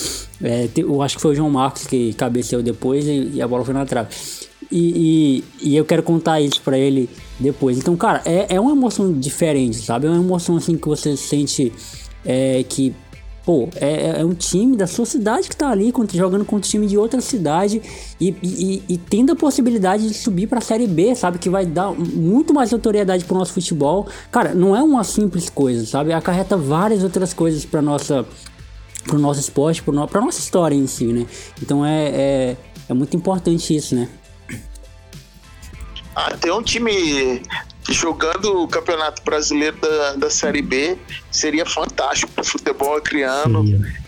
É, 0.43 0.67
eu 0.75 1.01
acho 1.01 1.15
que 1.15 1.21
foi 1.21 1.31
o 1.31 1.35
João 1.35 1.49
Marcos 1.49 1.87
que 1.87 2.13
cabeceou 2.13 2.61
depois 2.61 3.05
e, 3.05 3.31
e 3.35 3.41
a 3.41 3.47
bola 3.47 3.63
foi 3.63 3.73
na 3.73 3.85
trave. 3.85 4.09
E, 4.71 5.43
e, 5.61 5.69
e, 5.69 5.75
eu 5.75 5.83
quero 5.83 6.01
contar 6.01 6.39
isso 6.39 6.61
para 6.61 6.77
ele 6.77 7.09
depois. 7.41 7.77
Então, 7.77 7.95
cara, 7.97 8.21
é, 8.25 8.55
é 8.55 8.59
uma 8.59 8.71
emoção 8.71 9.11
diferente, 9.11 9.77
sabe? 9.77 10.07
É 10.07 10.09
uma 10.09 10.21
emoção 10.21 10.57
assim 10.57 10.77
que 10.77 10.87
você 10.87 11.17
sente 11.17 11.73
é, 12.25 12.63
que, 12.67 12.93
pô, 13.45 13.67
é, 13.75 14.21
é 14.21 14.25
um 14.25 14.33
time 14.33 14.77
da 14.77 14.87
sua 14.87 15.05
cidade 15.05 15.49
que 15.49 15.55
tá 15.55 15.69
ali 15.69 15.91
jogando 16.13 16.45
contra 16.45 16.67
um 16.67 16.69
time 16.69 16.87
de 16.87 16.97
outra 16.97 17.19
cidade 17.21 17.81
e, 18.19 18.35
e, 18.43 18.83
e 18.87 18.97
tendo 18.97 19.31
a 19.31 19.35
possibilidade 19.35 20.07
de 20.07 20.13
subir 20.13 20.47
pra 20.47 20.61
Série 20.61 20.87
B, 20.87 21.15
sabe? 21.15 21.39
Que 21.39 21.49
vai 21.49 21.65
dar 21.65 21.91
muito 21.91 22.53
mais 22.53 22.71
notoriedade 22.71 23.25
pro 23.25 23.37
nosso 23.37 23.53
futebol. 23.53 24.07
Cara, 24.31 24.53
não 24.53 24.75
é 24.75 24.83
uma 24.83 25.03
simples 25.03 25.49
coisa, 25.49 25.85
sabe? 25.85 26.13
Acarreta 26.13 26.55
várias 26.55 27.03
outras 27.03 27.33
coisas 27.33 27.65
pra 27.65 27.81
nossa 27.81 28.25
pro 29.03 29.17
nosso 29.17 29.39
esporte, 29.39 29.81
pro 29.81 29.91
no, 29.91 30.07
pra 30.07 30.21
nossa 30.21 30.39
história 30.39 30.75
em 30.75 30.85
si, 30.85 31.05
né? 31.05 31.25
Então 31.61 31.83
é, 31.83 32.07
é, 32.09 32.57
é 32.87 32.93
muito 32.93 33.17
importante 33.17 33.75
isso, 33.75 33.95
né? 33.95 34.07
Até 36.15 36.53
um 36.53 36.61
time 36.61 37.41
jogando 37.89 38.63
o 38.63 38.67
Campeonato 38.67 39.21
Brasileiro 39.23 39.77
da, 39.77 40.13
da 40.13 40.29
Série 40.29 40.61
B. 40.61 40.97
Seria 41.31 41.65
fantástico 41.65 42.31
para 42.31 42.41
o 42.41 42.45
futebol 42.45 42.95
acriano, 42.97 43.63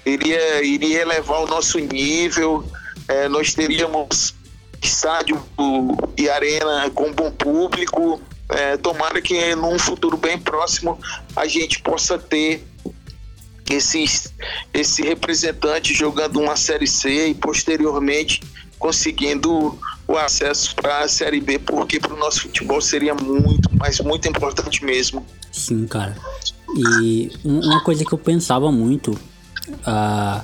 iria, 0.06 0.64
iria 0.64 1.02
elevar 1.02 1.42
o 1.44 1.48
nosso 1.48 1.80
nível, 1.80 2.66
é, 3.08 3.28
nós 3.28 3.54
teríamos 3.54 4.36
estádio 4.82 5.42
e 6.18 6.30
arena 6.30 6.90
com 6.94 7.12
bom 7.12 7.32
público. 7.32 8.22
É, 8.50 8.78
tomara 8.78 9.22
que 9.22 9.56
num 9.56 9.80
futuro 9.80 10.18
bem 10.18 10.38
próximo 10.38 11.00
a 11.36 11.48
gente 11.48 11.82
possa 11.82 12.20
ter 12.20 12.64
esses, 13.70 14.34
esse 14.74 15.02
representante 15.02 15.94
jogando 15.94 16.40
uma 16.40 16.56
Série 16.56 16.86
C 16.86 17.30
e 17.30 17.34
posteriormente 17.34 18.42
conseguindo 18.78 19.80
o 20.08 20.18
acesso 20.18 20.76
para 20.76 21.00
a 21.00 21.08
Série 21.08 21.40
B, 21.40 21.60
porque 21.60 22.00
para 22.00 22.14
o 22.14 22.18
nosso 22.18 22.42
futebol 22.42 22.82
seria 22.82 23.14
muito, 23.14 23.70
mas 23.78 24.00
muito 24.00 24.28
importante 24.28 24.84
mesmo. 24.84 25.26
Sim, 25.52 25.88
cara. 25.88 26.16
E 26.76 27.32
uma 27.44 27.84
coisa 27.84 28.04
que 28.04 28.14
eu 28.14 28.18
pensava 28.18 28.72
muito 28.72 29.12
uh, 29.12 30.44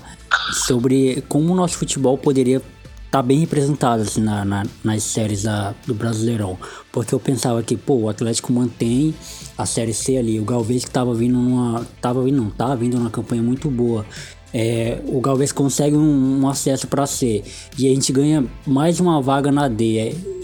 sobre 0.54 1.24
como 1.28 1.54
o 1.54 1.56
nosso 1.56 1.78
futebol 1.78 2.18
poderia 2.18 2.62
tá 3.10 3.22
bem 3.22 3.40
representado 3.40 4.04
assim, 4.04 4.22
na, 4.22 4.46
na, 4.46 4.66
nas 4.84 5.04
séries 5.04 5.44
da, 5.44 5.74
do 5.86 5.94
Brasileirão. 5.94 6.58
Porque 6.92 7.14
eu 7.14 7.20
pensava 7.20 7.62
que, 7.64 7.76
pô, 7.76 7.96
o 7.96 8.10
Atlético 8.10 8.54
mantém 8.54 9.14
a 9.58 9.66
Série 9.66 9.94
C 9.94 10.18
ali. 10.18 10.40
O 10.40 10.46
Galvez 10.46 10.86
que 10.86 10.92
tava 10.92 11.14
vindo 11.14 11.34
numa. 11.34 11.86
Tava 12.02 12.24
vindo, 12.24 12.38
não, 12.38 12.50
tava 12.50 12.76
vindo 12.76 12.98
numa 12.98 13.10
campanha 13.10 13.42
muito 13.42 13.70
boa. 13.70 14.06
É, 14.54 15.00
o 15.06 15.22
Galvez 15.22 15.52
consegue 15.52 15.96
um, 15.96 16.42
um 16.42 16.50
acesso 16.50 16.88
para 16.88 17.06
C. 17.06 17.44
E 17.78 17.88
a 17.88 17.94
gente 17.94 18.12
ganha 18.12 18.46
mais 18.66 19.00
uma 19.00 19.22
vaga 19.22 19.52
na 19.52 19.68
D. 19.68 19.98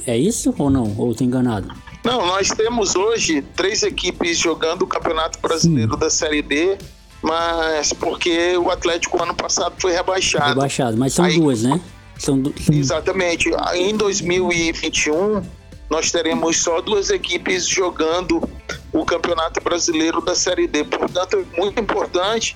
É, 0.07 0.11
é 0.11 0.17
isso 0.17 0.53
ou 0.57 0.69
não? 0.69 0.95
Ou 0.97 1.15
tô 1.15 1.23
enganado? 1.23 1.67
Não, 2.03 2.25
nós 2.27 2.49
temos 2.49 2.95
hoje 2.95 3.41
três 3.55 3.81
equipes 3.81 4.37
jogando 4.37 4.83
o 4.83 4.87
Campeonato 4.87 5.39
Brasileiro 5.39 5.93
Sim. 5.93 5.99
da 5.99 6.09
Série 6.09 6.41
D 6.41 6.77
mas 7.25 7.91
porque 7.91 8.55
o 8.55 8.69
Atlético 8.69 9.21
ano 9.21 9.33
passado 9.33 9.73
foi 9.79 9.91
rebaixado. 9.91 10.49
Rebaixado, 10.49 10.95
mas 10.95 11.13
são 11.13 11.25
Aí, 11.25 11.39
duas, 11.39 11.63
né? 11.63 11.81
São 12.19 12.39
do... 12.39 12.53
Exatamente. 12.71 13.49
Em 13.73 13.95
2021, 13.97 15.41
nós 15.89 16.11
teremos 16.11 16.57
só 16.57 16.81
duas 16.81 17.09
equipes 17.09 17.67
jogando 17.67 18.47
o 18.93 19.03
Campeonato 19.03 19.59
Brasileiro 19.59 20.21
da 20.21 20.35
Série 20.35 20.67
D. 20.67 20.83
Portanto, 20.83 21.37
é 21.37 21.59
muito 21.59 21.81
importante 21.81 22.55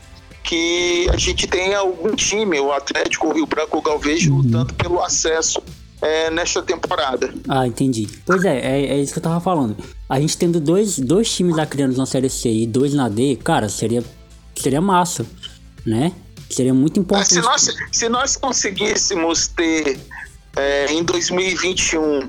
que 0.49 1.07
a 1.13 1.15
gente 1.15 1.45
tenha 1.45 1.77
algum 1.77 2.15
time, 2.15 2.59
o 2.59 2.73
Atlético, 2.73 3.27
o 3.27 3.33
Rio 3.33 3.45
Branco, 3.45 3.77
o 3.77 3.81
Galvez, 3.83 4.25
uhum. 4.25 4.37
lutando 4.37 4.73
pelo 4.73 4.99
acesso 4.99 5.61
é, 6.01 6.31
nesta 6.31 6.63
temporada. 6.63 7.31
Ah, 7.47 7.67
entendi. 7.67 8.07
Pois 8.25 8.43
é, 8.43 8.57
é, 8.57 8.85
é, 8.93 8.99
isso 8.99 9.13
que 9.13 9.19
eu 9.19 9.23
tava 9.23 9.39
falando. 9.39 9.77
A 10.09 10.19
gente 10.19 10.35
tendo 10.35 10.59
dois, 10.59 10.97
dois 10.97 11.31
times 11.31 11.55
lá 11.55 11.67
criando 11.67 11.95
na 11.95 12.07
Série 12.07 12.31
C 12.31 12.51
e 12.51 12.65
dois 12.65 12.95
na 12.95 13.07
D, 13.07 13.35
cara, 13.35 13.69
seria, 13.69 14.03
seria 14.55 14.81
massa, 14.81 15.23
né? 15.85 16.13
Seria 16.49 16.73
muito 16.73 16.99
importante. 16.99 17.35
Se 17.35 17.41
nós, 17.41 17.75
se 17.91 18.09
nós 18.09 18.35
conseguíssemos 18.35 19.49
ter 19.49 19.99
é, 20.55 20.91
em 20.91 21.03
2021 21.03 22.27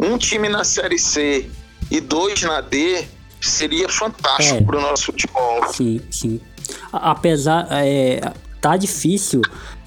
um 0.00 0.16
time 0.16 0.48
na 0.48 0.64
Série 0.64 0.98
C 0.98 1.50
e 1.90 2.00
dois 2.00 2.40
na 2.40 2.62
D, 2.62 3.04
seria 3.38 3.86
fantástico 3.86 4.60
é. 4.60 4.62
para 4.62 4.78
o 4.78 4.80
nosso 4.80 5.06
futebol. 5.06 5.70
Sim, 5.74 6.00
sim. 6.10 6.40
Apesar. 6.92 7.66
É, 7.70 8.32
tá 8.60 8.76
difícil. 8.76 9.40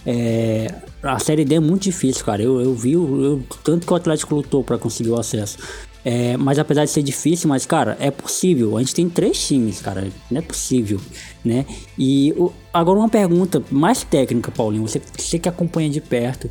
É, 0.06 0.74
a 1.02 1.20
Série 1.20 1.46
D 1.46 1.56
é 1.56 1.60
muito 1.60 1.84
difícil, 1.84 2.26
cara. 2.26 2.42
Eu, 2.42 2.62
eu 2.62 2.74
vi 2.74 2.94
eu, 2.94 3.44
tanto 3.64 3.86
que 3.86 3.94
o 3.94 3.96
Atlético 3.96 4.36
lutou 4.36 4.64
para 4.64 4.78
conseguir 4.78 5.10
o 5.10 5.20
acesso. 5.20 5.58
É, 6.06 6.36
mas 6.36 6.60
apesar 6.60 6.84
de 6.84 6.92
ser 6.92 7.02
difícil, 7.02 7.48
mas 7.48 7.66
cara, 7.66 7.96
é 8.00 8.12
possível. 8.12 8.78
A 8.78 8.82
gente 8.82 8.94
tem 8.94 9.10
três 9.10 9.48
times, 9.48 9.80
cara. 9.82 10.08
Não 10.30 10.40
é 10.40 10.42
possível, 10.42 11.00
né? 11.46 11.66
E 11.98 12.34
o, 12.38 12.52
agora 12.74 13.00
uma 13.00 13.10
pergunta 13.10 13.64
mais 13.72 14.04
técnica, 14.04 14.52
Paulinho. 14.52 14.86
Você, 14.86 15.02
você 15.18 15.40
que 15.40 15.48
acompanha 15.48 15.90
de 15.90 16.02
perto 16.02 16.50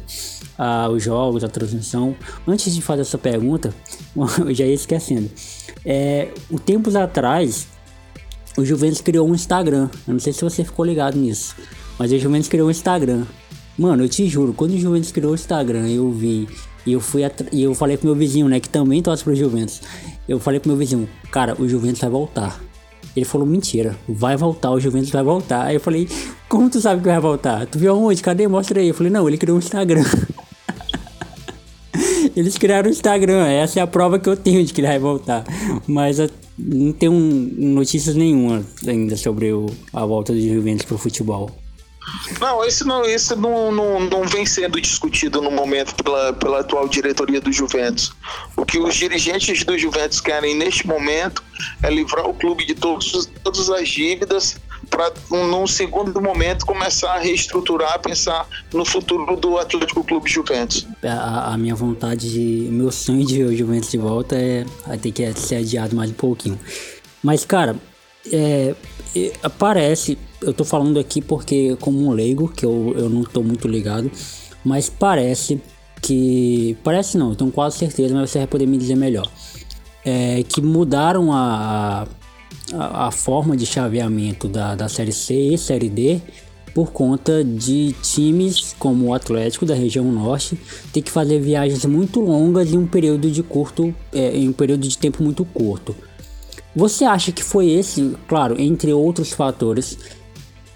ah, 0.57 0.89
os 0.89 1.03
jogos, 1.03 1.45
a 1.45 1.49
transmissão. 1.49 2.17
Antes 2.47 2.75
de 2.75 2.81
fazer 2.81 3.03
essa 3.03 3.19
pergunta, 3.19 3.75
eu 4.17 4.55
já 4.55 4.65
ia 4.65 4.75
esquecendo. 4.75 5.31
É, 5.85 6.29
o 6.51 6.59
tempos 6.59 6.97
atrás, 6.97 7.67
o 8.57 8.65
Juventus 8.65 9.01
criou 9.01 9.29
um 9.29 9.35
Instagram. 9.35 9.89
Eu 10.07 10.15
não 10.15 10.21
sei 10.21 10.33
se 10.33 10.43
você 10.43 10.65
ficou 10.65 10.85
ligado 10.85 11.17
nisso, 11.17 11.55
mas 11.99 12.13
o 12.13 12.19
Juventus 12.19 12.49
criou 12.49 12.69
um 12.69 12.71
Instagram. 12.71 13.25
Mano, 13.79 14.05
eu 14.05 14.09
te 14.09 14.27
juro, 14.29 14.53
quando 14.53 14.73
o 14.73 14.79
Juventus 14.79 15.11
criou 15.11 15.33
o 15.33 15.35
Instagram, 15.35 15.89
eu 15.89 16.11
vi 16.11 16.49
e 16.85 16.93
eu 16.93 17.01
fui 17.01 17.23
e 17.53 17.63
eu 17.63 17.75
falei 17.75 17.97
pro 17.97 18.07
meu 18.07 18.15
vizinho, 18.15 18.49
né, 18.49 18.61
que 18.61 18.69
também 18.69 19.03
torce 19.03 19.25
pro 19.25 19.35
Juventus. 19.35 19.81
Eu 20.29 20.39
falei 20.39 20.61
pro 20.61 20.69
meu 20.69 20.77
vizinho, 20.77 21.09
cara, 21.31 21.57
o 21.61 21.69
Juventus 21.69 22.01
vai 22.01 22.11
voltar. 22.11 22.61
Ele 23.15 23.27
falou, 23.27 23.47
mentira, 23.47 23.97
vai 24.09 24.37
voltar, 24.37 24.71
o 24.71 24.81
Juventus 24.81 25.11
vai 25.11 25.23
voltar. 25.23 25.67
Aí 25.67 25.77
eu 25.77 25.81
falei, 25.81 26.09
como 26.49 26.71
tu 26.71 26.81
sabe 26.81 27.03
que 27.03 27.09
vai 27.09 27.21
voltar? 27.21 27.67
Tu 27.67 27.79
viu 27.79 27.93
aonde? 27.93 28.23
Cadê? 28.23 28.49
Mostra 28.49 28.81
aí. 28.81 28.89
Eu 28.89 28.95
falei, 28.95 29.13
não, 29.13 29.29
ele 29.29 29.37
criou 29.37 29.57
um 29.57 29.61
Instagram. 29.61 30.05
Eles 32.37 32.57
criaram 32.57 32.89
um 32.89 32.93
Instagram, 32.93 33.47
essa 33.47 33.81
é 33.81 33.83
a 33.83 33.87
prova 33.87 34.19
que 34.19 34.29
eu 34.29 34.37
tenho 34.37 34.65
de 34.65 34.73
que 34.73 34.81
ele 34.81 34.89
vai 34.89 34.99
voltar. 34.99 35.45
Mas 35.87 36.19
não 36.59 36.93
tenho 36.93 37.13
notícias 37.13 38.15
nenhuma 38.15 38.65
ainda 38.87 39.17
sobre 39.17 39.53
o, 39.53 39.67
a 39.93 40.05
volta 40.05 40.33
do 40.33 40.41
Juventus 40.41 40.85
pro 40.85 40.99
futebol. 40.99 41.51
Não, 42.41 42.65
isso 42.67 42.87
não, 42.87 43.05
isso 43.05 43.37
não, 43.37 43.71
não, 43.71 44.01
não 44.01 44.25
vem 44.27 44.45
sendo 44.45 44.81
discutido 44.81 45.41
no 45.41 45.51
momento 45.51 45.95
pela, 46.03 46.33
pela 46.33 46.61
atual 46.61 46.89
diretoria 46.89 47.41
do 47.41 47.53
Juventus. 47.53 48.13
O 48.57 48.67
que 48.67 48.79
os 48.79 48.95
dirigentes 48.95 49.65
do 49.65 49.79
Juventus 49.79 50.21
querem 50.21 50.57
neste 50.57 50.87
momento 50.87 51.43
é 51.83 51.91
livrar 51.91 52.29
o 52.29 52.35
clube 52.35 52.67
de 52.67 52.75
todos, 52.75 53.31
todas 53.45 53.71
as 53.71 53.89
dívidas 53.89 54.57
para, 54.91 55.13
num 55.31 55.67
segundo 55.67 56.21
momento, 56.21 56.67
começar 56.67 57.15
a 57.15 57.19
reestruturar, 57.19 58.01
pensar 58.01 58.47
no 58.73 58.85
futuro 58.85 59.37
do 59.37 59.59
Atlético 59.59 60.05
Clube 60.05 60.31
Juventus. 60.31 60.87
A, 61.03 61.55
a 61.55 61.59
minha 61.59 61.75
vontade, 61.75 62.31
de, 62.31 62.69
meu 62.71 62.91
sonho 62.91 63.25
de 63.25 63.39
ver 63.39 63.45
o 63.45 63.57
Juventus 63.57 63.91
de 63.91 63.99
volta 63.99 64.37
é 64.37 64.65
ter 65.01 65.13
que 65.13 65.33
ser 65.35 65.57
adiado 65.57 65.97
mais 65.97 66.11
um 66.11 66.15
pouquinho. 66.15 66.59
Mas, 67.23 67.45
cara, 67.45 67.77
é, 68.31 68.75
é, 69.15 69.49
parece 69.59 70.19
eu 70.43 70.53
tô 70.53 70.65
falando 70.65 70.99
aqui 70.99 71.21
porque, 71.23 71.77
como 71.81 72.07
um 72.07 72.11
leigo, 72.11 72.49
que 72.49 72.67
eu, 72.67 72.95
eu 72.97 73.09
não 73.09 73.23
tô 73.23 73.43
muito 73.43 73.69
ligado, 73.69 74.11
mas 74.65 74.89
parece 74.89 75.61
que. 76.01 76.77
Parece 76.83 77.17
não, 77.17 77.31
eu 77.31 77.37
tenho 77.37 77.51
quase 77.51 77.79
certeza, 77.79 78.15
mas 78.15 78.31
você 78.31 78.39
vai 78.39 78.47
poder 78.47 78.67
me 78.67 78.77
dizer 78.77 78.97
melhor. 78.97 79.29
É, 80.05 80.43
que 80.49 80.61
mudaram 80.61 81.33
a, 81.33 82.07
a, 82.79 83.11
forma 83.11 83.57
de 83.57 83.67
chaveamento 83.67 84.49
da, 84.49 84.75
da 84.75 84.89
Série 84.89 85.13
C 85.13 85.35
e 85.35 85.59
Série 85.59 85.89
D 85.89 86.21
por 86.75 86.91
conta 86.91 87.45
de 87.45 87.95
times 88.03 88.75
como 88.79 89.07
o 89.07 89.15
Atlético 89.15 89.67
da 89.67 89.75
região 89.75 90.11
norte 90.11 90.59
ter 90.93 91.03
que 91.03 91.11
fazer 91.11 91.39
viagens 91.39 91.85
muito 91.85 92.21
longas 92.21 92.73
em 92.73 92.79
um 92.79 92.87
período 92.87 93.31
de 93.31 93.43
curto, 93.43 93.95
é, 94.13 94.37
em 94.37 94.49
um 94.49 94.53
período 94.53 94.89
de 94.89 94.97
tempo 94.97 95.23
muito 95.23 95.45
curto. 95.45 95.95
Você 96.75 97.05
acha 97.05 97.31
que 97.31 97.45
foi 97.45 97.69
esse, 97.69 98.17
claro, 98.27 98.59
entre 98.59 98.93
outros 98.93 99.33
fatores, 99.33 99.99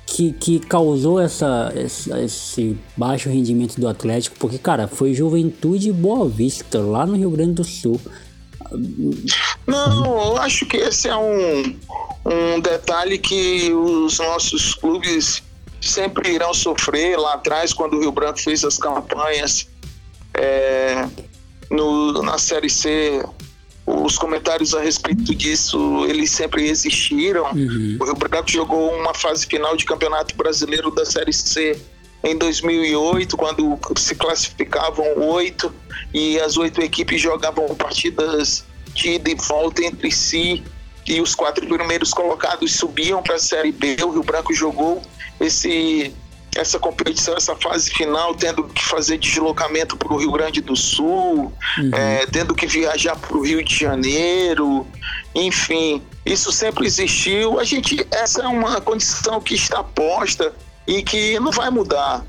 que, 0.05 0.33
que 0.33 0.61
causou 0.61 1.21
essa, 1.21 1.73
essa, 1.75 2.23
esse 2.23 2.79
baixo 2.97 3.29
rendimento 3.29 3.81
do 3.81 3.89
Atlético, 3.89 4.37
porque, 4.39 4.57
cara, 4.57 4.87
foi 4.87 5.13
Juventude 5.13 5.93
Boa 5.93 6.29
Vista, 6.29 6.79
lá 6.79 7.05
no 7.07 7.17
Rio 7.17 7.31
Grande 7.31 7.55
do 7.55 7.65
Sul. 7.65 8.01
Não, 9.67 10.35
eu 10.35 10.37
acho 10.39 10.67
que 10.67 10.77
esse 10.77 11.09
é 11.09 11.17
um, 11.17 11.79
um 12.25 12.61
detalhe 12.61 13.19
que 13.19 13.73
os 13.73 14.19
nossos 14.19 14.75
clubes 14.75 15.43
sempre 15.81 16.33
irão 16.33 16.53
sofrer 16.53 17.19
lá 17.19 17.35
atrás, 17.35 17.73
quando 17.73 17.95
o 17.95 18.01
Rio 18.01 18.13
Branco 18.13 18.41
fez 18.41 18.65
as 18.65 18.77
campanhas 18.79 19.69
é, 20.35 21.07
no, 21.71 22.23
na 22.23 22.39
Série 22.39 22.71
C 22.71 23.23
os 23.87 24.19
comentários 24.19 24.75
a 24.75 24.81
respeito 24.81 25.33
disso, 25.33 26.05
eles 26.07 26.33
sempre 26.33 26.69
existiram. 26.69 27.45
Uhum. 27.53 27.99
O 28.01 28.05
Rio 28.05 28.15
Branco 28.17 28.51
jogou 28.51 28.93
uma 28.93 29.15
fase 29.15 29.47
final 29.47 29.77
de 29.77 29.85
Campeonato 29.85 30.37
Brasileiro 30.37 30.91
da 30.91 31.05
Série 31.05 31.33
C 31.33 31.81
em 32.27 32.37
2008, 32.37 33.37
quando 33.37 33.79
se 33.97 34.15
classificavam 34.17 35.07
oito 35.31 35.73
e 36.13 36.41
as 36.41 36.57
oito 36.57 36.81
equipes 36.83 37.21
jogavam 37.21 37.67
partidas 37.77 38.65
de 38.93 39.11
ida 39.11 39.31
e 39.31 39.35
volta 39.37 39.85
entre 39.85 40.11
si 40.11 40.65
e 41.07 41.21
os 41.21 41.37
quatro 41.37 41.65
primeiros 41.67 42.13
colocados 42.13 42.75
subiam 42.75 43.23
para 43.23 43.37
a 43.37 43.39
Série 43.39 43.71
B. 43.71 43.97
O 44.03 44.11
Rio 44.11 44.25
Branco 44.25 44.53
jogou 44.53 45.01
esse 45.39 46.13
essa 46.57 46.79
competição, 46.79 47.37
essa 47.37 47.55
fase 47.55 47.91
final, 47.91 48.35
tendo 48.35 48.65
que 48.65 48.83
fazer 48.83 49.19
deslocamento 49.19 49.95
para 49.95 50.11
o 50.11 50.17
Rio 50.17 50.33
Grande 50.33 50.63
do 50.63 50.75
Sul, 50.75 51.53
uhum. 51.77 51.91
é, 51.93 52.25
tendo 52.27 52.55
que 52.55 52.67
viajar 52.67 53.15
para 53.15 53.37
o 53.37 53.45
Rio 53.45 53.63
de 53.63 53.77
Janeiro, 53.77 54.87
enfim, 55.35 56.03
isso 56.25 56.51
sempre 56.51 56.87
existiu. 56.87 57.61
A 57.61 57.65
gente, 57.65 58.07
essa 58.11 58.43
é 58.43 58.49
uma 58.49 58.81
condição 58.81 59.39
que 59.39 59.55
está 59.55 59.85
posta 59.85 60.55
e 60.87 61.03
que 61.03 61.39
não 61.41 61.51
vai 61.51 61.71
mudar. 61.71 62.25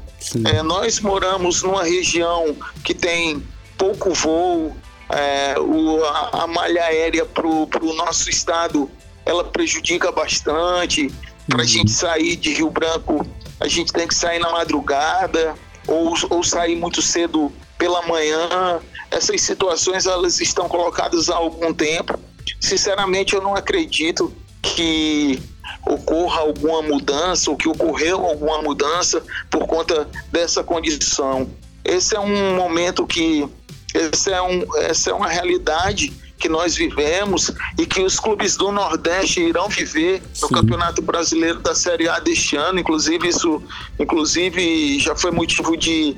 É, 0.46 0.62
nós 0.64 1.00
moramos 1.00 1.62
numa 1.64 1.84
região 1.84 2.56
que 2.84 2.94
tem 2.94 3.44
pouco 3.78 4.14
voo, 4.14 4.76
é, 5.10 5.56
o, 5.60 6.04
a, 6.04 6.44
a, 6.44 6.48
malha 6.48 6.84
aérea 6.84 7.26
para 7.26 7.48
o 7.48 7.94
nosso 7.94 8.30
estado 8.30 8.90
ela 9.26 9.44
prejudica 9.44 10.12
bastante. 10.12 11.14
Para 11.48 11.60
a 11.60 11.62
uhum. 11.62 11.68
gente 11.68 11.92
sair 11.92 12.36
de 12.36 12.54
Rio 12.54 12.70
Branco, 12.70 13.26
a 13.60 13.68
gente 13.68 13.94
tem 13.94 14.08
que 14.08 14.16
sair 14.16 14.40
na 14.40 14.52
madrugada 14.52 15.56
ou, 15.88 16.14
ou 16.30 16.44
sair 16.44 16.76
muito 16.76 17.02
cedo 17.02 17.52
pela 17.78 18.02
manhã. 18.06 18.80
Essas 19.12 19.42
situações 19.42 20.06
elas 20.06 20.42
estão 20.42 20.68
colocadas 20.68 21.30
há 21.30 21.36
algum 21.36 21.74
tempo. 21.74 22.20
Sinceramente, 22.60 23.34
eu 23.34 23.42
não 23.42 23.56
acredito 23.56 24.34
que 24.62 25.42
ocorra 25.88 26.42
alguma 26.42 26.82
mudança 26.82 27.50
ou 27.50 27.58
que 27.58 27.68
ocorreu 27.68 28.26
alguma 28.26 28.62
mudança 28.62 29.22
por 29.50 29.66
conta 29.68 30.08
dessa 30.32 30.64
condição. 30.64 31.50
Esse 31.84 32.16
é 32.16 32.20
um 32.20 32.56
momento 32.56 33.06
que 33.08 33.48
esse 33.94 34.32
é 34.32 34.42
um, 34.42 34.64
essa 34.78 35.10
é 35.10 35.14
uma 35.14 35.28
realidade 35.28 36.14
que 36.38 36.48
nós 36.48 36.76
vivemos 36.76 37.52
e 37.80 37.86
que 37.86 38.02
os 38.02 38.20
clubes 38.20 38.56
do 38.56 38.72
Nordeste 38.72 39.42
irão 39.42 39.68
viver 39.70 40.22
no 40.42 40.48
Sim. 40.48 40.54
Campeonato 40.54 41.02
Brasileiro 41.02 41.60
da 41.60 41.74
Série 41.74 42.08
A 42.08 42.20
deste 42.20 42.56
ano. 42.56 42.80
Inclusive, 42.80 43.28
isso 43.28 43.64
inclusive 44.00 45.00
já 45.00 45.16
foi 45.16 45.32
motivo 45.32 45.76
de, 45.76 46.16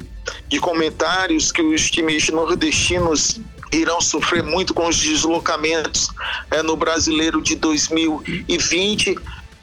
de 0.47 0.59
comentários 0.59 1.51
que 1.51 1.61
os 1.61 1.89
times 1.89 2.27
nordestinos 2.29 3.39
irão 3.71 4.01
sofrer 4.01 4.43
muito 4.43 4.73
com 4.73 4.87
os 4.87 4.97
deslocamentos 4.97 6.09
é, 6.51 6.61
no 6.61 6.75
Brasileiro 6.75 7.41
de 7.41 7.55
2020. 7.55 9.15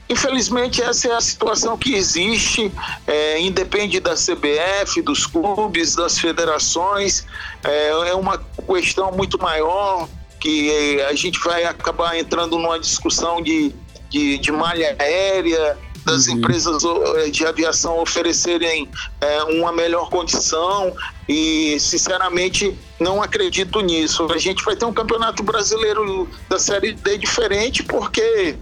Infelizmente, 0.09 0.83
essa 0.83 1.09
é 1.09 1.13
a 1.13 1.21
situação 1.21 1.77
que 1.77 1.95
existe, 1.95 2.71
é, 3.07 3.41
independe 3.41 3.99
da 3.99 4.15
CBF, 4.15 5.03
dos 5.03 5.27
clubes, 5.27 5.97
das 5.97 6.19
federações, 6.19 7.27
é, 7.65 7.89
é 8.11 8.15
uma 8.15 8.39
questão 8.67 9.11
muito 9.11 9.37
maior 9.39 10.09
que 10.39 11.01
a 11.03 11.15
gente 11.15 11.41
vai 11.41 11.65
acabar 11.65 12.17
entrando 12.17 12.57
numa 12.57 12.79
discussão 12.79 13.43
de, 13.43 13.75
de, 14.09 14.39
de 14.39 14.53
malha 14.53 14.95
aérea, 14.99 15.77
das 16.07 16.29
uhum. 16.29 16.35
empresas 16.35 16.83
eh, 16.85 17.31
de 17.31 17.45
aviação 17.45 17.99
oferecerem 17.99 18.89
é, 19.21 19.43
uma 19.43 19.73
melhor 19.73 20.09
condição 20.09 20.95
e 21.29 21.77
sinceramente 21.81 22.79
não 23.01 23.21
acredito 23.21 23.81
nisso. 23.81 24.29
A 24.33 24.39
gente 24.39 24.65
vai 24.65 24.77
ter 24.77 24.85
um 24.85 24.93
campeonato 24.93 25.43
brasileiro 25.43 26.29
da 26.49 26.61
Série 26.61 26.93
D 26.93 27.19
diferente 27.19 27.83
porque 27.83 28.57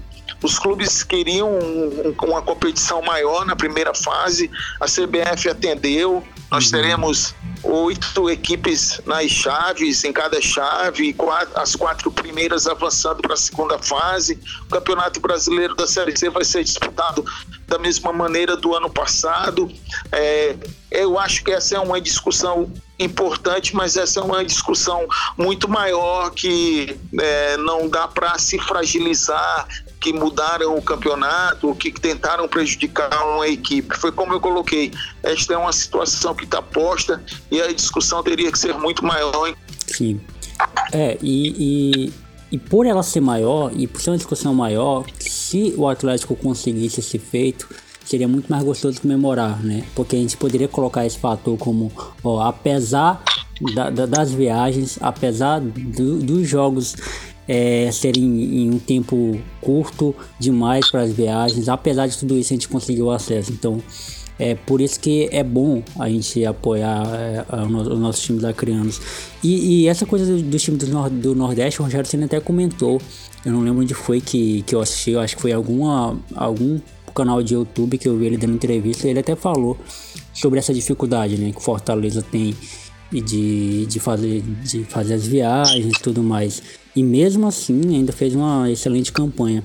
os 0.44 0.58
clubes 0.58 1.02
queriam 1.02 1.58
uma 2.22 2.42
competição 2.42 3.00
maior 3.00 3.46
na 3.46 3.56
primeira 3.56 3.94
fase, 3.94 4.50
a 4.78 4.84
CBF 4.84 5.48
atendeu. 5.48 6.22
Nós 6.50 6.66
uhum. 6.66 6.70
teremos 6.72 7.34
oito 7.62 8.28
equipes 8.28 9.00
nas 9.06 9.30
chaves, 9.30 10.04
em 10.04 10.12
cada 10.12 10.40
chave, 10.42 11.14
quatro, 11.14 11.58
as 11.58 11.74
quatro 11.74 12.12
primeiras 12.12 12.66
avançando 12.66 13.22
para 13.22 13.32
a 13.32 13.38
segunda 13.38 13.78
fase. 13.78 14.38
O 14.66 14.66
Campeonato 14.66 15.18
Brasileiro 15.18 15.74
da 15.74 15.86
Série 15.86 16.14
C 16.14 16.28
vai 16.28 16.44
ser 16.44 16.62
disputado 16.62 17.24
da 17.66 17.78
mesma 17.78 18.12
maneira 18.12 18.54
do 18.54 18.74
ano 18.76 18.90
passado. 18.90 19.72
É, 20.12 20.54
eu 20.90 21.18
acho 21.18 21.42
que 21.42 21.52
essa 21.52 21.76
é 21.76 21.80
uma 21.80 21.98
discussão 22.00 22.70
importante, 22.98 23.74
mas 23.74 23.96
essa 23.96 24.20
é 24.20 24.22
uma 24.22 24.44
discussão 24.44 25.06
muito 25.36 25.68
maior 25.68 26.30
que 26.30 26.96
é, 27.18 27.56
não 27.56 27.88
dá 27.88 28.06
para 28.06 28.38
se 28.38 28.58
fragilizar 28.58 29.66
que 30.04 30.12
mudaram 30.12 30.76
o 30.76 30.82
campeonato, 30.82 31.74
que 31.76 31.90
tentaram 31.90 32.46
prejudicar 32.46 33.10
uma 33.26 33.48
equipe. 33.48 33.96
Foi 33.96 34.12
como 34.12 34.34
eu 34.34 34.40
coloquei, 34.40 34.92
esta 35.22 35.54
é 35.54 35.56
uma 35.56 35.72
situação 35.72 36.34
que 36.34 36.44
está 36.44 36.60
posta 36.60 37.24
e 37.50 37.58
a 37.58 37.72
discussão 37.72 38.22
teria 38.22 38.52
que 38.52 38.58
ser 38.58 38.74
muito 38.74 39.02
maior. 39.02 39.54
Sim. 39.86 40.20
É, 40.92 41.16
e, 41.22 42.10
e, 42.10 42.12
e 42.52 42.58
por 42.58 42.84
ela 42.84 43.02
ser 43.02 43.22
maior, 43.22 43.72
e 43.74 43.86
por 43.86 43.98
ser 43.98 44.10
uma 44.10 44.18
discussão 44.18 44.52
maior, 44.52 45.06
se 45.18 45.72
o 45.74 45.88
Atlético 45.88 46.36
conseguisse 46.36 47.00
esse 47.00 47.18
feito, 47.18 47.66
seria 48.04 48.28
muito 48.28 48.48
mais 48.48 48.62
gostoso 48.62 49.00
comemorar, 49.00 49.64
né? 49.64 49.86
Porque 49.94 50.16
a 50.16 50.18
gente 50.18 50.36
poderia 50.36 50.68
colocar 50.68 51.06
esse 51.06 51.18
fator 51.18 51.56
como, 51.56 51.90
ó, 52.22 52.42
apesar 52.42 53.22
da, 53.74 53.88
da, 53.88 54.04
das 54.04 54.32
viagens, 54.32 54.98
apesar 55.00 55.62
do, 55.62 56.18
dos 56.18 56.46
jogos 56.46 56.94
é, 57.48 57.90
serem 57.92 58.24
em 58.24 58.70
um 58.70 58.78
tempo 58.78 59.38
curto 59.60 60.14
demais 60.38 60.90
para 60.90 61.02
as 61.02 61.12
viagens. 61.12 61.68
Apesar 61.68 62.06
de 62.06 62.16
tudo 62.16 62.36
isso, 62.36 62.52
a 62.52 62.56
gente 62.56 62.68
conseguiu 62.68 63.10
acesso. 63.10 63.52
Então, 63.52 63.82
é 64.38 64.54
por 64.54 64.80
isso 64.80 64.98
que 64.98 65.28
é 65.30 65.44
bom 65.44 65.82
a 65.98 66.08
gente 66.08 66.44
apoiar 66.44 67.06
é, 67.14 67.44
o, 67.52 67.94
o 67.94 67.98
nosso 67.98 68.22
time 68.22 68.40
da 68.40 68.52
Crianos. 68.52 69.00
E, 69.42 69.82
e, 69.82 69.88
essa 69.88 70.04
coisa 70.04 70.26
do, 70.26 70.42
do 70.42 70.58
time 70.58 70.76
do, 70.76 71.10
do 71.10 71.34
Nordeste, 71.34 71.80
o 71.80 71.84
Rogério 71.84 72.08
Senna 72.08 72.26
até 72.26 72.40
comentou. 72.40 73.00
Eu 73.44 73.52
não 73.52 73.60
lembro 73.60 73.82
onde 73.82 73.94
foi 73.94 74.20
que, 74.20 74.62
que 74.62 74.74
eu 74.74 74.80
assisti, 74.80 75.10
eu 75.10 75.20
acho 75.20 75.36
que 75.36 75.42
foi 75.42 75.52
alguma, 75.52 76.18
algum 76.34 76.80
canal 77.14 77.42
de 77.42 77.54
YouTube 77.54 77.96
que 77.96 78.08
eu 78.08 78.16
vi 78.18 78.26
ele 78.26 78.36
dando 78.36 78.54
entrevista. 78.54 79.06
Ele 79.06 79.20
até 79.20 79.36
falou 79.36 79.78
sobre 80.32 80.58
essa 80.58 80.74
dificuldade 80.74 81.36
né, 81.36 81.52
que 81.52 81.62
Fortaleza 81.62 82.22
tem 82.22 82.54
de, 83.12 83.86
de, 83.86 84.00
fazer, 84.00 84.42
de 84.64 84.84
fazer 84.84 85.14
as 85.14 85.26
viagens 85.26 85.86
e 85.86 86.02
tudo 86.02 86.22
mais. 86.22 86.62
E 86.94 87.02
mesmo 87.02 87.46
assim 87.46 87.96
ainda 87.96 88.12
fez 88.12 88.34
uma 88.34 88.70
excelente 88.70 89.12
campanha 89.12 89.62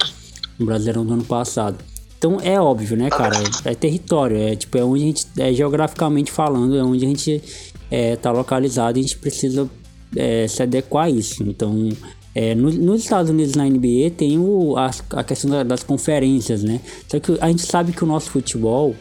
no 0.58 0.66
Brasileirão 0.66 1.06
do 1.06 1.14
ano 1.14 1.24
passado. 1.24 1.78
Então 2.18 2.38
é 2.42 2.60
óbvio, 2.60 2.98
né, 2.98 3.10
cara? 3.10 3.38
É, 3.64 3.74
território, 3.74 4.36
é 4.38 4.56
tipo, 4.56 4.78
é 4.78 4.84
onde 4.84 5.04
a 5.04 5.06
gente, 5.06 5.28
é 5.38 5.54
geograficamente 5.54 6.32
falando, 6.32 6.78
é 6.78 6.84
onde 6.84 7.06
a 7.06 7.08
gente 7.08 7.42
é, 7.90 8.16
tá 8.18 8.32
localizado 8.32 8.98
e 8.98 9.00
a 9.00 9.04
gente 9.04 9.18
precisa 9.18 9.70
é, 10.16 10.46
se 10.48 10.62
adequar 10.62 11.06
a 11.06 11.10
isso. 11.10 11.42
Então, 11.44 11.90
é, 12.36 12.54
no, 12.54 12.72
nos 12.72 13.04
Estados 13.04 13.30
Unidos 13.32 13.56
na 13.56 13.64
NBA 13.64 14.12
tem 14.18 14.38
o, 14.38 14.76
a, 14.78 14.92
a 15.12 15.24
questão 15.24 15.50
da, 15.50 15.64
das 15.64 15.82
conferências, 15.82 16.62
né? 16.62 16.82
Só 17.08 17.20
que 17.20 17.38
a 17.40 17.48
gente 17.48 17.62
sabe 17.62 17.94
que 17.94 18.04
o 18.04 18.08
nosso 18.08 18.30
futebol, 18.32 18.96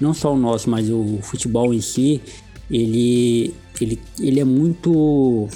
não 0.00 0.14
só 0.14 0.32
o 0.32 0.38
nosso, 0.38 0.70
mas 0.70 0.88
o 0.88 1.18
futebol 1.20 1.74
em 1.74 1.80
si, 1.80 2.22
ele, 2.70 3.54
ele, 3.80 4.00
ele 4.18 4.40
é 4.40 4.44
muito 4.44 5.46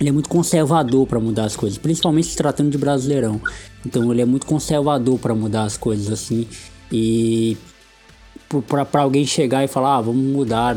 ele 0.00 0.10
é 0.10 0.12
muito 0.12 0.28
conservador 0.28 1.06
para 1.06 1.18
mudar 1.18 1.44
as 1.44 1.56
coisas, 1.56 1.78
principalmente 1.78 2.28
se 2.28 2.36
tratando 2.36 2.70
de 2.70 2.78
Brasileirão. 2.78 3.40
Então 3.84 4.12
ele 4.12 4.20
é 4.20 4.26
muito 4.26 4.46
conservador 4.46 5.18
para 5.18 5.34
mudar 5.34 5.64
as 5.64 5.76
coisas 5.76 6.10
assim 6.10 6.46
e 6.92 7.56
para 8.68 9.02
alguém 9.02 9.26
chegar 9.26 9.64
e 9.64 9.68
falar, 9.68 9.96
ah, 9.96 10.00
vamos 10.02 10.24
mudar 10.24 10.76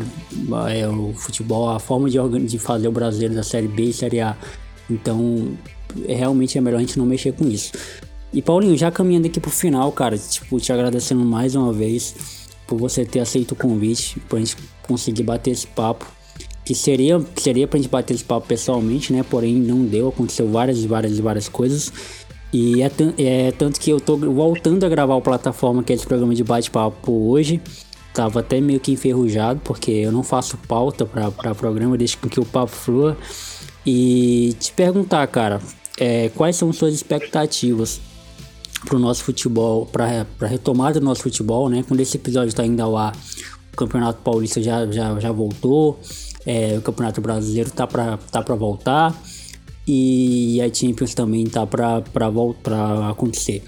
é, 0.72 0.88
o 0.88 1.14
futebol, 1.14 1.70
a 1.70 1.80
forma 1.80 2.10
de, 2.10 2.18
de 2.46 2.58
fazer 2.58 2.88
o 2.88 2.92
brasileiro 2.92 3.36
da 3.36 3.44
Série 3.44 3.68
B 3.68 3.84
e 3.84 3.94
Série 3.94 4.22
A. 4.22 4.36
Então, 4.90 5.50
realmente 6.08 6.58
é 6.58 6.62
melhor 6.62 6.78
a 6.78 6.82
gente 6.82 6.98
não 6.98 7.06
mexer 7.06 7.32
com 7.34 7.48
isso. 7.48 7.72
E 8.34 8.42
Paulinho, 8.42 8.76
já 8.76 8.90
caminhando 8.90 9.28
aqui 9.28 9.40
pro 9.40 9.52
final, 9.52 9.92
cara, 9.92 10.18
tipo, 10.18 10.60
te 10.60 10.72
agradecendo 10.72 11.24
mais 11.24 11.56
uma 11.56 11.72
vez 11.72 12.48
por 12.66 12.78
você 12.78 13.06
ter 13.06 13.20
aceito 13.20 13.52
o 13.52 13.56
convite, 13.56 14.20
pra 14.28 14.40
gente 14.40 14.56
conseguir 14.84 15.24
bater 15.24 15.52
esse 15.52 15.68
papo 15.68 16.06
que 16.70 16.76
seria, 16.76 17.20
seria 17.36 17.68
pra 17.68 17.80
gente 17.80 17.90
bater 17.90 18.14
esse 18.14 18.24
papo 18.24 18.46
pessoalmente, 18.46 19.12
né? 19.12 19.26
Porém, 19.28 19.56
não 19.56 19.84
deu, 19.84 20.10
aconteceu 20.10 20.48
várias, 20.48 20.86
várias, 20.86 21.18
várias 21.18 21.50
coisas. 21.50 21.92
E 22.54 22.84
é, 22.84 22.92
é 23.18 23.52
tanto 23.54 23.80
que 23.80 23.90
eu 23.90 24.00
tô 24.00 24.16
voltando 24.16 24.84
a 24.84 24.90
gravar 24.90 25.16
o 25.16 25.22
plataforma, 25.22 25.82
que 25.82 25.92
é 25.92 25.96
esse 25.96 26.06
programa 26.06 26.36
de 26.36 26.44
bate-papo 26.44 27.12
hoje. 27.12 27.60
Tava 28.14 28.42
até 28.42 28.62
meio 28.62 28.80
que 28.80 28.92
enferrujado, 28.92 29.60
porque 29.64 29.90
eu 29.90 30.12
não 30.12 30.22
faço 30.22 30.60
pauta 30.68 31.08
para 31.08 31.56
programa, 31.56 31.98
deixo 31.98 32.20
que 32.20 32.40
o 32.40 32.46
papo 32.46 32.72
flua. 32.72 33.18
E 33.84 34.56
te 34.60 34.72
perguntar, 34.72 35.26
cara, 35.26 35.60
é, 36.00 36.30
quais 36.36 36.56
são 36.56 36.72
suas 36.72 36.94
expectativas 36.94 38.00
para 38.86 38.96
o 38.96 39.00
nosso 39.00 39.24
futebol, 39.24 39.88
para 39.88 40.24
a 40.40 40.46
retomada 40.46 41.00
do 41.00 41.04
nosso 41.04 41.24
futebol, 41.24 41.68
né? 41.68 41.84
Quando 41.88 42.00
esse 42.00 42.16
episódio 42.16 42.50
está 42.50 42.64
indo 42.64 42.80
ao 42.80 42.96
ar, 42.96 43.16
Campeonato 43.80 44.22
Paulista 44.22 44.62
já, 44.62 44.86
já, 44.88 45.18
já 45.20 45.32
voltou. 45.32 46.00
É, 46.46 46.76
o 46.78 46.82
Campeonato 46.82 47.22
Brasileiro 47.22 47.72
tá 47.72 47.88
para 47.88 48.18
tá 48.18 48.42
pra 48.42 48.56
voltar 48.56 49.16
e 49.88 50.62
a 50.62 50.74
Champions 50.74 51.14
também 51.14 51.46
tá 51.46 51.66
para 51.66 52.02
pra 52.02 53.10
acontecer. 53.10 53.64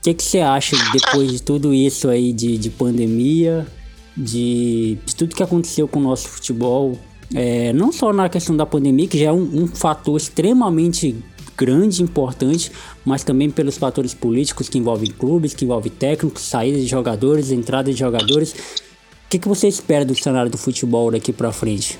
O 0.00 0.14
que, 0.14 0.22
você 0.22 0.40
acha 0.40 0.76
depois 0.92 1.30
de 1.30 1.42
tudo 1.42 1.72
isso 1.72 2.08
aí 2.08 2.32
de, 2.32 2.58
de 2.58 2.68
pandemia, 2.70 3.66
de, 4.16 4.98
de 5.06 5.16
tudo 5.16 5.34
que 5.34 5.42
aconteceu 5.42 5.88
com 5.88 5.98
o 5.98 6.02
nosso 6.02 6.28
futebol? 6.28 6.98
É, 7.34 7.72
não 7.72 7.90
só 7.90 8.12
na 8.12 8.28
questão 8.28 8.54
da 8.56 8.66
pandemia, 8.66 9.08
que 9.08 9.18
já 9.18 9.26
é 9.26 9.32
um, 9.32 9.62
um 9.62 9.66
fator 9.66 10.16
extremamente 10.16 11.16
grande, 11.56 12.02
importante, 12.02 12.70
mas 13.04 13.24
também 13.24 13.48
pelos 13.48 13.78
fatores 13.78 14.12
políticos 14.12 14.68
que 14.68 14.76
envolvem 14.76 15.10
clubes, 15.10 15.54
que 15.54 15.64
envolvem 15.64 15.90
técnicos, 15.90 16.42
saída 16.42 16.78
de 16.78 16.86
jogadores, 16.86 17.50
entrada 17.50 17.90
de 17.90 17.98
jogadores 17.98 18.82
que, 19.34 19.38
que 19.40 19.48
você 19.48 19.66
espera 19.66 20.04
do 20.04 20.14
cenário 20.14 20.50
do 20.50 20.56
futebol 20.56 21.10
daqui 21.10 21.32
para 21.32 21.52
frente? 21.52 21.98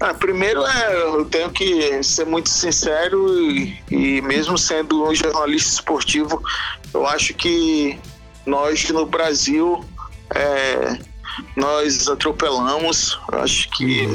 Ah, 0.00 0.14
primeiro, 0.14 0.64
é, 0.64 1.02
eu 1.02 1.24
tenho 1.26 1.50
que 1.50 2.02
ser 2.02 2.24
muito 2.26 2.48
sincero 2.48 3.28
e, 3.50 3.78
e, 3.90 4.22
mesmo 4.22 4.56
sendo 4.56 5.04
um 5.04 5.14
jornalista 5.14 5.70
esportivo, 5.70 6.42
eu 6.92 7.06
acho 7.06 7.34
que 7.34 7.98
nós 8.44 8.88
no 8.90 9.06
Brasil 9.06 9.84
é, 10.34 10.98
nós 11.54 12.08
atropelamos. 12.08 13.18
Acho 13.32 13.70
que 13.70 14.06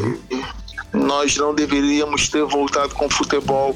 nós 0.94 1.36
não 1.38 1.54
deveríamos 1.54 2.30
ter 2.30 2.44
voltado 2.44 2.94
com 2.96 3.06
o 3.06 3.10
futebol 3.10 3.76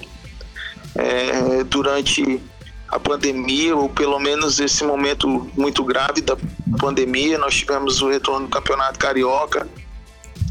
é, 0.95 1.63
durante 1.63 2.41
a 2.87 2.99
pandemia, 2.99 3.75
ou 3.75 3.89
pelo 3.89 4.19
menos 4.19 4.59
esse 4.59 4.83
momento 4.83 5.27
muito 5.55 5.83
grave 5.83 6.21
da 6.21 6.37
pandemia. 6.79 7.37
Nós 7.37 7.55
tivemos 7.55 8.01
o 8.01 8.09
retorno 8.09 8.47
do 8.47 8.51
Campeonato 8.51 8.99
Carioca. 8.99 9.67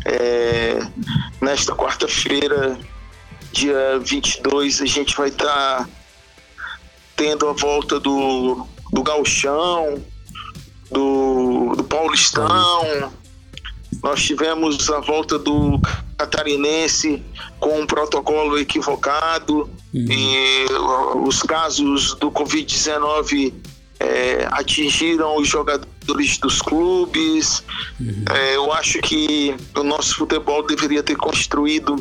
É, 0.05 0.81
nesta 1.41 1.75
quarta-feira, 1.75 2.79
dia 3.53 3.99
22, 4.01 4.83
a 4.83 4.87
gente 4.87 5.17
vai 5.17 5.29
estar 5.29 5.47
tá 5.47 5.89
tendo 7.17 7.49
a 7.49 7.53
volta 7.53 7.99
do, 7.99 8.67
do 8.93 9.03
Galchão, 9.03 10.03
do, 10.91 11.75
do 11.77 11.85
Paulistão. 11.85 13.11
Nós 14.03 14.23
tivemos 14.23 14.91
a 14.91 15.01
volta 15.01 15.39
do 15.39 15.81
Catarinense 16.17 17.23
com 17.59 17.81
um 17.81 17.87
protocolo 17.87 18.59
equivocado 18.59 19.71
uhum. 19.93 20.07
e 20.09 20.67
os 21.27 21.43
casos 21.43 22.15
do 22.15 22.31
Covid-19 22.31 23.53
é, 24.01 24.49
atingiram 24.51 25.37
os 25.37 25.49
jogadores 25.49 26.39
dos 26.39 26.61
clubes. 26.61 27.63
Uhum. 28.01 28.25
É, 28.35 28.57
eu 28.57 28.73
acho 28.73 29.01
que 29.01 29.55
o 29.75 29.83
nosso 29.83 30.17
futebol 30.17 30.67
deveria 30.67 31.03
ter 31.03 31.17
construído 31.17 31.97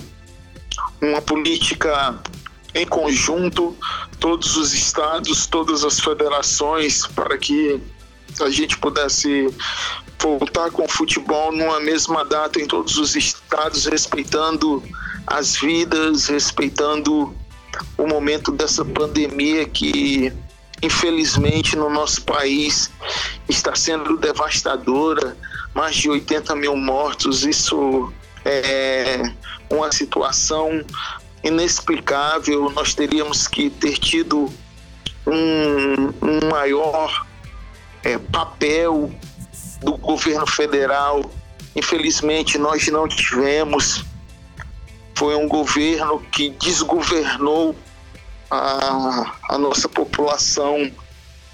uma 1.01 1.22
política 1.22 2.20
em 2.76 2.86
conjunto, 2.86 3.76
todos 4.20 4.57
os 4.57 4.74
estados, 4.74 5.45
todas 5.45 5.84
as 5.84 5.99
federações, 5.99 7.05
para 7.05 7.38
que 7.38 7.80
a 8.41 8.49
gente 8.49 8.78
pudesse 8.78 9.53
voltar 10.20 10.72
com 10.72 10.86
o 10.86 10.89
futebol 10.89 11.51
numa 11.51 11.80
mesma 11.80 12.24
data 12.24 12.59
em 12.59 12.66
todos 12.66 12.97
os 12.97 13.16
estados, 13.16 13.86
respeitando 13.86 14.84
as 15.28 15.55
vidas, 15.55 16.28
respeitando 16.28 17.36
o 17.97 18.07
momento 18.07 18.51
dessa 18.51 18.86
pandemia 18.86 19.66
que, 19.66 20.32
infelizmente, 20.82 21.76
no 21.76 21.89
nosso 21.89 22.24
país 22.24 22.91
está 23.49 23.76
sendo 23.76 24.18
devastadora 24.18 25.36
mais 25.74 25.95
de 25.95 26.09
80 26.09 26.55
mil 26.55 26.76
mortos. 26.76 27.43
Isso 27.45 28.11
é 28.45 29.34
uma 29.70 29.91
situação 29.91 30.84
inexplicável. 31.43 32.70
Nós 32.72 32.93
teríamos 32.93 33.47
que 33.47 33.70
ter 33.70 33.97
tido 33.97 34.49
um, 35.26 36.07
um 36.22 36.49
maior 36.49 37.26
é, 38.03 38.18
papel 38.18 39.11
do 39.84 39.97
governo 39.97 40.47
federal. 40.47 41.29
Infelizmente, 41.75 42.57
nós 42.57 42.88
não 42.88 43.07
tivemos. 43.07 44.03
Foi 45.15 45.36
um 45.36 45.47
governo 45.47 46.19
que 46.31 46.49
desgovernou 46.51 47.75
a, 48.49 49.36
a 49.49 49.57
nossa 49.57 49.88
população 49.89 50.91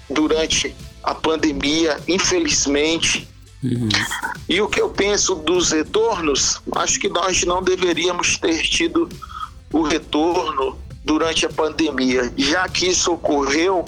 durante 0.08 0.74
a 1.02 1.14
pandemia, 1.14 1.98
infelizmente. 2.06 3.28
Uhum. 3.62 3.88
E 4.48 4.60
o 4.60 4.68
que 4.68 4.80
eu 4.80 4.88
penso 4.88 5.34
dos 5.34 5.70
retornos, 5.70 6.60
acho 6.76 6.98
que 6.98 7.08
nós 7.08 7.44
não 7.44 7.62
deveríamos 7.62 8.38
ter 8.38 8.62
tido 8.62 9.08
o 9.72 9.82
retorno 9.82 10.78
durante 11.04 11.46
a 11.46 11.48
pandemia, 11.48 12.32
já 12.36 12.68
que 12.68 12.88
isso 12.88 13.12
ocorreu 13.12 13.84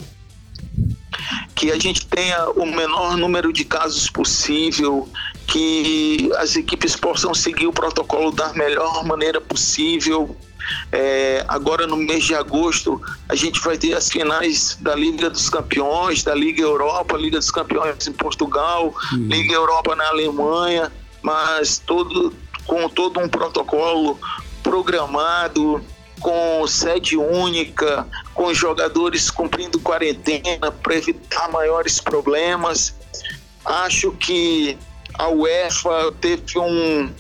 que 1.55 1.71
a 1.71 1.79
gente 1.79 2.07
tenha 2.07 2.49
o 2.51 2.67
menor 2.67 3.17
número 3.17 3.53
de 3.53 3.65
casos 3.65 4.09
possível, 4.11 5.09
que 5.47 6.31
as 6.37 6.57
equipes 6.57 6.97
possam 6.97 7.35
seguir 7.35 7.67
o 7.67 7.73
protocolo 7.73 8.31
da 8.31 8.53
melhor 8.55 9.05
maneira 9.05 9.41
possível. 9.41 10.37
É, 10.93 11.45
agora 11.49 11.87
no 11.89 11.97
mês 11.97 12.25
de 12.25 12.37
agosto 12.37 13.01
a 13.29 13.35
gente 13.35 13.61
vai 13.61 13.77
ter 13.77 13.95
as 13.95 14.09
finais 14.09 14.79
da 14.81 14.95
Liga 14.95 15.29
dos 15.29 15.51
Campeões, 15.51 16.23
da 16.23 16.35
Liga 16.35 16.63
Europa, 16.63 17.17
Liga 17.17 17.39
dos 17.39 17.51
Campeões 17.51 18.07
em 18.07 18.13
Portugal, 18.13 18.95
uhum. 19.13 19.27
Liga 19.27 19.55
Europa 19.55 19.97
na 19.97 20.07
Alemanha, 20.09 20.91
mas 21.21 21.79
todo 21.85 22.33
com 22.65 22.89
todo 22.89 23.19
um 23.19 23.29
protocolo 23.29 24.19
programado, 24.63 25.85
com 26.23 26.67
sede 26.67 27.17
única, 27.17 28.07
com 28.33 28.55
jogadores 28.55 29.31
cumprindo 29.31 29.81
quarentena 29.81 30.71
para 30.71 30.95
evitar 30.95 31.51
maiores 31.51 32.01
problemas. 32.01 32.95
Acho 33.65 34.13
que 34.13 34.79
a 35.15 35.29
UEFA 35.29 36.13
teve 36.21 36.59
um, 36.59 37.13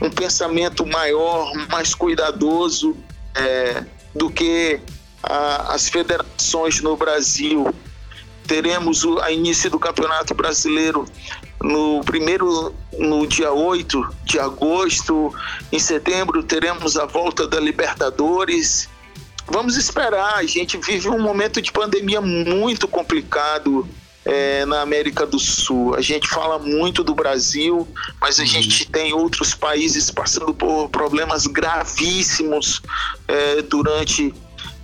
um 0.00 0.10
pensamento 0.10 0.86
maior, 0.86 1.52
mais 1.70 1.94
cuidadoso 1.94 2.96
é, 3.34 3.84
do 4.14 4.30
que 4.30 4.80
a, 5.22 5.74
as 5.74 5.88
federações 5.88 6.80
no 6.80 6.96
Brasil. 6.96 7.66
Teremos 8.46 9.04
o 9.04 9.18
a 9.20 9.30
início 9.30 9.70
do 9.70 9.78
Campeonato 9.78 10.34
Brasileiro 10.34 11.06
no 11.62 12.02
primeiro, 12.04 12.74
no 12.98 13.26
dia 13.26 13.52
8 13.52 14.14
de 14.24 14.38
agosto, 14.38 15.34
em 15.72 15.78
setembro 15.78 16.42
teremos 16.42 16.96
a 16.96 17.04
volta 17.04 17.46
da 17.46 17.58
Libertadores. 17.58 18.88
Vamos 19.46 19.76
esperar, 19.76 20.34
a 20.34 20.44
gente 20.44 20.76
vive 20.76 21.08
um 21.08 21.20
momento 21.20 21.60
de 21.60 21.72
pandemia 21.72 22.20
muito 22.20 22.86
complicado 22.86 23.88
é, 24.24 24.66
na 24.66 24.82
América 24.82 25.26
do 25.26 25.38
Sul. 25.38 25.94
A 25.94 26.02
gente 26.02 26.28
fala 26.28 26.58
muito 26.58 27.02
do 27.02 27.14
Brasil, 27.14 27.88
mas 28.20 28.38
a 28.38 28.44
gente 28.44 28.84
uhum. 28.84 28.90
tem 28.90 29.12
outros 29.14 29.54
países 29.54 30.10
passando 30.10 30.52
por 30.52 30.88
problemas 30.90 31.46
gravíssimos 31.46 32.82
é, 33.26 33.62
durante 33.62 34.34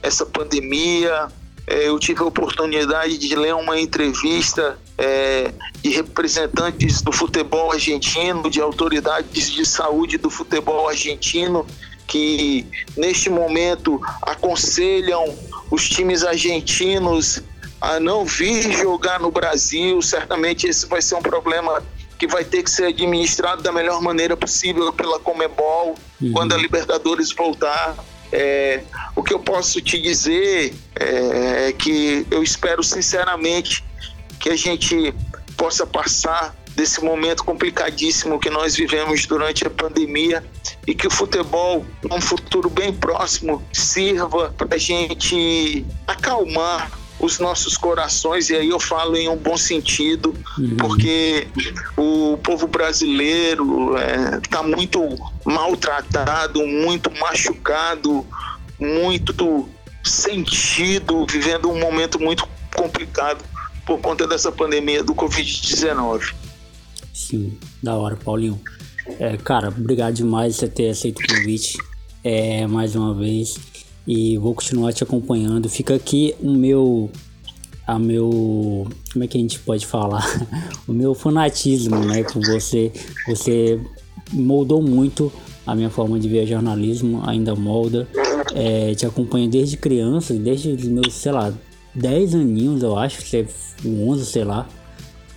essa 0.03 0.25
pandemia. 0.25 1.29
É, 1.67 1.89
eu 1.89 1.99
tive 1.99 2.23
a 2.23 2.25
oportunidade 2.25 3.19
de 3.19 3.37
ler 3.37 3.55
uma 3.55 3.79
entrevista 3.79 4.79
é, 4.97 5.53
de 5.83 5.91
representantes 5.91 7.03
do 7.03 7.13
futebol 7.13 7.73
argentino, 7.73 8.49
de 8.49 8.61
autoridades 8.61 9.51
de 9.53 9.67
saúde 9.67 10.19
do 10.19 10.31
futebol 10.31 10.89
argentino, 10.89 11.67
que 12.07 12.67
neste 12.97 13.31
momento 13.31 14.01
aconselham 14.23 15.25
os 15.71 15.89
times 15.89 16.23
argentinos 16.23 17.43
a 17.81 17.99
não 17.99 18.25
vir 18.25 18.73
jogar 18.73 19.21
no 19.21 19.31
Brasil. 19.31 20.01
Certamente 20.01 20.67
esse 20.67 20.87
vai 20.87 21.03
ser 21.03 21.17
um 21.17 21.23
problema 21.23 21.83
que 22.19 22.27
vai 22.27 22.45
ter 22.45 22.63
que 22.63 22.71
ser 22.71 22.87
administrado 22.87 23.63
da 23.63 23.73
melhor 23.73 24.01
maneira 24.01 24.37
possível 24.37 24.93
pela 24.93 25.19
Comebol 25.19 25.95
uhum. 26.21 26.33
quando 26.33 26.55
a 26.55 26.57
Libertadores 26.57 27.33
voltar. 27.33 27.97
É, 28.33 28.83
o 29.15 29.23
que 29.23 29.33
eu 29.33 29.39
posso 29.39 29.81
te 29.81 30.01
dizer 30.01 30.75
é, 30.99 31.69
é 31.69 31.73
que 31.73 32.27
eu 32.31 32.43
espero 32.43 32.83
sinceramente 32.83 33.84
que 34.45 34.51
a 34.51 34.57
gente 34.57 35.15
possa 35.57 35.87
passar 35.87 36.55
desse 36.77 37.03
momento 37.03 37.43
complicadíssimo 37.43 38.39
que 38.39 38.51
nós 38.51 38.77
vivemos 38.77 39.25
durante 39.25 39.67
a 39.67 39.71
pandemia 39.71 40.45
e 40.87 40.95
que 40.95 41.07
o 41.07 41.11
futebol, 41.11 41.87
num 42.03 42.21
futuro 42.21 42.69
bem 42.69 42.93
próximo, 42.93 43.63
sirva 43.73 44.53
para 44.59 44.75
a 44.75 44.79
gente 44.79 45.87
acalmar 46.07 46.93
os 47.19 47.39
nossos 47.39 47.79
corações, 47.79 48.51
e 48.51 48.57
aí 48.57 48.69
eu 48.69 48.79
falo 48.79 49.17
em 49.17 49.31
um 49.31 49.37
bom 49.37 49.57
sentido, 49.57 50.35
uhum. 50.59 50.77
porque 50.77 51.49
o 51.97 52.37
povo 52.43 52.67
brasileiro 52.67 53.95
está 54.43 54.59
é, 54.59 54.63
muito 54.63 55.01
maltratado, 55.43 56.67
muito 56.67 57.11
machucado, 57.19 58.27
muito 58.79 59.71
sentido, 60.05 61.25
vivendo 61.31 61.71
um 61.71 61.81
momento 61.81 62.21
muito 62.21 62.47
complicado 62.77 63.43
por 63.87 64.01
conta 64.01 64.27
dessa 64.27 64.51
pandemia 64.51 65.03
do 65.03 65.15
Covid-19. 65.15 66.35
Sim, 67.13 67.57
da 67.83 67.97
hora, 67.97 68.17
Paulinho. 68.17 68.61
É, 69.19 69.37
cara, 69.37 69.69
obrigado 69.69 70.15
demais 70.15 70.59
por 70.59 70.69
ter 70.69 70.89
aceito 70.89 71.21
o 71.21 71.27
convite 71.27 71.77
é, 72.23 72.67
mais 72.67 72.97
uma 72.97 73.15
vez 73.15 73.57
e 74.07 74.39
vou 74.39 74.55
continuar 74.55 74.93
te 74.93 75.03
acompanhando. 75.03 75.69
Fica 75.69 75.95
aqui 75.95 76.35
o 76.41 76.53
meu, 76.53 77.11
a 77.87 77.99
meu, 77.99 78.89
como 79.13 79.25
é 79.25 79.29
que 79.29 79.37
a 79.37 79.41
gente 79.41 79.59
pode 79.59 79.87
falar? 79.87 80.27
o 80.89 80.93
meu 80.93 81.15
fanatismo, 81.15 81.99
né, 82.01 82.23
por 82.25 82.43
você. 82.45 82.93
Você 83.27 83.81
moldou 84.33 84.83
muito 84.83 85.33
a 85.67 85.75
minha 85.75 85.91
forma 85.91 86.19
de 86.19 86.29
ver 86.29 86.47
jornalismo, 86.47 87.23
ainda 87.27 87.55
molda. 87.55 88.09
É, 88.55 88.95
te 88.95 89.07
acompanho 89.07 89.49
desde 89.49 89.77
criança, 89.77 90.35
desde 90.35 90.71
os 90.71 90.85
meus, 90.85 91.13
sei 91.15 91.33
lá, 91.33 91.53
10 91.95 92.35
aninhos, 92.35 92.83
eu 92.83 92.99
acho, 92.99 93.23
11, 93.85 94.27
sei 94.27 94.45
lá. 94.45 94.67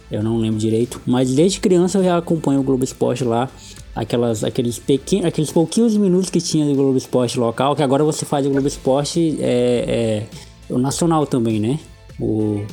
Eu 0.09 0.23
não 0.23 0.37
lembro 0.37 0.59
direito. 0.59 1.01
Mas 1.05 1.33
desde 1.33 1.59
criança 1.59 1.97
eu 1.97 2.03
já 2.03 2.17
acompanho 2.17 2.61
o 2.61 2.63
Globo 2.63 2.83
Esporte 2.83 3.23
lá. 3.23 3.49
Aquelas, 3.93 4.43
aqueles, 4.43 4.79
pequenos, 4.79 5.25
aqueles 5.25 5.51
pouquinhos 5.51 5.97
minutos 5.97 6.29
que 6.29 6.39
tinha 6.39 6.65
do 6.65 6.75
Globo 6.75 6.97
Esporte 6.97 7.37
local, 7.39 7.75
que 7.75 7.81
agora 7.81 8.03
você 8.03 8.25
faz 8.25 8.45
o 8.45 8.49
Globo 8.49 8.67
Esporte 8.67 9.37
é, 9.41 10.25
é, 10.69 10.73
o 10.73 10.77
nacional 10.77 11.25
também, 11.25 11.59
né? 11.59 11.79
O, 12.19 12.63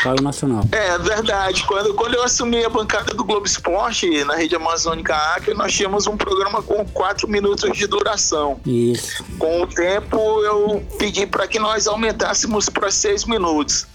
local 0.00 0.16
e 0.18 0.22
nacional. 0.22 0.64
É 0.72 0.98
verdade. 0.98 1.64
Quando, 1.64 1.94
quando 1.94 2.14
eu 2.14 2.22
assumi 2.22 2.64
a 2.64 2.68
bancada 2.68 3.14
do 3.14 3.24
Globo 3.24 3.46
Esporte 3.46 4.24
na 4.24 4.34
rede 4.34 4.54
amazônica 4.54 5.14
Acre, 5.14 5.54
nós 5.54 5.72
tínhamos 5.72 6.06
um 6.06 6.16
programa 6.16 6.62
com 6.62 6.84
quatro 6.86 7.28
minutos 7.28 7.76
de 7.76 7.86
duração. 7.86 8.60
Isso. 8.64 9.24
Com 9.38 9.62
o 9.62 9.66
tempo, 9.66 10.16
eu 10.42 10.84
pedi 10.98 11.26
para 11.26 11.46
que 11.46 11.58
nós 11.58 11.86
aumentássemos 11.86 12.68
para 12.68 12.90
seis 12.90 13.24
minutos. 13.24 13.86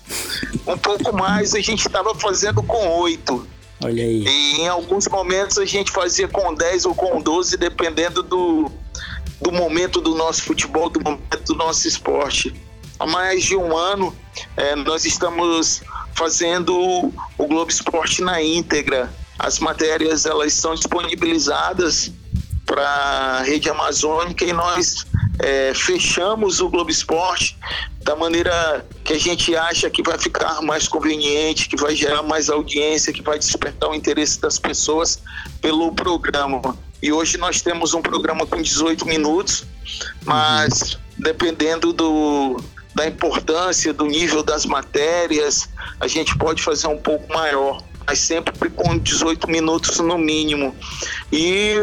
Um 0.68 0.78
pouco 0.78 1.16
mais 1.16 1.53
a 1.56 1.60
gente 1.60 1.86
estava 1.86 2.14
fazendo 2.14 2.62
com 2.62 2.88
oito. 2.99 3.47
Olha 3.84 4.03
aí. 4.03 4.24
E 4.26 4.62
em 4.62 4.68
alguns 4.68 5.08
momentos 5.08 5.58
a 5.58 5.66
gente 5.66 5.91
fazia 5.91 6.28
com 6.28 6.53
10 6.53 6.86
ou 6.86 6.95
com 6.95 7.22
12, 7.22 7.58
dependendo 7.58 8.24
do, 8.24 8.72
do 9.41 9.51
momento 9.51 9.99
do 9.99 10.16
nosso 10.16 10.43
futebol, 10.43 10.89
do 10.89 11.01
momento 11.01 11.43
do 11.45 11.56
nosso 11.56 11.88
esporte. 11.88 12.53
Há 12.97 13.06
mais 13.06 13.43
de 13.43 13.58
um 13.58 13.76
ano, 13.76 14.16
é, 14.58 14.76
nós 14.76 15.06
estamos 15.06 15.82
fazendo 16.14 16.76
o 17.38 17.48
Globo 17.48 17.70
Esporte 17.70 18.22
na 18.22 18.42
íntegra. 18.42 19.12
As 19.38 19.60
matérias 19.60 20.26
elas 20.26 20.54
são 20.54 20.74
disponibilizadas 20.74 22.12
para 22.66 22.82
a 22.82 23.42
rede 23.44 23.70
amazônica 23.70 24.44
e 24.44 24.54
nós 24.54 25.06
é, 25.40 25.74
fechamos 25.74 26.60
o 26.60 26.70
Globo 26.70 26.90
Esporte 26.90 27.58
da 28.04 28.16
maneira 28.16 28.86
que 29.04 29.14
a 29.14 29.20
gente 29.20 29.56
acha 29.56 29.90
que 29.90 30.04
vai 30.04 30.18
ficar 30.18 30.62
mais 30.62 30.88
conveniente, 30.88 31.68
que 31.68 31.76
vai 31.76 31.96
gerar 31.96 32.22
mais 32.22 32.50
audiência, 32.50 33.12
que 33.12 33.22
vai 33.22 33.38
despertar 33.38 33.90
o 33.90 33.96
interesse 33.96 34.40
das 34.40 34.60
pessoas 34.60 35.22
pelo 35.62 35.92
programa. 35.92 36.78
E 37.02 37.12
hoje 37.12 37.38
nós 37.38 37.62
temos 37.62 37.94
um 37.94 38.02
programa 38.02 38.46
com 38.46 38.62
18 38.62 39.06
minutos, 39.06 39.66
mas 40.24 40.98
dependendo 41.18 41.92
do, 41.94 42.58
da 42.96 43.06
importância, 43.06 43.93
do 43.93 44.06
nível 44.06 44.41
das 44.41 44.66
matérias, 44.66 45.68
a 46.00 46.08
gente 46.08 46.36
pode 46.38 46.64
fazer 46.64 46.88
um 46.88 46.98
pouco 46.98 47.32
maior, 47.32 47.84
mas 48.08 48.20
sempre 48.20 48.70
com 48.70 48.98
18 48.98 49.50
minutos 49.50 50.00
no 50.00 50.18
mínimo. 50.18 50.74
E 51.32 51.76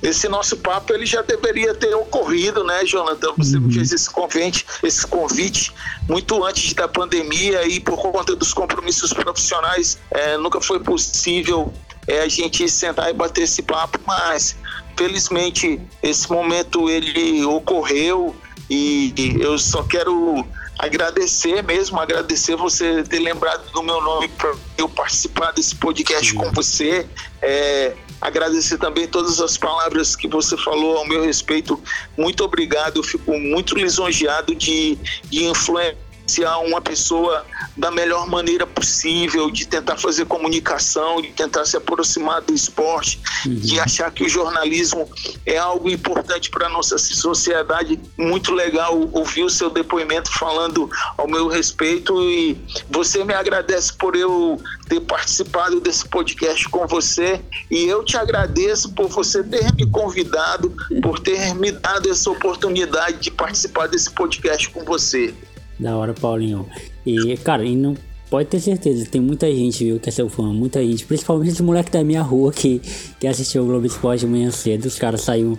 esse 0.00 0.28
nosso 0.28 0.56
papo 0.58 0.92
ele 0.92 1.04
já 1.04 1.22
deveria 1.22 1.74
ter 1.74 1.92
ocorrido, 1.92 2.62
né, 2.62 2.84
Jonathan? 2.84 3.32
Você 3.36 3.56
uhum. 3.56 3.68
fez 3.68 3.90
esse 3.90 4.08
convite, 4.08 4.64
esse 4.84 5.04
convite 5.04 5.74
muito 6.08 6.44
antes 6.44 6.72
da 6.72 6.86
pandemia 6.86 7.66
e 7.66 7.80
por 7.80 7.96
conta 7.96 8.36
dos 8.36 8.54
compromissos 8.54 9.12
profissionais 9.12 9.98
é, 10.12 10.36
nunca 10.36 10.60
foi 10.60 10.78
possível 10.78 11.72
é, 12.06 12.20
a 12.20 12.28
gente 12.28 12.68
sentar 12.68 13.10
e 13.10 13.12
bater 13.12 13.42
esse 13.42 13.60
papo, 13.60 13.98
mas 14.06 14.56
felizmente 14.96 15.80
esse 16.00 16.30
momento 16.30 16.88
ele 16.88 17.44
ocorreu 17.44 18.34
e 18.68 19.36
eu 19.40 19.58
só 19.58 19.82
quero 19.82 20.46
agradecer 20.78 21.62
mesmo, 21.62 21.98
agradecer 21.98 22.54
você 22.56 23.02
ter 23.02 23.18
lembrado 23.18 23.70
do 23.72 23.82
meu 23.82 24.00
nome 24.00 24.28
para 24.28 24.54
eu 24.76 24.88
participar 24.88 25.50
desse 25.52 25.74
podcast 25.74 26.30
Sim. 26.30 26.36
com 26.36 26.52
você. 26.52 27.06
É, 27.42 27.94
agradecer 28.20 28.78
também 28.78 29.08
todas 29.08 29.40
as 29.40 29.56
palavras 29.58 30.14
que 30.14 30.28
você 30.28 30.56
falou 30.56 30.98
ao 30.98 31.06
meu 31.06 31.22
respeito. 31.22 31.82
Muito 32.16 32.44
obrigado, 32.44 32.98
eu 32.98 33.02
fico 33.02 33.36
muito 33.38 33.76
lisonjeado 33.76 34.54
de, 34.54 34.96
de 35.24 35.44
influenciar 35.44 36.07
influenciar 36.28 36.58
uma 36.58 36.80
pessoa 36.80 37.44
da 37.76 37.90
melhor 37.90 38.26
maneira 38.26 38.66
possível, 38.66 39.50
de 39.50 39.66
tentar 39.66 39.96
fazer 39.96 40.26
comunicação, 40.26 41.22
de 41.22 41.28
tentar 41.28 41.64
se 41.64 41.76
aproximar 41.76 42.42
do 42.42 42.52
esporte, 42.52 43.20
uhum. 43.46 43.54
de 43.54 43.80
achar 43.80 44.10
que 44.10 44.24
o 44.24 44.28
jornalismo 44.28 45.08
é 45.46 45.56
algo 45.56 45.88
importante 45.88 46.50
para 46.50 46.66
a 46.66 46.68
nossa 46.68 46.98
sociedade. 46.98 47.98
Muito 48.16 48.52
legal 48.52 49.08
ouvir 49.12 49.44
o 49.44 49.50
seu 49.50 49.70
depoimento 49.70 50.30
falando 50.30 50.90
ao 51.16 51.26
meu 51.26 51.48
respeito 51.48 52.20
e 52.22 52.58
você 52.90 53.24
me 53.24 53.32
agradece 53.32 53.92
por 53.94 54.14
eu 54.14 54.60
ter 54.88 55.00
participado 55.00 55.80
desse 55.80 56.06
podcast 56.08 56.68
com 56.68 56.86
você 56.86 57.40
e 57.70 57.84
eu 57.84 58.04
te 58.04 58.16
agradeço 58.16 58.92
por 58.92 59.08
você 59.08 59.42
ter 59.42 59.72
me 59.74 59.88
convidado, 59.90 60.74
por 61.02 61.18
ter 61.18 61.54
me 61.54 61.72
dado 61.72 62.10
essa 62.10 62.30
oportunidade 62.30 63.18
de 63.18 63.30
participar 63.30 63.86
desse 63.86 64.10
podcast 64.10 64.68
com 64.70 64.84
você. 64.84 65.34
Da 65.78 65.96
hora, 65.96 66.12
Paulinho. 66.12 66.66
E, 67.06 67.36
cara, 67.38 67.64
e 67.64 67.76
não 67.76 67.94
pode 68.28 68.48
ter 68.48 68.60
certeza, 68.60 69.06
tem 69.06 69.20
muita 69.20 69.50
gente, 69.50 69.84
viu, 69.84 69.98
que 69.98 70.08
é 70.08 70.12
seu 70.12 70.28
fã, 70.28 70.52
muita 70.52 70.84
gente, 70.84 71.04
principalmente 71.06 71.52
os 71.52 71.60
moleques 71.60 71.92
da 71.92 72.04
minha 72.04 72.22
rua 72.22 72.52
que, 72.52 72.80
que 73.18 73.26
assistiu 73.26 73.62
o 73.62 73.66
Globo 73.66 73.86
Esporte 73.86 74.20
de 74.20 74.26
manhã 74.26 74.50
cedo, 74.50 74.84
os 74.84 74.98
caras 74.98 75.22
saíram 75.22 75.58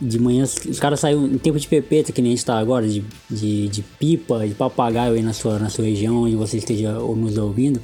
de 0.00 0.18
manhã, 0.18 0.44
os 0.44 0.78
caras 0.78 1.00
saíram 1.00 1.26
em 1.26 1.38
tempo 1.38 1.58
de 1.58 1.66
pepeta, 1.66 2.12
que 2.12 2.20
nem 2.20 2.32
a 2.32 2.34
gente 2.34 2.44
tá 2.44 2.58
agora, 2.58 2.86
de, 2.86 3.04
de, 3.30 3.68
de 3.68 3.82
pipa, 3.82 4.46
de 4.46 4.54
papagaio 4.54 5.14
aí 5.14 5.22
na 5.22 5.32
sua, 5.32 5.58
na 5.58 5.68
sua 5.68 5.84
região, 5.84 6.22
onde 6.22 6.36
você 6.36 6.58
esteja 6.58 6.92
nos 6.92 7.36
ouvindo. 7.38 7.80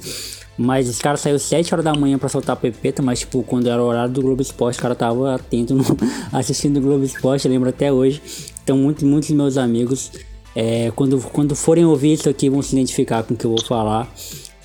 Mas 0.57 0.87
os 0.89 0.99
caras 0.99 1.21
saíram 1.21 1.39
7 1.39 1.73
horas 1.73 1.83
da 1.83 1.93
manhã 1.93 2.19
pra 2.19 2.29
soltar 2.29 2.55
pepeta, 2.55 3.01
mas 3.01 3.21
tipo, 3.21 3.41
quando 3.43 3.67
era 3.67 3.81
o 3.81 3.85
horário 3.85 4.13
do 4.13 4.21
Globo 4.21 4.41
Esporte, 4.41 4.77
o 4.77 4.81
cara 4.81 4.93
tava 4.93 5.33
atento 5.33 5.73
no, 5.73 5.83
assistindo 6.31 6.77
o 6.77 6.81
Globo 6.81 7.03
Esporte, 7.03 7.47
lembro 7.47 7.69
até 7.69 7.91
hoje. 7.91 8.21
Então, 8.63 8.77
muito, 8.77 9.05
muitos 9.05 9.29
meus 9.31 9.57
amigos 9.57 10.11
é, 10.55 10.91
quando, 10.95 11.19
quando 11.19 11.55
forem 11.55 11.85
ouvir 11.85 12.13
isso 12.13 12.29
aqui, 12.29 12.49
vão 12.49 12.61
se 12.61 12.75
identificar 12.75 13.23
com 13.23 13.33
o 13.33 13.37
que 13.37 13.45
eu 13.45 13.51
vou 13.51 13.63
falar. 13.63 14.07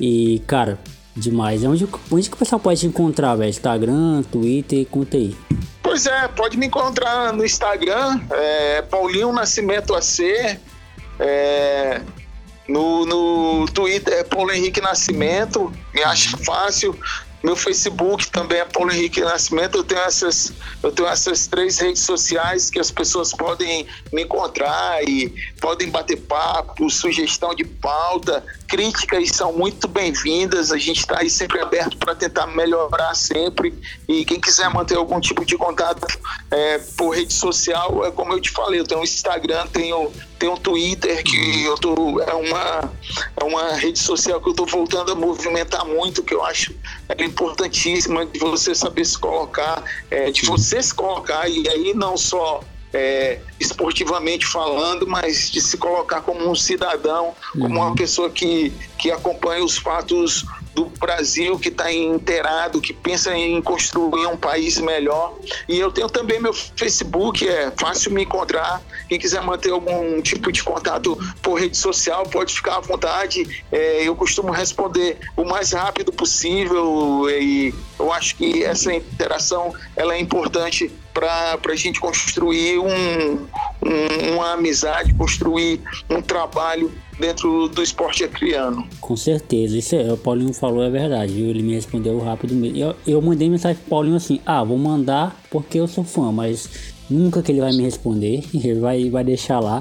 E, 0.00 0.42
cara, 0.46 0.78
demais. 1.16 1.64
Onde, 1.64 1.88
onde 2.10 2.28
que 2.28 2.36
o 2.36 2.38
pessoal 2.38 2.60
pode 2.60 2.80
te 2.80 2.86
encontrar, 2.86 3.34
velho? 3.36 3.50
Instagram, 3.50 4.22
Twitter, 4.30 4.84
conta 4.86 5.16
aí. 5.16 5.36
Pois 5.82 6.06
é, 6.06 6.28
pode 6.28 6.56
me 6.58 6.66
encontrar 6.66 7.32
no 7.32 7.44
Instagram, 7.44 8.20
é, 8.30 8.82
Paulinho 8.82 9.32
Nascimento 9.32 9.94
AC. 9.94 10.58
É, 11.18 12.02
no, 12.68 13.06
no 13.06 13.66
Twitter 13.66 14.12
é 14.12 14.24
Paulo 14.24 14.52
Henrique 14.52 14.80
Nascimento, 14.80 15.72
me 15.94 16.02
acha 16.02 16.36
fácil. 16.36 16.98
Meu 17.46 17.54
Facebook 17.54 18.28
também 18.32 18.58
é 18.58 18.64
Paulo 18.64 18.90
Henrique 18.90 19.20
Nascimento. 19.20 19.78
Eu 19.78 19.84
tenho 19.84 20.00
essas, 20.00 20.52
eu 20.82 20.90
tenho 20.90 21.08
essas 21.08 21.46
três 21.46 21.78
redes 21.78 22.02
sociais 22.02 22.68
que 22.70 22.80
as 22.80 22.90
pessoas 22.90 23.32
podem 23.32 23.86
me 24.12 24.24
encontrar 24.24 25.00
e 25.08 25.32
podem 25.60 25.88
bater 25.88 26.16
papo, 26.16 26.90
sugestão 26.90 27.54
de 27.54 27.62
pauta, 27.62 28.44
críticas 28.66 29.30
são 29.30 29.52
muito 29.52 29.88
bem-vindas. 29.88 30.72
A 30.72 30.78
gente 30.78 31.00
está 31.00 31.20
aí 31.20 31.30
sempre 31.30 31.60
aberto 31.60 31.96
para 31.96 32.14
tentar 32.14 32.46
melhorar 32.46 33.14
sempre. 33.14 33.74
E 34.08 34.24
quem 34.24 34.40
quiser 34.40 34.68
manter 34.70 34.96
algum 34.96 35.20
tipo 35.20 35.44
de 35.44 35.56
contato 35.56 36.06
é, 36.50 36.78
por 36.96 37.10
rede 37.10 37.32
social, 37.32 38.04
é 38.04 38.10
como 38.10 38.32
eu 38.32 38.40
te 38.40 38.50
falei, 38.50 38.80
eu 38.80 38.84
tenho 38.84 39.00
o 39.00 39.04
Instagram, 39.04 39.66
tenho 39.68 40.12
tem 40.38 40.50
um 40.50 40.56
Twitter 40.56 41.24
que 41.24 41.64
eu 41.64 41.76
tô 41.76 42.20
é 42.20 42.34
uma 42.34 42.92
é 43.40 43.44
uma 43.44 43.72
rede 43.72 43.98
social 43.98 44.38
que 44.38 44.50
eu 44.50 44.54
tô 44.54 44.66
voltando 44.66 45.12
a 45.12 45.14
movimentar 45.14 45.86
muito 45.86 46.22
que 46.22 46.34
eu 46.34 46.44
acho 46.44 46.74
é 47.08 47.24
importantíssima 47.24 48.26
de 48.26 48.38
você 48.38 48.74
saber 48.74 49.06
se 49.06 49.18
colocar 49.18 49.82
é, 50.10 50.30
de 50.30 50.44
você 50.44 50.82
se 50.82 50.92
colocar 50.92 51.48
e 51.48 51.66
aí 51.70 51.94
não 51.94 52.18
só 52.18 52.60
é, 52.96 53.40
esportivamente 53.60 54.46
falando, 54.46 55.06
mas 55.06 55.50
de 55.50 55.60
se 55.60 55.76
colocar 55.76 56.22
como 56.22 56.48
um 56.48 56.54
cidadão, 56.54 57.34
como 57.52 57.66
uma 57.66 57.88
uhum. 57.88 57.94
pessoa 57.94 58.30
que, 58.30 58.72
que 58.98 59.10
acompanha 59.10 59.62
os 59.62 59.76
fatos 59.76 60.46
do 60.74 60.86
Brasil 60.98 61.58
que 61.58 61.68
está 61.68 61.90
inteirado, 61.90 62.82
que 62.82 62.92
pensa 62.92 63.34
em 63.34 63.62
construir 63.62 64.26
um 64.26 64.36
país 64.36 64.78
melhor. 64.78 65.34
E 65.66 65.78
eu 65.78 65.90
tenho 65.90 66.08
também 66.08 66.38
meu 66.38 66.52
Facebook, 66.52 67.48
é 67.48 67.72
fácil 67.78 68.12
me 68.12 68.24
encontrar. 68.24 68.82
Quem 69.08 69.18
quiser 69.18 69.42
manter 69.42 69.70
algum 69.70 70.20
tipo 70.20 70.52
de 70.52 70.62
contato 70.62 71.18
por 71.40 71.58
rede 71.58 71.78
social, 71.78 72.24
pode 72.24 72.52
ficar 72.52 72.76
à 72.76 72.80
vontade. 72.80 73.64
É, 73.72 74.06
eu 74.06 74.14
costumo 74.14 74.52
responder 74.52 75.18
o 75.34 75.44
mais 75.44 75.72
rápido 75.72 76.12
possível 76.12 77.28
e 77.30 77.74
eu 77.98 78.12
acho 78.12 78.36
que 78.36 78.62
essa 78.62 78.92
interação 78.92 79.74
ela 79.96 80.14
é 80.14 80.20
importante 80.20 80.92
para 81.18 81.72
a 81.72 81.76
gente 81.76 81.98
construir 81.98 82.78
um, 82.78 83.46
um, 83.82 84.34
uma 84.34 84.52
amizade, 84.52 85.14
construir 85.14 85.80
um 86.10 86.20
trabalho 86.20 86.92
dentro 87.18 87.68
do 87.68 87.82
esporte 87.82 88.22
acriano. 88.22 88.86
Com 89.00 89.16
certeza, 89.16 89.78
isso 89.78 89.96
é, 89.96 90.12
o 90.12 90.18
Paulinho 90.18 90.52
falou 90.52 90.84
é 90.84 90.90
verdade, 90.90 91.32
viu? 91.32 91.48
Ele 91.48 91.62
me 91.62 91.74
respondeu 91.74 92.18
rápido 92.18 92.54
mesmo. 92.54 92.76
Eu, 92.76 92.94
eu 93.06 93.22
mandei 93.22 93.48
mensagem 93.48 93.80
pro 93.80 93.88
Paulinho 93.88 94.16
assim: 94.16 94.40
ah, 94.44 94.62
vou 94.62 94.76
mandar 94.76 95.40
porque 95.50 95.80
eu 95.80 95.88
sou 95.88 96.04
fã, 96.04 96.30
mas 96.30 96.94
nunca 97.08 97.42
que 97.42 97.52
ele 97.52 97.60
vai 97.60 97.72
me 97.72 97.82
responder, 97.82 98.44
ele 98.54 98.80
vai, 98.80 99.10
vai 99.10 99.24
deixar 99.24 99.60
lá. 99.60 99.80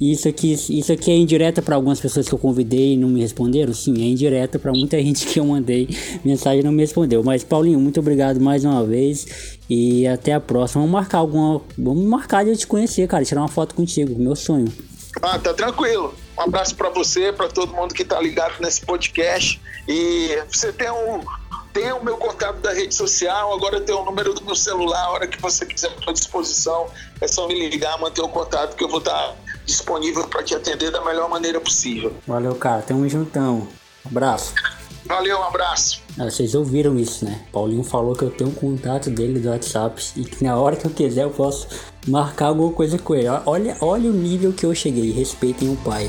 Isso 0.00 0.28
aqui, 0.28 0.52
isso 0.52 0.92
aqui 0.92 1.10
é 1.10 1.16
indireta 1.16 1.62
para 1.62 1.76
algumas 1.76 2.00
pessoas 2.00 2.28
que 2.28 2.34
eu 2.34 2.38
convidei 2.38 2.94
e 2.94 2.96
não 2.96 3.08
me 3.08 3.20
responderam? 3.20 3.72
Sim, 3.72 3.94
é 4.02 4.06
indireta 4.06 4.58
para 4.58 4.72
muita 4.72 4.96
gente 5.02 5.26
que 5.26 5.38
eu 5.38 5.44
mandei 5.46 5.88
mensagem 6.24 6.60
e 6.60 6.62
não 6.62 6.72
me 6.72 6.82
respondeu. 6.82 7.22
Mas 7.22 7.44
Paulinho, 7.44 7.80
muito 7.80 8.00
obrigado 8.00 8.40
mais 8.40 8.64
uma 8.64 8.84
vez 8.84 9.58
e 9.68 10.06
até 10.06 10.32
a 10.32 10.40
próxima. 10.40 10.82
Vamos 10.82 10.92
marcar 10.92 11.18
alguma, 11.18 11.60
vamos 11.76 12.04
marcar 12.04 12.44
de 12.44 12.50
eu 12.50 12.56
te 12.56 12.66
conhecer, 12.66 13.06
cara, 13.08 13.24
tirar 13.24 13.40
uma 13.40 13.48
foto 13.48 13.74
contigo, 13.74 14.18
meu 14.18 14.36
sonho. 14.36 14.72
Ah, 15.22 15.38
tá 15.38 15.54
tranquilo. 15.54 16.14
Um 16.36 16.42
abraço 16.42 16.74
para 16.74 16.90
você, 16.90 17.32
para 17.32 17.48
todo 17.48 17.72
mundo 17.72 17.94
que 17.94 18.02
está 18.02 18.20
ligado 18.20 18.60
nesse 18.60 18.80
podcast. 18.80 19.60
E 19.86 20.42
você 20.50 20.72
tem 20.72 20.90
o, 20.90 21.20
tem 21.74 21.92
o 21.92 22.02
meu 22.02 22.16
contato 22.16 22.60
da 22.60 22.72
rede 22.72 22.94
social, 22.94 23.52
agora 23.52 23.80
tem 23.80 23.94
o 23.94 24.04
número 24.04 24.32
do 24.32 24.44
meu 24.44 24.54
celular, 24.54 25.06
a 25.06 25.10
hora 25.10 25.26
que 25.26 25.42
você 25.42 25.66
quiser 25.66 25.92
à 26.06 26.12
disposição, 26.12 26.86
é 27.20 27.26
só 27.26 27.48
me 27.48 27.68
ligar, 27.68 27.98
manter 28.00 28.22
o 28.22 28.28
contato 28.28 28.76
que 28.76 28.84
eu 28.84 28.88
vou 28.88 29.00
estar 29.00 29.34
disponível 29.66 30.26
para 30.28 30.42
te 30.44 30.54
atender 30.54 30.92
da 30.92 31.04
melhor 31.04 31.28
maneira 31.28 31.60
possível. 31.60 32.14
Valeu, 32.26 32.54
cara, 32.54 32.80
tem 32.80 32.96
um 32.96 33.08
juntão. 33.08 33.66
Abraço. 34.06 34.54
Valeu, 35.04 35.38
um 35.38 35.42
abraço. 35.42 36.00
Ah, 36.18 36.30
vocês 36.30 36.54
ouviram 36.54 36.96
isso, 36.96 37.24
né? 37.24 37.44
Paulinho 37.52 37.82
falou 37.82 38.14
que 38.14 38.22
eu 38.22 38.30
tenho 38.30 38.50
o 38.50 38.54
contato 38.54 39.10
dele 39.10 39.40
do 39.40 39.50
WhatsApp 39.50 40.02
e 40.16 40.24
que 40.24 40.44
na 40.44 40.56
hora 40.56 40.76
que 40.76 40.86
eu 40.86 40.90
quiser 40.90 41.24
eu 41.24 41.30
posso 41.30 41.66
marcar 42.06 42.46
alguma 42.46 42.72
coisa 42.72 42.98
com 42.98 43.14
ele. 43.14 43.28
Olha, 43.44 43.76
olha 43.80 44.08
o 44.08 44.12
nível 44.12 44.52
que 44.52 44.64
eu 44.64 44.74
cheguei, 44.74 45.10
respeitem 45.10 45.70
o 45.70 45.76
pai. 45.78 46.08